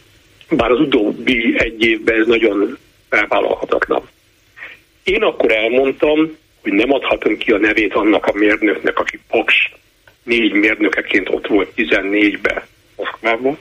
[0.49, 2.77] Bár az utóbbi egy évben ez nagyon
[3.09, 4.09] felvállalhatatlan.
[5.03, 9.71] Én akkor elmondtam, hogy nem adhatom ki a nevét annak a mérnöknek, aki Paks
[10.23, 12.61] négy mérnökeként ott volt 14-ben
[12.95, 13.57] Moszkvában,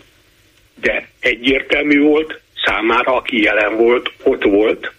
[0.81, 4.93] de egyértelmű volt számára, aki jelen volt, ott volt,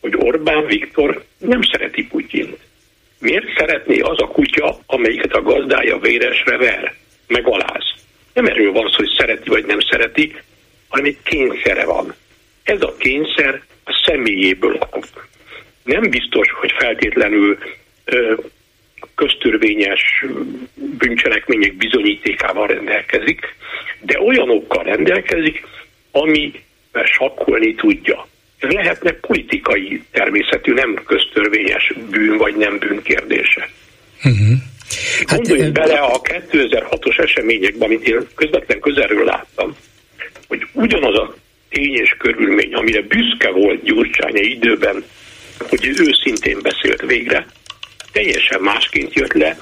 [0.00, 2.58] hogy Orbán Viktor nem szereti Putyint.
[3.18, 6.94] Miért szeretné az a kutya, amelyiket a gazdája véresre ver,
[7.26, 7.84] megaláz?
[8.36, 10.36] Nem erről van szó, hogy szereti vagy nem szereti,
[10.88, 12.14] hanem egy kényszere van.
[12.62, 14.78] Ez a kényszer a személyéből
[15.84, 17.58] Nem biztos, hogy feltétlenül
[18.04, 18.34] ö,
[19.14, 20.24] köztörvényes
[20.74, 23.54] bűncselekmények bizonyítékával rendelkezik,
[24.00, 25.66] de olyanokkal rendelkezik,
[26.10, 26.52] ami
[27.04, 28.26] sakkolni tudja.
[28.60, 33.68] Lehetne politikai természetű, nem köztörvényes bűn vagy nem bűn kérdése.
[34.24, 34.56] Uh-huh.
[35.26, 39.76] Hát, Gondoljunk bele a 2006-os eseményekben, amit én közvetlen közelről láttam,
[40.48, 41.34] hogy ugyanaz a
[41.68, 45.04] tény és körülmény, amire büszke volt Gyurcsány időben,
[45.68, 47.46] hogy ő őszintén beszélt végre,
[48.12, 49.58] teljesen másként jött le,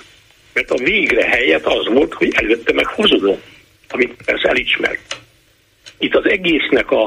[0.52, 3.42] mert a végre helyett az volt, hogy előtte meg hazudott,
[3.88, 4.98] amit persze elismer.
[5.98, 7.04] Itt az egésznek a,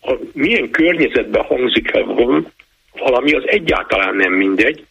[0.00, 2.04] a milyen környezetben hangzik el
[2.92, 4.84] valami, az egyáltalán nem mindegy,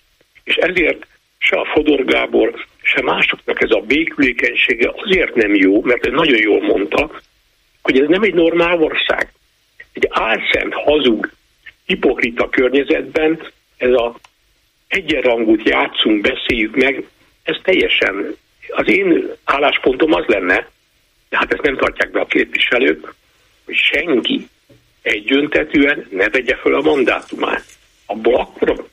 [0.44, 1.08] és ezért
[1.40, 6.42] se a Fodor Gábor, se másoknak ez a békülékenysége azért nem jó, mert ő nagyon
[6.42, 7.22] jól mondta,
[7.82, 9.34] hogy ez nem egy normál ország.
[9.94, 11.32] Egy álszent, hazug,
[11.86, 14.20] hipokrita környezetben ez a
[14.88, 17.08] egyenrangút játszunk, beszéljük meg,
[17.44, 18.36] ez teljesen,
[18.68, 20.70] az én álláspontom az lenne,
[21.30, 23.14] de hát ezt nem tartják be a képviselők,
[23.66, 24.48] hogy senki
[25.02, 27.64] egyöntetűen ne vegye föl a mandátumát.
[28.06, 28.88] Abból akkor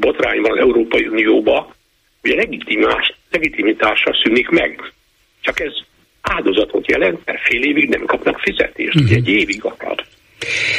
[0.00, 1.74] botrány van az Európai Unióba,
[2.20, 4.92] hogy a legitimás, legitimitása szűnik meg.
[5.40, 5.72] Csak ez
[6.20, 9.16] áldozatot jelent, mert fél évig nem kapnak fizetést, uh-huh.
[9.16, 10.04] egy évig akar.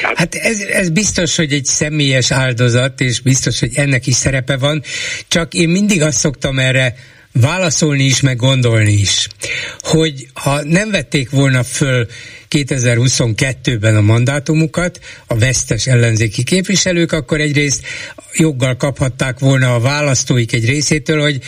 [0.01, 4.57] Hát, hát ez, ez biztos, hogy egy személyes áldozat, és biztos, hogy ennek is szerepe
[4.57, 4.81] van,
[5.27, 6.93] csak én mindig azt szoktam erre
[7.41, 9.27] válaszolni is, meg gondolni is,
[9.79, 12.07] hogy ha nem vették volna föl
[12.49, 17.85] 2022-ben a mandátumukat, a vesztes ellenzéki képviselők, akkor egyrészt
[18.33, 21.41] joggal kaphatták volna a választóik egy részétől, hogy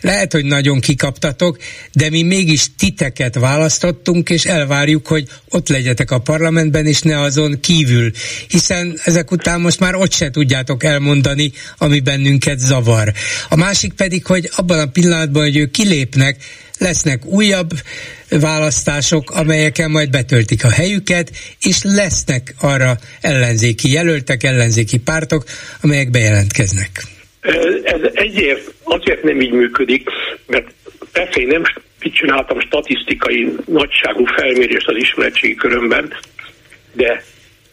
[0.00, 1.58] lehet, hogy nagyon kikaptatok,
[1.92, 7.60] de mi mégis titeket választottunk, és elvárjuk, hogy ott legyetek a parlamentben, és ne azon
[7.60, 8.10] kívül.
[8.48, 13.12] Hiszen ezek után most már ott se tudjátok elmondani, ami bennünket zavar.
[13.48, 16.36] A másik pedig, hogy abban a pillanatban, hogy ők kilépnek,
[16.78, 17.80] lesznek újabb
[18.28, 21.30] választások, amelyeken majd betöltik a helyüket,
[21.60, 25.44] és lesznek arra ellenzéki jelöltek, ellenzéki pártok,
[25.80, 27.17] amelyek bejelentkeznek.
[27.82, 30.08] Ez egyért azért nem így működik,
[30.46, 30.70] mert
[31.12, 31.62] persze én nem
[32.00, 36.14] csináltam statisztikai nagyságú felmérést az ismeretségi körömben,
[36.92, 37.24] de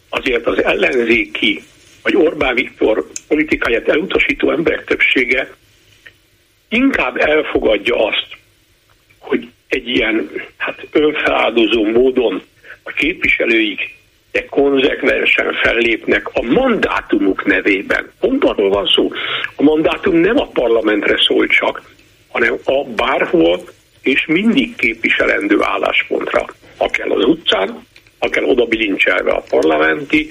[0.08, 1.62] azért az ellenzéki
[2.02, 5.54] vagy Orbán Viktor politikáját elutasító emberek többsége
[6.68, 8.26] inkább elfogadja azt,
[9.18, 12.42] hogy egy ilyen hát önfeláldozó módon
[12.82, 13.94] a képviselőik
[14.36, 18.10] de konzekvensen fellépnek a mandátumuk nevében.
[18.20, 19.10] Pont arról van szó.
[19.56, 21.82] A mandátum nem a parlamentre szól csak,
[22.28, 23.60] hanem a bárhol
[24.02, 26.46] és mindig képviselendő álláspontra.
[26.76, 27.86] Ha kell az utcán,
[28.18, 30.28] ha kell oda bilincselve a parlamenti.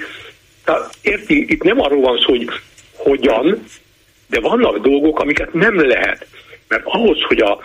[0.65, 2.49] Tehát érti, itt nem arról van szó, hogy
[2.95, 3.63] hogyan,
[4.27, 6.27] de vannak dolgok, amiket nem lehet.
[6.67, 7.59] Mert ahhoz, hogy a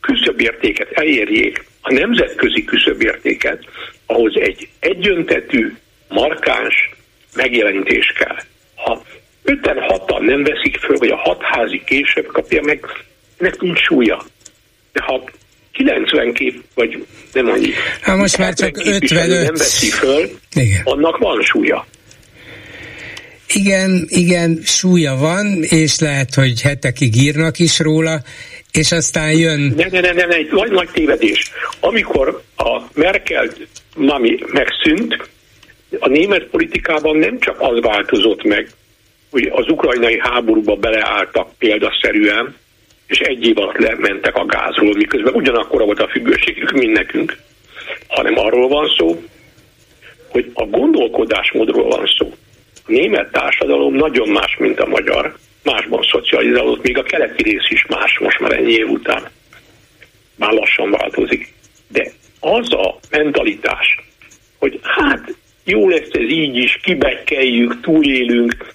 [0.00, 3.64] küszöbértéket elérjék, a nemzetközi küszöbértéket,
[4.06, 5.76] ahhoz egy egyöntetű,
[6.08, 6.90] markáns
[7.34, 8.36] megjelenítés kell.
[8.74, 9.02] Ha
[9.42, 12.84] öten hatan nem veszik föl, vagy a hatházi később kapja meg,
[13.36, 14.24] ennek nincs súlya.
[14.92, 15.30] De ha
[15.72, 17.70] 90 kép, vagy nem annyi.
[18.00, 19.28] Hát most már csak 55.
[19.28, 20.80] Nem veszi föl, Igen.
[20.84, 21.86] annak van súlya.
[23.54, 28.22] Igen, igen, súlya van, és lehet, hogy hetekig írnak is róla,
[28.72, 29.60] és aztán jön...
[29.76, 31.50] Nem, nem, nem, nem, egy nagy, nagy tévedés.
[31.80, 33.52] Amikor a Merkel
[33.96, 35.28] mami megszűnt,
[35.98, 38.68] a német politikában nem csak az változott meg,
[39.30, 42.54] hogy az ukrajnai háborúba beleálltak példaszerűen,
[43.06, 47.36] és egy év alatt lementek a gázról, miközben ugyanakkor volt a függőségük, mint nekünk,
[48.06, 49.22] hanem arról van szó,
[50.28, 52.32] hogy a gondolkodásmódról van szó.
[52.74, 57.86] A német társadalom nagyon más, mint a magyar, másban szocializálódott, még a keleti rész is
[57.86, 59.30] más most már ennyi év után.
[60.36, 61.52] Már lassan változik.
[61.88, 64.00] De az a mentalitás,
[64.58, 65.34] hogy hát
[65.64, 68.74] jó lesz ez így is, kibekkeljük, túlélünk,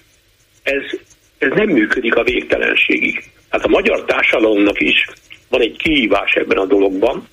[0.62, 0.82] ez,
[1.38, 3.24] ez nem működik a végtelenségig.
[3.48, 5.06] Hát a magyar társadalomnak is
[5.48, 7.28] van egy kihívás ebben a dologban,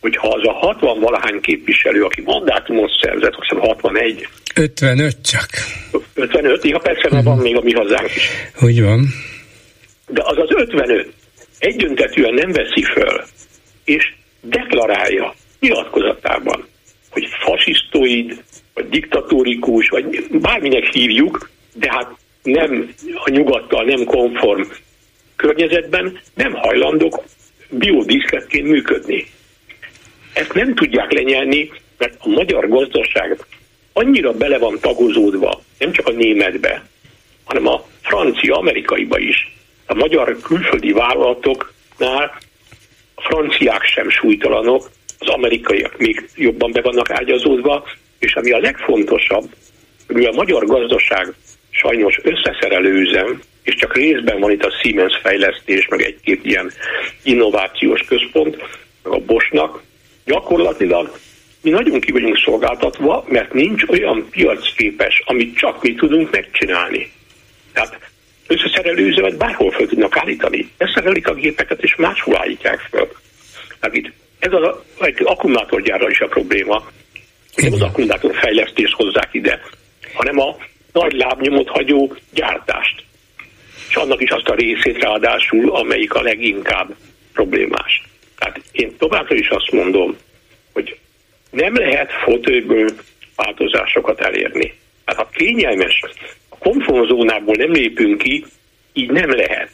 [0.00, 5.48] hogyha az a 60 valahány képviselő, aki mandátumot szerzett, azt hiszem 61, 55 csak.
[6.14, 7.24] 55, ja persze, uh-huh.
[7.24, 8.28] van még a mi hazánk is.
[8.54, 9.06] Hogy van.
[10.06, 11.12] De az az 55
[11.58, 13.24] egyöntetűen nem veszi föl,
[13.84, 16.66] és deklarálja nyilatkozatában,
[17.10, 18.42] hogy fasisztoid,
[18.74, 24.62] vagy diktatórikus, vagy bárminek hívjuk, de hát nem a nyugattal nem konform
[25.36, 27.24] környezetben nem hajlandók
[27.70, 29.26] biodiszketként működni.
[30.32, 33.46] Ezt nem tudják lenyelni, mert a magyar gazdaság
[33.92, 36.86] annyira bele van tagozódva, nem csak a németbe,
[37.44, 39.56] hanem a francia, amerikaiba is.
[39.86, 42.38] A magyar külföldi vállalatoknál
[43.14, 47.86] a franciák sem súlytalanok, az amerikaiak még jobban be vannak ágyazódva,
[48.18, 49.50] és ami a legfontosabb,
[50.06, 51.34] hogy a magyar gazdaság
[51.70, 56.72] sajnos összeszerelő üzem, és csak részben van itt a Siemens fejlesztés, meg egy-két ilyen
[57.22, 58.56] innovációs központ,
[59.02, 59.82] meg a Bosnak,
[60.24, 61.18] gyakorlatilag
[61.62, 67.12] mi nagyon ki vagyunk szolgáltatva, mert nincs olyan piacképes, amit csak mi tudunk megcsinálni.
[67.72, 67.98] Tehát
[68.46, 70.70] összeszerelő üzemet bárhol fel tudnak állítani.
[70.78, 73.08] Összeszerelik a gépeket, és máshol állítják fel.
[73.80, 76.86] Tehát itt ez az egy akkumulátorgyárra is a probléma.
[77.54, 79.60] Nem az akkumulátor fejlesztést hozzák ide,
[80.14, 80.56] hanem a
[80.92, 83.04] nagy lábnyomot hagyó gyártást.
[83.88, 86.94] És annak is azt a részét ráadásul, amelyik a leginkább
[87.32, 88.02] problémás.
[88.38, 90.16] Tehát én továbbra is azt mondom,
[90.72, 90.98] hogy
[91.50, 92.88] nem lehet fotóből
[93.36, 94.74] változásokat elérni.
[95.04, 96.02] Tehát ha kényelmes,
[96.48, 98.44] a komfortzónából nem lépünk ki,
[98.92, 99.70] így nem lehet.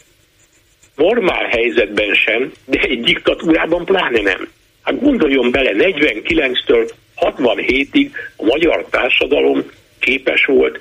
[0.97, 4.49] Normál helyzetben sem, de egy diktatúrában pláne nem.
[4.83, 10.81] Hát gondoljon bele, 49-től 67-ig a magyar társadalom képes volt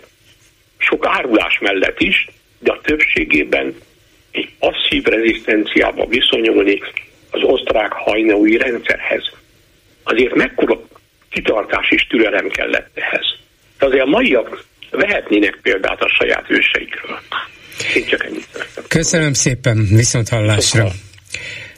[0.78, 2.28] sok árulás mellett is,
[2.60, 3.76] de a többségében
[4.32, 6.82] egy passzív rezisztenciába viszonyulni
[7.32, 9.32] az osztrák hajnaui rendszerhez.
[10.04, 10.82] Azért mekkora
[11.30, 13.26] kitartás és türelem kellett ehhez.
[13.80, 17.20] De azért a maiak vehetnének példát a saját őseikről.
[17.96, 18.84] Én csak ennyit szeretem.
[18.88, 20.92] Köszönöm szépen, viszont hallásra.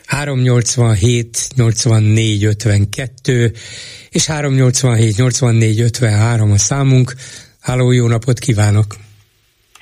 [0.06, 3.52] 387 84 52
[4.10, 7.14] és 387 84 53 a számunk.
[7.62, 8.86] Háló, jó napot kívánok!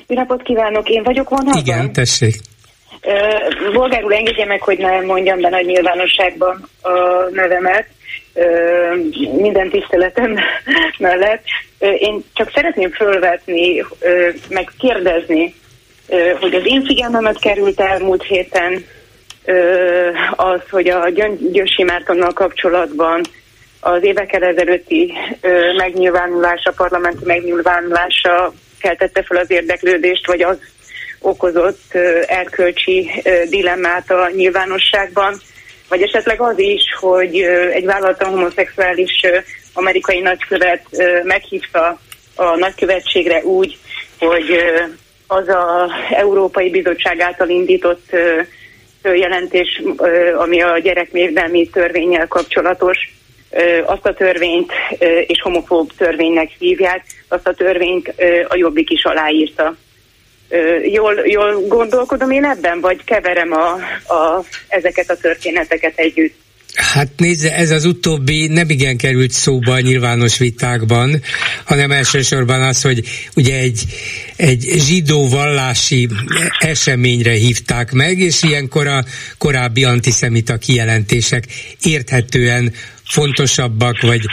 [0.07, 1.61] Jó napot kívánok, én vagyok vonalban?
[1.61, 2.35] Igen, tessék.
[3.73, 6.89] Bolgár úr, engedje meg, hogy ne mondjam be nagy nyilvánosságban a
[7.31, 7.87] nevemet,
[9.35, 10.35] minden tiszteletem
[10.97, 11.43] mellett.
[11.79, 13.85] Én csak szeretném fölvetni,
[14.49, 15.53] meg kérdezni,
[16.39, 18.85] hogy az én figyelmemet került el múlt héten
[20.35, 23.21] az, hogy a Gyöngyösi Mártonnal kapcsolatban
[23.79, 25.13] az évekkel ezelőtti
[25.77, 30.57] megnyilvánulása, parlamenti megnyilvánulása keltette fel az érdeklődést, vagy az
[31.19, 31.93] okozott
[32.27, 33.11] erkölcsi
[33.49, 35.41] dilemmát a nyilvánosságban,
[35.89, 39.21] vagy esetleg az is, hogy egy vállaltan homoszexuális
[39.73, 40.85] amerikai nagykövet
[41.23, 41.99] meghívta
[42.35, 43.77] a nagykövetségre úgy,
[44.19, 44.63] hogy
[45.27, 48.15] az a Európai Bizottság által indított
[49.03, 49.81] jelentés,
[50.37, 52.97] ami a gyerekvédelmi törvényel kapcsolatos,
[53.85, 54.71] azt a törvényt
[55.27, 58.13] és homofób törvénynek hívják, azt a törvényt
[58.47, 59.75] a Jobbik is aláírta.
[60.83, 63.71] Jól, jól gondolkodom én ebben, vagy keverem a,
[64.13, 66.42] a, ezeket a történeteket együtt?
[66.73, 71.21] Hát nézze, ez az utóbbi nem igen került szóba a nyilvános vitákban,
[71.63, 73.03] hanem elsősorban az, hogy
[73.35, 73.83] ugye egy,
[74.35, 76.09] egy zsidó vallási
[76.59, 79.05] eseményre hívták meg, és ilyenkor a
[79.37, 81.45] korábbi antiszemita kijelentések
[81.81, 82.73] érthetően
[83.03, 84.25] fontosabbak, vagy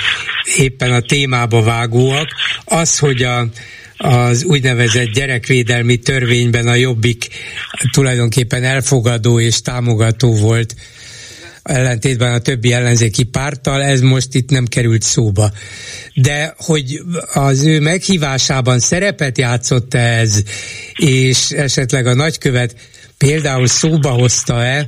[0.57, 2.29] éppen a témába vágóak.
[2.65, 3.49] Az, hogy a
[4.03, 7.29] az úgynevezett gyerekvédelmi törvényben a Jobbik
[7.91, 10.75] tulajdonképpen elfogadó és támogató volt
[11.63, 15.53] ellentétben a többi ellenzéki párttal, ez most itt nem került szóba.
[16.15, 17.01] De hogy
[17.33, 20.43] az ő meghívásában szerepet játszott ez,
[20.95, 22.75] és esetleg a nagykövet
[23.19, 24.87] például szóba hozta-e,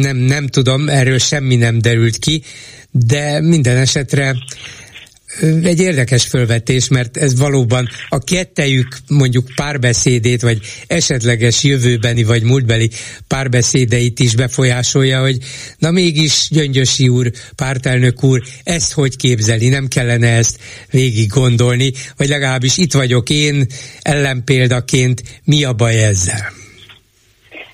[0.00, 2.42] nem, nem tudom, erről semmi nem derült ki,
[2.90, 4.36] de minden esetre
[5.40, 12.90] egy érdekes fölvetés, mert ez valóban a kettejük mondjuk párbeszédét, vagy esetleges jövőbeni, vagy múltbeli
[13.26, 15.38] párbeszédeit is befolyásolja, hogy
[15.78, 20.58] na mégis Gyöngyösi úr, pártelnök úr, ezt hogy képzeli, nem kellene ezt
[20.90, 23.66] végig gondolni, vagy legalábbis itt vagyok én
[24.02, 26.61] ellenpéldaként, mi a baj ezzel?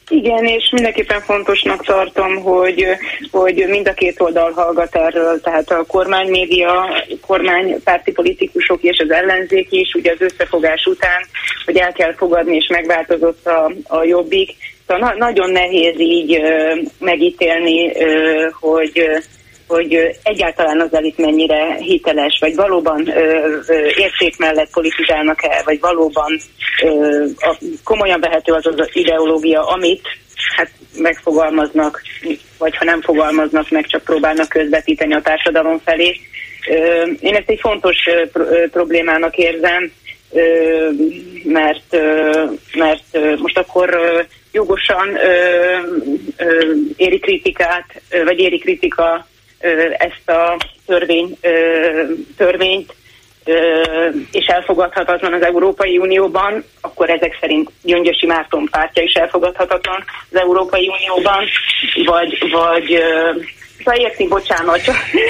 [0.09, 2.87] Igen, és mindenképpen fontosnak tartom, hogy,
[3.31, 9.73] hogy mind a két oldal hallgat erről, tehát a kormánymédia, kormánypárti politikusok és az ellenzék
[9.73, 11.23] is, ugye az összefogás után,
[11.65, 14.51] hogy el kell fogadni, és megváltozott a, a jobbik.
[14.87, 19.09] Szóval na, nagyon nehéz így uh, megítélni, uh, hogy
[19.69, 26.39] hogy egyáltalán az elit mennyire hiteles, vagy valóban ö, ö, érték mellett politizálnak-e, vagy valóban
[26.83, 30.03] ö, a, komolyan vehető az az ideológia, amit
[30.57, 32.03] hát megfogalmaznak,
[32.59, 36.17] vagy ha nem fogalmaznak meg, csak próbálnak közvetíteni a társadalom felé.
[36.69, 37.97] Ö, én ezt egy fontos
[38.33, 39.93] ö, problémának érzem,
[41.45, 41.97] mert,
[42.75, 43.99] mert most akkor
[44.53, 45.19] jogosan
[46.97, 49.27] éri kritikát, vagy éri kritika
[49.99, 50.57] ezt a
[50.87, 51.39] törvény,
[52.37, 52.95] törvényt,
[54.33, 60.89] és elfogadhatatlan az Európai Unióban, akkor ezek szerint Gyöngyösi Márton pártja is elfogadhatatlan az Európai
[60.89, 61.45] Unióban,
[62.05, 63.03] vagy, vagy
[63.97, 64.81] érti, bocsánat.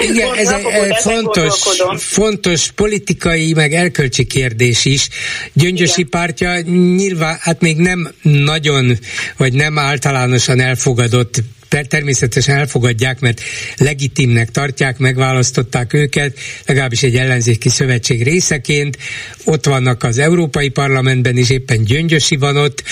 [0.09, 1.61] Igen, ez egy fontos,
[1.97, 5.09] fontos politikai, meg erkölcsi kérdés is.
[5.53, 6.09] Gyöngyösi Igen.
[6.09, 6.59] pártja
[6.95, 8.97] nyilván, hát még nem nagyon,
[9.37, 11.35] vagy nem általánosan elfogadott
[11.69, 13.41] természetesen elfogadják, mert
[13.77, 18.97] legitimnek tartják, megválasztották őket, legalábbis egy ellenzéki szövetség részeként,
[19.45, 22.83] ott vannak az Európai Parlamentben is, éppen Gyöngyösi van ott,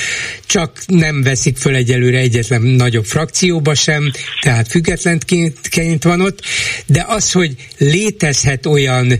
[0.45, 6.41] csak nem veszik föl egyelőre egyetlen nagyobb frakcióba sem, tehát függetlenként van ott,
[6.85, 9.19] de az, hogy létezhet olyan,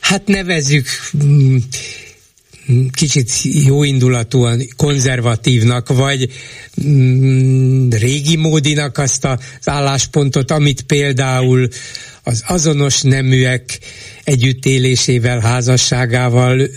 [0.00, 0.86] hát nevezük
[1.24, 1.56] mm,
[2.92, 6.30] kicsit jóindulatúan konzervatívnak, vagy
[6.84, 9.38] mm, régi módinak azt az
[9.68, 11.68] álláspontot, amit például
[12.22, 13.78] az azonos neműek
[14.24, 16.68] együttélésével, házasságával,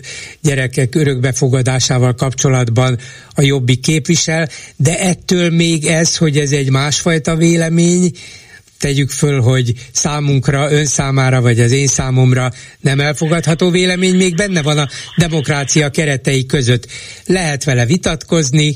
[0.41, 2.97] gyerekek örökbefogadásával kapcsolatban
[3.33, 8.11] a jobbik képvisel, de ettől még ez, hogy ez egy másfajta vélemény,
[8.79, 14.61] tegyük föl, hogy számunkra, ön számára, vagy az én számomra nem elfogadható vélemény, még benne
[14.61, 14.87] van a
[15.17, 16.87] demokrácia keretei között.
[17.25, 18.75] Lehet vele vitatkozni,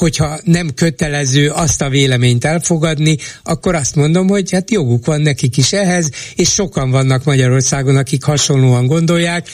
[0.00, 5.56] hogyha nem kötelező azt a véleményt elfogadni, akkor azt mondom, hogy hát joguk van nekik
[5.56, 9.48] is ehhez, és sokan vannak Magyarországon, akik hasonlóan gondolják,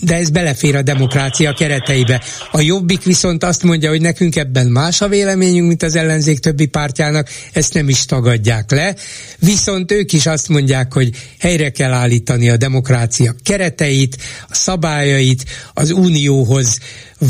[0.00, 2.22] de ez belefér a demokrácia kereteibe.
[2.50, 6.66] A jobbik viszont azt mondja, hogy nekünk ebben más a véleményünk, mint az ellenzék többi
[6.66, 8.96] pártjának, ezt nem is tagadják le.
[9.38, 14.16] Viszont ők is azt mondják, hogy helyre kell állítani a demokrácia kereteit,
[14.48, 16.78] a szabályait, az unióhoz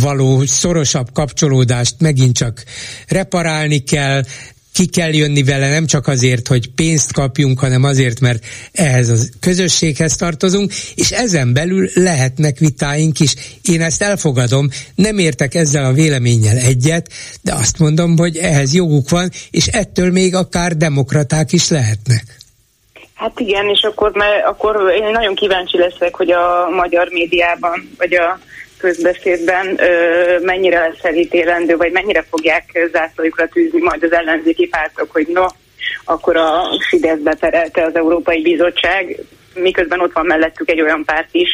[0.00, 2.64] való szorosabb kapcsolódást megint csak
[3.08, 4.22] reparálni kell,
[4.72, 9.14] ki kell jönni vele nem csak azért, hogy pénzt kapjunk, hanem azért, mert ehhez a
[9.40, 13.34] közösséghez tartozunk, és ezen belül lehetnek vitáink is.
[13.62, 17.12] Én ezt elfogadom, nem értek ezzel a véleménnyel egyet,
[17.42, 22.40] de azt mondom, hogy ehhez joguk van, és ettől még akár demokraták is lehetnek.
[23.14, 28.14] Hát igen, és akkor, mert, akkor én nagyon kíváncsi leszek, hogy a magyar médiában, vagy
[28.14, 28.38] a
[28.82, 29.80] közbeszédben
[30.42, 35.46] mennyire lesz elítélendő, vagy mennyire fogják zászlójukra tűzni majd az ellenzéki pártok, hogy no,
[36.04, 39.18] akkor a Fidesz beterelte az Európai Bizottság,
[39.54, 41.50] miközben ott van mellettük egy olyan párt is,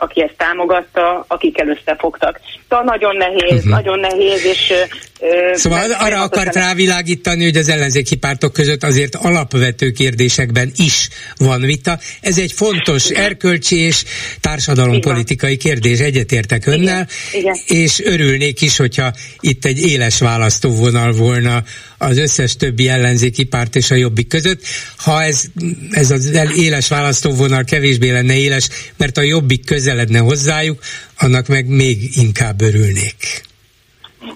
[0.00, 2.40] aki ezt támogatta, akikkel összefogtak.
[2.68, 3.70] Szóval nagyon nehéz, uh-huh.
[3.70, 4.72] nagyon nehéz, és...
[5.20, 11.60] Uh, szóval arra akart rávilágítani, hogy az ellenzéki pártok között azért alapvető kérdésekben is van
[11.60, 11.98] vita.
[12.20, 14.04] Ez egy fontos erkölcsi és
[14.40, 17.40] társadalompolitikai kérdés, egyetértek önnel, Igen.
[17.40, 17.56] Igen.
[17.66, 21.62] és örülnék is, hogyha itt egy éles választóvonal volna
[21.98, 24.62] az összes többi ellenzéki párt és a jobbik között.
[24.96, 25.42] Ha ez,
[25.90, 30.82] ez az éles választóvonal kevésbé lenne éles, mert a jobbik közeledne hozzájuk,
[31.18, 33.46] annak meg még inkább örülnék.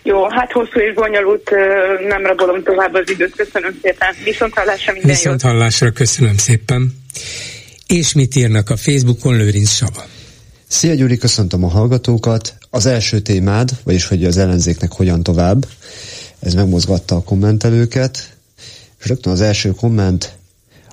[0.02, 1.50] Jó, hát hosszú és bonyolult,
[2.08, 3.34] nem rabolom tovább az időt.
[3.36, 4.14] Köszönöm szépen.
[4.24, 6.92] Viszont hallásra minden Viszont hallásra, köszönöm szépen.
[7.86, 10.04] És mit írnak a Facebookon Lőrinc Saba?
[10.68, 12.54] Szia Gyuri, köszöntöm a hallgatókat.
[12.70, 15.66] Az első témád, vagyis hogy az ellenzéknek hogyan tovább,
[16.42, 18.36] ez megmozgatta a kommentelőket,
[18.98, 20.36] és rögtön az első komment,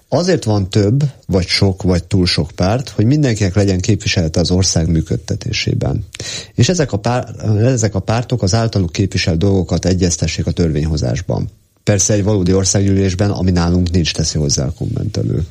[0.10, 4.90] azért van több, vagy sok, vagy túl sok párt, hogy mindenkinek legyen képviselete az ország
[4.90, 6.06] működtetésében.
[6.54, 11.50] És ezek a, pár, ezek a pártok az általuk képviselt dolgokat egyeztessék a törvényhozásban.
[11.84, 15.46] Persze egy valódi országgyűlésben, ami nálunk nincs, teszi hozzá a kommentelő.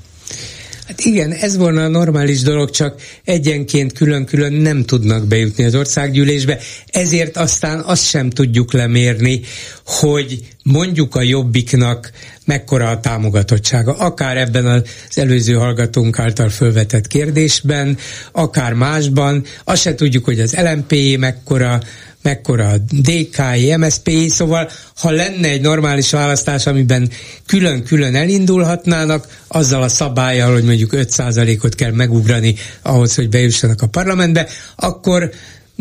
[0.89, 6.59] Hát igen, ez volna a normális dolog, csak egyenként külön-külön nem tudnak bejutni az országgyűlésbe,
[6.87, 9.41] ezért aztán azt sem tudjuk lemérni,
[9.85, 12.11] hogy mondjuk a jobbiknak
[12.45, 17.99] mekkora a támogatottsága, akár ebben az előző hallgatónk által fölvetett kérdésben,
[18.33, 21.81] akár másban, azt se tudjuk, hogy az lmp mekkora,
[22.29, 27.11] mekkora DK-i, MSZP-i, szóval ha lenne egy normális választás, amiben
[27.47, 34.47] külön-külön elindulhatnának, azzal a szabályjal, hogy mondjuk 5%-ot kell megugrani ahhoz, hogy bejussanak a parlamentbe,
[34.77, 35.31] akkor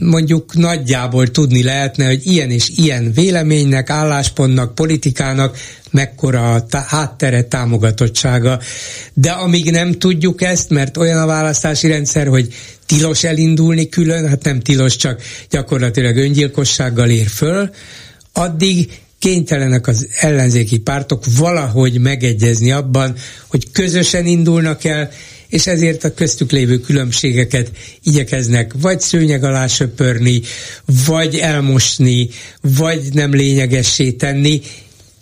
[0.01, 5.57] mondjuk nagyjából tudni lehetne, hogy ilyen és ilyen véleménynek, álláspontnak, politikának
[5.91, 8.59] mekkora a tá- háttere, támogatottsága.
[9.13, 12.53] De amíg nem tudjuk ezt, mert olyan a választási rendszer, hogy
[12.85, 17.69] tilos elindulni külön, hát nem tilos, csak gyakorlatilag öngyilkossággal ér föl,
[18.33, 23.15] addig kénytelenek az ellenzéki pártok valahogy megegyezni abban,
[23.47, 25.09] hogy közösen indulnak el,
[25.49, 27.71] és ezért a köztük lévő különbségeket
[28.03, 30.41] igyekeznek vagy szőnyeg alá söpörni,
[31.05, 32.29] vagy elmosni,
[32.61, 34.61] vagy nem lényegessé tenni,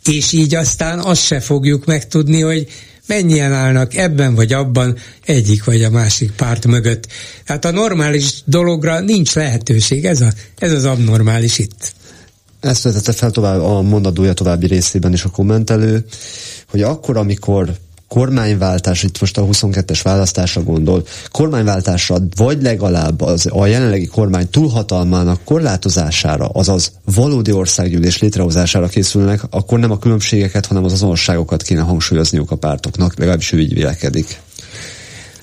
[0.05, 2.67] és így aztán azt se fogjuk megtudni, hogy
[3.07, 7.07] mennyien állnak ebben vagy abban egyik vagy a másik párt mögött.
[7.45, 11.93] Hát a normális dologra nincs lehetőség, ez, a, ez az abnormális itt.
[12.59, 16.05] Ezt vetette fel tovább a mondadója további részében is a kommentelő,
[16.67, 17.75] hogy akkor, amikor
[18.07, 25.43] kormányváltás, itt most a 22-es választásra gondol, kormányváltásra vagy legalább az, a jelenlegi kormány túlhatalmának
[25.43, 32.51] korlátozására, azaz valódi országgyűlés létrehozására készülnek, akkor nem a különbségeket, hanem az azonosságokat kéne hangsúlyozniuk
[32.51, 34.43] a pártoknak, legalábbis ő így vélekedik.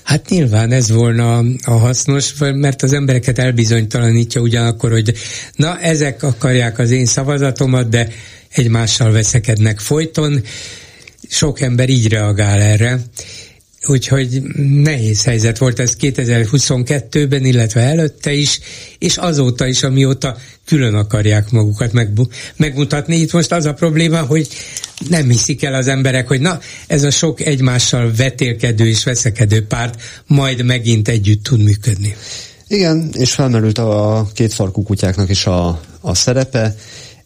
[0.03, 5.13] Hát nyilván ez volna a hasznos, mert az embereket elbizonytalanítja ugyanakkor, hogy
[5.55, 8.07] na, ezek akarják az én szavazatomat, de
[8.49, 10.43] egymással veszekednek folyton,
[11.29, 12.99] sok ember így reagál erre,
[13.87, 14.41] úgyhogy
[14.83, 18.59] nehéz helyzet volt ez 2022-ben, illetve előtte is,
[18.99, 21.91] és azóta is, amióta külön akarják magukat
[22.55, 23.15] megmutatni.
[23.15, 24.47] Itt most az a probléma, hogy
[25.09, 30.01] nem hiszik el az emberek, hogy na, ez a sok egymással vetélkedő és veszekedő párt
[30.27, 32.15] majd megint együtt tud működni.
[32.67, 36.75] Igen, és felmerült a két farkú kutyáknak is a, a szerepe.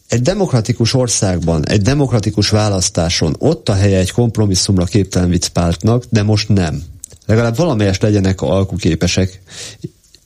[0.08, 6.48] Egy demokratikus országban, egy demokratikus választáson ott a helye egy kompromisszumra képtelen viccpártnak, de most
[6.48, 6.82] nem.
[7.26, 9.40] Legalább valamelyest legyenek alkuképesek,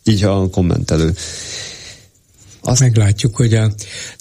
[0.04, 1.14] így a kommentelő.
[2.60, 3.74] Azt meglátjuk, hogy az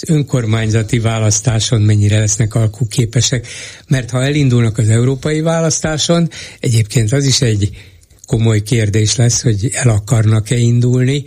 [0.08, 3.48] önkormányzati választáson mennyire lesznek alkuképesek,
[3.88, 6.30] mert ha elindulnak az európai választáson,
[6.60, 7.70] egyébként az is egy
[8.26, 11.24] komoly kérdés lesz, hogy el akarnak-e indulni,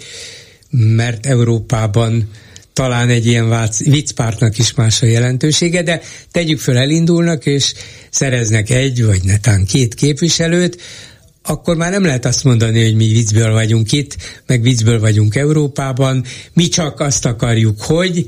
[0.70, 2.30] mert Európában
[2.74, 7.72] talán egy ilyen viccpártnak is más a jelentősége, de tegyük föl, elindulnak, és
[8.10, 10.82] szereznek egy, vagy netán két képviselőt,
[11.42, 16.24] akkor már nem lehet azt mondani, hogy mi viccből vagyunk itt, meg viccből vagyunk Európában,
[16.52, 18.24] mi csak azt akarjuk, hogy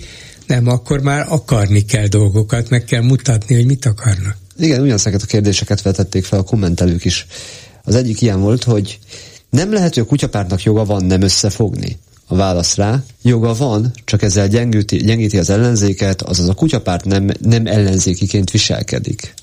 [0.47, 4.36] nem, akkor már akarni kell dolgokat, meg kell mutatni, hogy mit akarnak.
[4.59, 7.27] Igen, ugyanezeket a kérdéseket vetették fel a kommentelők is.
[7.85, 8.98] Az egyik ilyen volt, hogy
[9.51, 11.98] nem lehet, hogy a kutyapártnak joga van nem összefogni.
[12.28, 17.28] A válasz rá, joga van, csak ezzel gyengíti, gyengíti az ellenzéket, azaz a kutyapárt nem,
[17.40, 19.35] nem ellenzékiként viselkedik.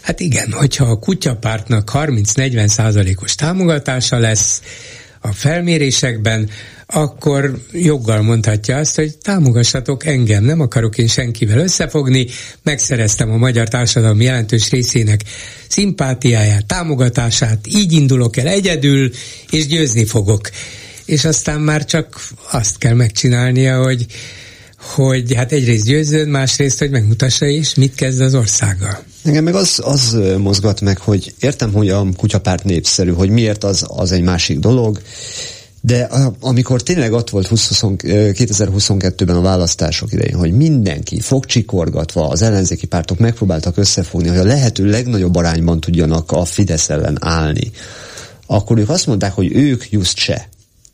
[0.00, 4.62] Hát igen, hogyha a kutyapártnak 30-40 százalékos támogatása lesz
[5.20, 6.48] a felmérésekben,
[6.86, 12.26] akkor joggal mondhatja azt, hogy támogassatok engem, nem akarok én senkivel összefogni,
[12.62, 15.20] megszereztem a magyar társadalom jelentős részének
[15.68, 19.10] szimpátiáját, támogatását, így indulok el egyedül,
[19.50, 20.50] és győzni fogok.
[21.08, 22.20] És aztán már csak
[22.50, 24.06] azt kell megcsinálnia, hogy
[24.94, 28.98] hogy hát egyrészt győzzön, másrészt, hogy megmutassa is, mit kezd az országgal.
[29.22, 33.84] Engem meg az, az mozgat meg, hogy értem, hogy a kutyapárt népszerű, hogy miért az,
[33.88, 35.00] az egy másik dolog,
[35.80, 36.08] de
[36.40, 43.76] amikor tényleg ott volt 2022-ben a választások idején, hogy mindenki fogcsikorgatva, az ellenzéki pártok megpróbáltak
[43.76, 47.70] összefogni, hogy a lehető legnagyobb arányban tudjanak a Fidesz ellen állni,
[48.46, 50.48] akkor ők azt mondták, hogy ők just se.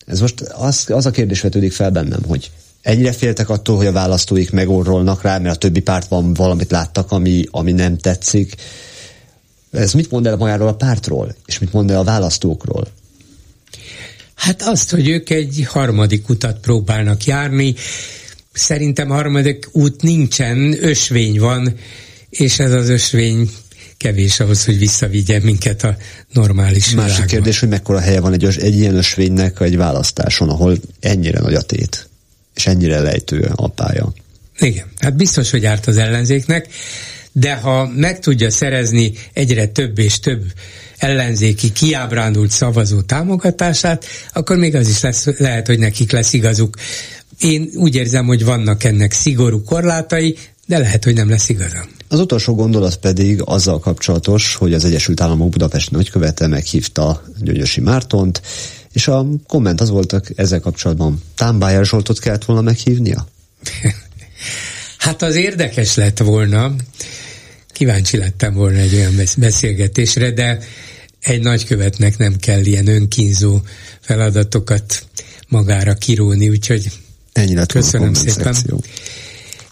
[0.06, 2.50] Ez most az, az a kérdés vetődik fel bennem, hogy
[2.82, 7.44] ennyire féltek attól, hogy a választóik megorrolnak rá, mert a többi pártban valamit láttak, ami,
[7.50, 8.54] ami nem tetszik.
[9.70, 12.88] Ez mit mond el magáról a pártról, és mit mond el a választókról?
[14.34, 17.74] Hát azt, hogy ők egy harmadik utat próbálnak járni.
[18.52, 21.74] Szerintem harmadik út nincsen, ösvény van,
[22.28, 23.50] és ez az ösvény
[24.04, 25.96] kevés ahhoz, hogy visszavigye minket a
[26.32, 27.26] normális Másik világban.
[27.26, 31.62] kérdés, hogy mekkora helye van egy, egy ilyen ösvénynek egy választáson, ahol ennyire nagy a
[31.62, 32.08] tét
[32.54, 34.12] és ennyire lejtő a pálya.
[34.58, 36.68] Igen, hát biztos, hogy árt az ellenzéknek,
[37.32, 40.42] de ha meg tudja szerezni egyre több és több
[40.96, 46.76] ellenzéki kiábrándult szavazó támogatását, akkor még az is lesz, lehet, hogy nekik lesz igazuk.
[47.40, 50.36] Én úgy érzem, hogy vannak ennek szigorú korlátai,
[50.66, 51.86] de lehet, hogy nem lesz igazam.
[52.14, 58.42] Az utolsó gondolat pedig azzal kapcsolatos, hogy az Egyesült Államok Budapest nagykövete meghívta Gyöngyösi Mártont,
[58.92, 63.26] és a komment az voltak ezzel kapcsolatban, Támbájár Zsoltot kellett volna meghívnia?
[64.98, 66.74] hát az érdekes lett volna,
[67.72, 70.58] kíváncsi lettem volna egy olyan beszélgetésre, de
[71.20, 73.60] egy nagykövetnek nem kell ilyen önkínzó
[74.00, 75.06] feladatokat
[75.48, 76.90] magára kiróni, úgyhogy
[77.32, 78.52] Ennyi lett köszönöm szépen.
[78.52, 78.82] Szekció.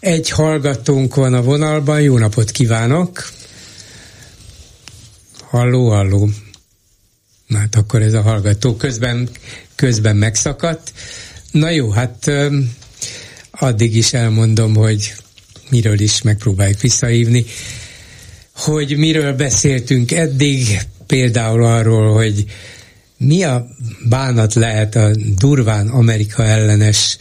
[0.02, 3.32] Egy hallgatónk van a vonalban, jó napot kívánok!
[5.40, 6.28] Halló, halló!
[7.46, 9.28] Na hát akkor ez a hallgató közben,
[9.74, 10.92] közben megszakadt.
[11.50, 12.30] Na jó, hát
[13.50, 15.14] addig is elmondom, hogy
[15.70, 17.44] miről is megpróbáljuk visszahívni,
[18.54, 22.44] hogy miről beszéltünk eddig, például arról, hogy
[23.16, 23.66] mi a
[24.08, 27.18] bánat lehet a durván Amerika ellenes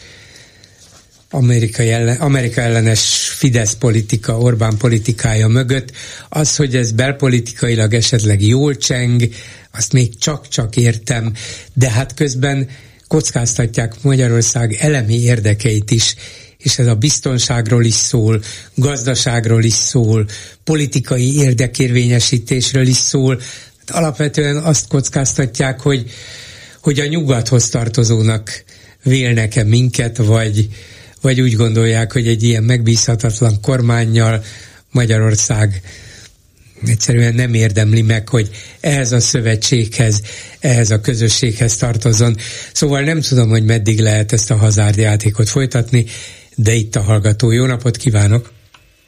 [1.32, 5.92] Amerika, ellen, Amerika ellenes Fidesz politika, Orbán politikája mögött,
[6.30, 9.30] az, hogy ez belpolitikailag esetleg jól cseng,
[9.72, 11.34] azt még csak-csak értem,
[11.74, 12.70] de hát közben
[13.08, 16.16] kockáztatják Magyarország elemi érdekeit is,
[16.58, 18.42] és ez a biztonságról is szól,
[18.76, 20.26] gazdaságról is szól,
[20.64, 23.40] politikai érdekérvényesítésről is szól.
[23.80, 26.12] Hát alapvetően azt kockáztatják, hogy,
[26.82, 28.64] hogy a nyugathoz tartozónak
[29.04, 30.68] vélnek-e minket, vagy,
[31.22, 34.44] vagy úgy gondolják, hogy egy ilyen megbízhatatlan kormányjal
[34.92, 35.82] Magyarország
[36.86, 38.50] egyszerűen nem érdemli meg, hogy
[38.82, 40.22] ehhez a szövetséghez,
[40.60, 42.36] ehhez a közösséghez tartozon.
[42.74, 46.06] Szóval nem tudom, hogy meddig lehet ezt a hazárdjátékot folytatni,
[46.56, 47.52] de itt a hallgató.
[47.52, 48.52] Jó napot kívánok!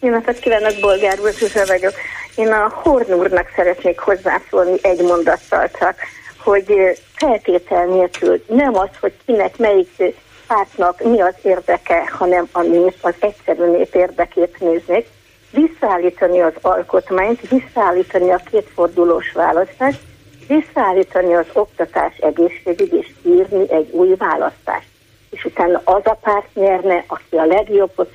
[0.02, 1.34] Jó napot kívánok, Bolgár úr,
[1.68, 1.94] vagyok.
[2.35, 5.95] Én a Horn úrnak szeretnék hozzászólni egy mondattal csak,
[6.38, 6.73] hogy
[7.15, 9.90] feltétel nélkül nem az, hogy kinek melyik
[10.53, 15.07] pártnak mi az érdeke, hanem a nép, az egyszerű nép érdekét néznék,
[15.51, 19.99] visszaállítani az alkotmányt, visszaállítani a kétfordulós választást,
[20.47, 24.88] visszaállítani az oktatás egészségügy és írni egy új választást.
[25.30, 28.07] És utána az a párt nyerne, aki a legjobb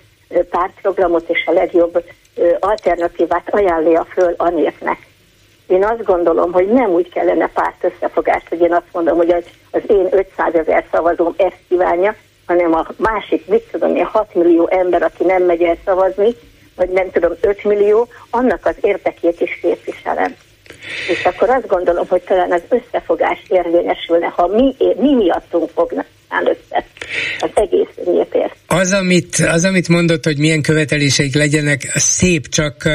[0.51, 2.05] pártprogramot és a legjobb
[2.60, 4.98] alternatívát ajánlja föl a népnek.
[5.66, 9.31] Én azt gondolom, hogy nem úgy kellene párt összefogást, hogy én azt mondom, hogy
[9.70, 12.15] az, én 500 ezer szavazóm ezt kívánja,
[12.49, 16.35] hanem a másik, mit tudom én, 6 millió ember, aki nem megy el szavazni,
[16.77, 20.35] vagy nem tudom, 5 millió, annak az érdekét is képviselem.
[21.09, 26.85] És akkor azt gondolom, hogy talán az összefogás érvényesülne, ha mi, mi miattunk fognak össze
[27.41, 28.57] az egész népért.
[28.66, 32.89] Az amit, az, amit mondott, hogy milyen követeléseik legyenek, szép, csak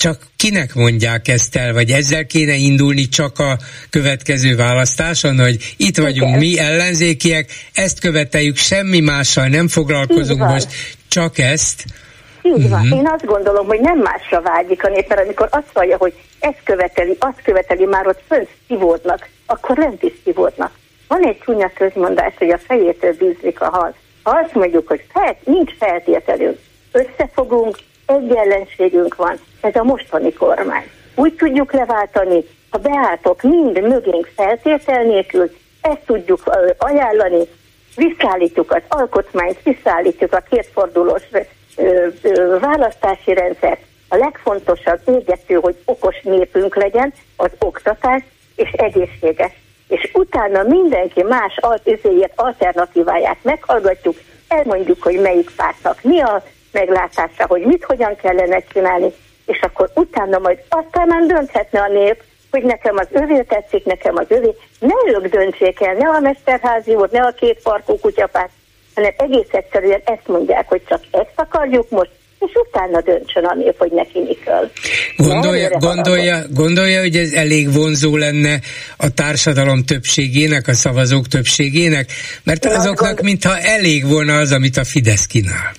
[0.00, 3.58] csak kinek mondják ezt el, vagy ezzel kéne indulni csak a
[3.90, 6.38] következő választáson, hogy itt vagyunk Igen.
[6.38, 10.68] mi ellenzékiek, ezt követeljük, semmi mással nem foglalkozunk most,
[11.08, 11.84] csak ezt.
[12.42, 12.80] Így van.
[12.80, 12.98] Uh-huh.
[12.98, 16.60] Én azt gondolom, hogy nem másra vágyik a nép, mert amikor azt mondja, hogy ezt
[16.64, 20.72] követeli, azt követeli, már ott fönt szivódnak, akkor lent is szivódnak.
[21.08, 23.94] Van egy csúnya közmondás, hogy a fejétől bízik a hal.
[24.22, 26.58] Ha azt mondjuk, hogy fel, nincs feltételünk,
[26.92, 27.76] összefogunk,
[28.10, 30.90] egy ellenségünk van, ez a mostani kormány.
[31.14, 35.50] Úgy tudjuk leváltani, ha beálltok mind mögénk feltétel nélkül,
[35.80, 37.46] ezt tudjuk ajánlani,
[37.96, 41.22] visszaállítjuk az alkotmányt, visszaállítjuk a kétfordulós
[42.60, 43.80] választási rendszert.
[44.08, 48.22] A legfontosabb égető, hogy okos népünk legyen, az oktatás
[48.56, 49.52] és egészséges.
[49.88, 51.58] És utána mindenki más
[52.36, 54.16] alternatíváját meghallgatjuk,
[54.48, 56.42] elmondjuk, hogy melyik pártnak mi a
[56.72, 59.12] meglátása, hogy mit hogyan kellene csinálni,
[59.46, 64.16] és akkor utána majd aztán már dönthetne a nép, hogy nekem az övé tetszik, nekem
[64.16, 64.54] az övé.
[64.78, 68.50] Ne ők döntsék el, ne a Mesterházi úr, ne a két parkó kutyapárt,
[68.94, 73.78] hanem egész egyszerűen ezt mondják, hogy csak ezt akarjuk most, és utána döntsön a nép,
[73.78, 74.70] hogy neki mi kell.
[75.16, 78.60] Gondolja, gondolja, gondolja, hogy ez elég vonzó lenne
[78.96, 82.10] a társadalom többségének, a szavazók többségének?
[82.44, 83.22] Mert azoknak gond...
[83.22, 85.72] mintha elég volna az, amit a Fidesz kínál.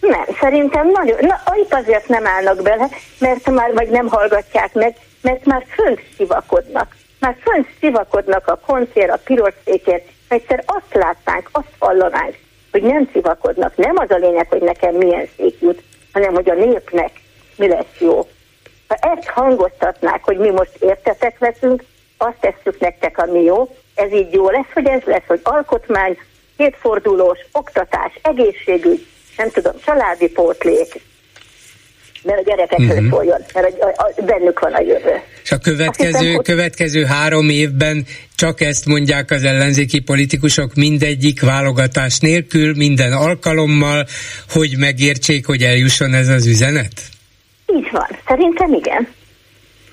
[0.00, 2.88] Nem, szerintem nagyon, na, itt azért nem állnak bele,
[3.18, 6.96] mert már vagy nem hallgatják meg, mert már fönt szivakodnak.
[7.20, 12.36] Már fönt szivakodnak a koncér, a piros székért, egyszer azt látnánk, azt hallanánk,
[12.70, 13.76] hogy nem szivakodnak.
[13.76, 17.10] Nem az a lényeg, hogy nekem milyen szék jut, hanem hogy a népnek
[17.56, 18.28] mi lesz jó.
[18.88, 21.84] Ha ezt hangoztatnák, hogy mi most értetek leszünk,
[22.16, 26.18] azt tesszük nektek, ami jó, ez így jó lesz, hogy ez lesz, hogy alkotmány,
[26.56, 29.06] kétfordulós, oktatás, egészségügy,
[29.38, 31.00] nem tudom, családi pótlék,
[32.22, 33.10] mert a gyerekekről uh-huh.
[33.10, 35.22] szóljon, mert a, a, a, bennük van a jövő.
[35.42, 38.06] És a következő, hiszem, következő három évben
[38.36, 44.06] csak ezt mondják az ellenzéki politikusok mindegyik válogatás nélkül, minden alkalommal,
[44.50, 46.92] hogy megértsék, hogy eljusson ez az üzenet?
[47.66, 48.08] Így van.
[48.26, 49.08] Szerintem igen.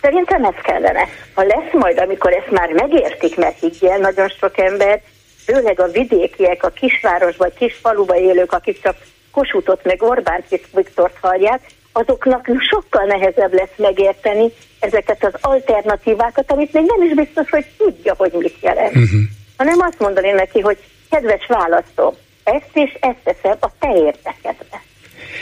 [0.02, 1.08] Szerintem ez kellene.
[1.34, 5.02] Ha lesz majd, amikor ezt már megértik, mert higgyel nagyon sok ember,
[5.46, 8.96] főleg a vidékiek, a kisváros vagy kisfaluba élők, akik csak
[9.36, 10.44] Kossuthot meg Orbán
[10.74, 17.50] Viktort hallják, azoknak sokkal nehezebb lesz megérteni ezeket az alternatívákat, amit még nem is biztos,
[17.50, 18.96] hogy tudja, hogy mit jelent.
[18.96, 19.20] Uh-huh.
[19.58, 20.78] Hanem azt mondani neki, hogy
[21.10, 24.82] kedves választó, ezt és ezt teszem a te érdekedbe.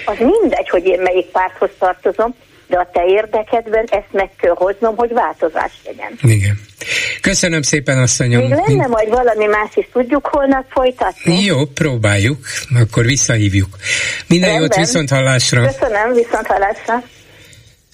[0.06, 2.36] Az mindegy, hogy én melyik párthoz tartozom,
[2.74, 6.18] de a te érdekedben ezt meg kell hoznom, hogy változás legyen.
[6.22, 6.60] Igen.
[7.22, 8.42] Köszönöm szépen, asszonyom.
[8.42, 11.44] Még lenne majd valami más is, tudjuk holnap folytatni?
[11.44, 12.38] Jó, próbáljuk,
[12.80, 13.68] akkor visszahívjuk.
[14.28, 14.78] Minden Rendben.
[14.78, 15.66] jót, viszont hallásra.
[15.66, 17.04] Köszönöm, viszont hallásra.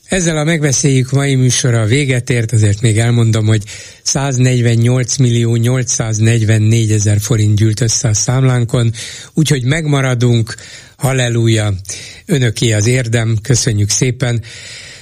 [0.10, 3.64] Ezzel a megbeszéljük mai műsora véget ért, azért még elmondom, hogy
[4.04, 8.94] 148 millió 844 ezer forint gyűlt össze a számlánkon,
[9.34, 10.56] úgyhogy megmaradunk,
[10.98, 11.74] halleluja,
[12.26, 14.42] önöké az érdem, köszönjük szépen.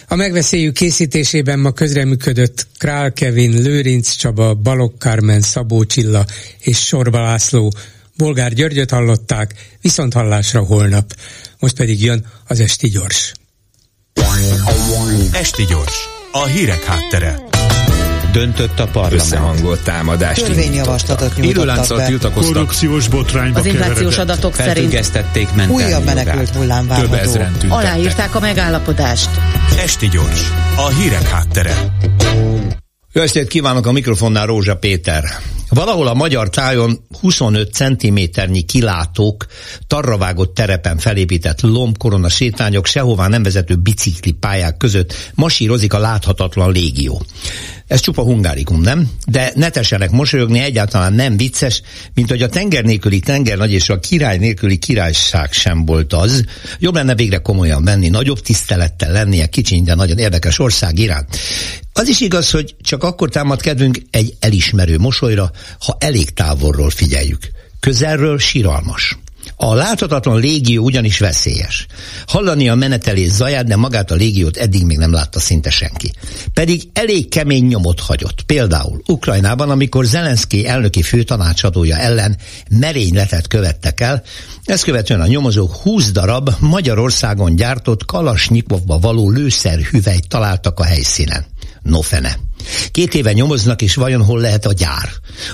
[0.08, 6.26] A megbeszéljük készítésében ma közreműködött Král Kevin, Lőrinc Csaba, Balok Kármen, Szabó Csilla
[6.60, 7.72] és Sorba László.
[8.18, 11.14] Bolgár Györgyöt hallották, viszont hallásra holnap.
[11.60, 13.34] Most pedig jön az Esti Gyors.
[15.32, 17.40] Esti gyors, a hírek háttere.
[18.32, 19.22] Döntött a parlament.
[19.22, 22.06] Összehangolt támadást Törvényjavaslatot nyújtottak be.
[22.06, 22.54] tiltakoztak.
[22.54, 25.12] Korrupciós botrányba Az inflációs adatok szerint
[25.70, 27.72] újabb menekült hullám tüntettek.
[27.72, 29.30] Aláírták a megállapodást.
[29.78, 31.74] Esti gyors, a hírek háttere.
[33.18, 35.24] Jó estét kívánok a mikrofonnál Rózsa Péter.
[35.70, 39.46] Valahol a magyar tájon 25 centiméternyi kilátók,
[39.88, 47.22] tarravágott terepen felépített lombkorona sétányok, sehová nem vezető bicikli pályák között masírozik a láthatatlan légió.
[47.88, 49.10] Ez csupa hungárikum, nem?
[49.28, 51.82] De ne tessenek mosolyogni, egyáltalán nem vicces,
[52.14, 53.22] mint hogy a tenger nélküli
[53.56, 56.44] nagy és a király nélküli királyság sem volt az.
[56.80, 61.38] Jobb lenne végre komolyan venni, nagyobb tisztelettel lennie kicsiny, de nagyon érdekes ország iránt.
[61.94, 67.52] Az is igaz, hogy csak akkor támad kedvünk egy elismerő mosolyra, ha elég távolról figyeljük.
[67.80, 69.18] Közelről síralmas.
[69.60, 71.86] A láthatatlan légió ugyanis veszélyes.
[72.28, 76.14] Hallani a menetelés zaját, de magát a légiót eddig még nem látta szinte senki.
[76.54, 78.42] Pedig elég kemény nyomot hagyott.
[78.42, 82.38] Például Ukrajnában, amikor Zelenszky elnöki főtanácsadója ellen
[82.70, 84.24] merényletet követtek el,
[84.64, 91.46] ezt követően a nyomozók 20 darab Magyarországon gyártott Kalasnyikovba való lőszerhüvelyt találtak a helyszínen.
[91.82, 92.38] No fene.
[92.92, 95.10] Két éve nyomoznak, és vajon hol lehet a gyár?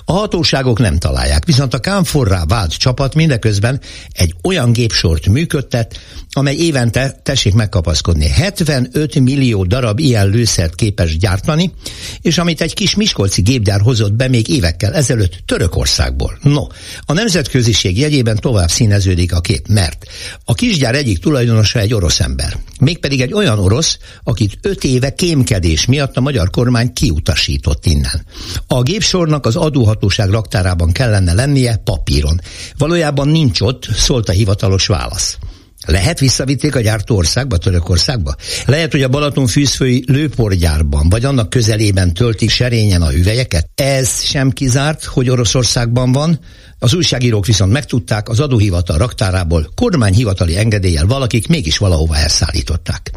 [0.06, 3.82] A hatóságok nem találják, viszont a Kánforrá vált csapat mindeközben
[4.12, 6.00] egy olyan gépsort működtet,
[6.30, 11.74] amely évente, tessék megkapaszkodni, 75 millió darab ilyen lőszert képes gyártani,
[12.22, 16.38] és amit egy kis miskolci gépgyár hozott be még évekkel ezelőtt Törökországból.
[16.42, 16.68] No,
[17.06, 20.06] a nemzetköziség jegyében tovább színeződik a kép, mert
[20.46, 22.58] a kisgyár egyik tulajdonosa egy orosz ember.
[22.80, 28.26] Mégpedig egy olyan orosz, akit öt éve kémkedés miatt a magyar kormány kiutasított innen.
[28.68, 32.40] A gépsornak az adóhatóság raktárában kellene lennie papíron.
[32.78, 35.38] Valójában nincs ott, szólt a hivatalos válasz.
[35.86, 38.36] Lehet visszavitték a gyártó országba, Törökországba?
[38.66, 43.70] Lehet, hogy a Balaton fűzfői lőporgyárban, vagy annak közelében töltik serényen a hüvelyeket?
[43.76, 46.40] Ez sem kizárt, hogy Oroszországban van,
[46.80, 53.12] az újságírók viszont megtudták, az adóhivatal raktárából kormányhivatali engedéllyel valakik mégis valahova elszállították.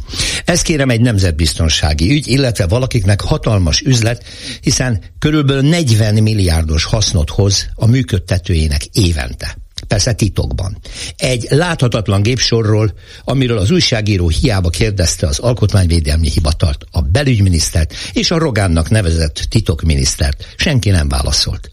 [0.45, 4.25] Ez kérem egy nemzetbiztonsági ügy, illetve valakiknek hatalmas üzlet,
[4.61, 9.57] hiszen körülbelül 40 milliárdos hasznot hoz a működtetőjének évente
[9.87, 10.79] persze titokban.
[11.17, 12.95] Egy láthatatlan gépsorról,
[13.25, 20.55] amiről az újságíró hiába kérdezte az Alkotmányvédelmi Hivatalt, a belügyminisztert és a Rogánnak nevezett titokminisztert.
[20.57, 21.71] Senki nem válaszolt.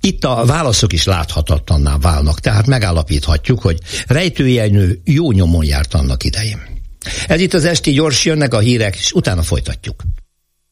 [0.00, 6.72] Itt a válaszok is láthatatlanná válnak, tehát megállapíthatjuk, hogy rejtőjelnő jó nyomon járt annak idején.
[7.26, 10.02] Ez itt az esti gyors, jönnek a hírek, és utána folytatjuk.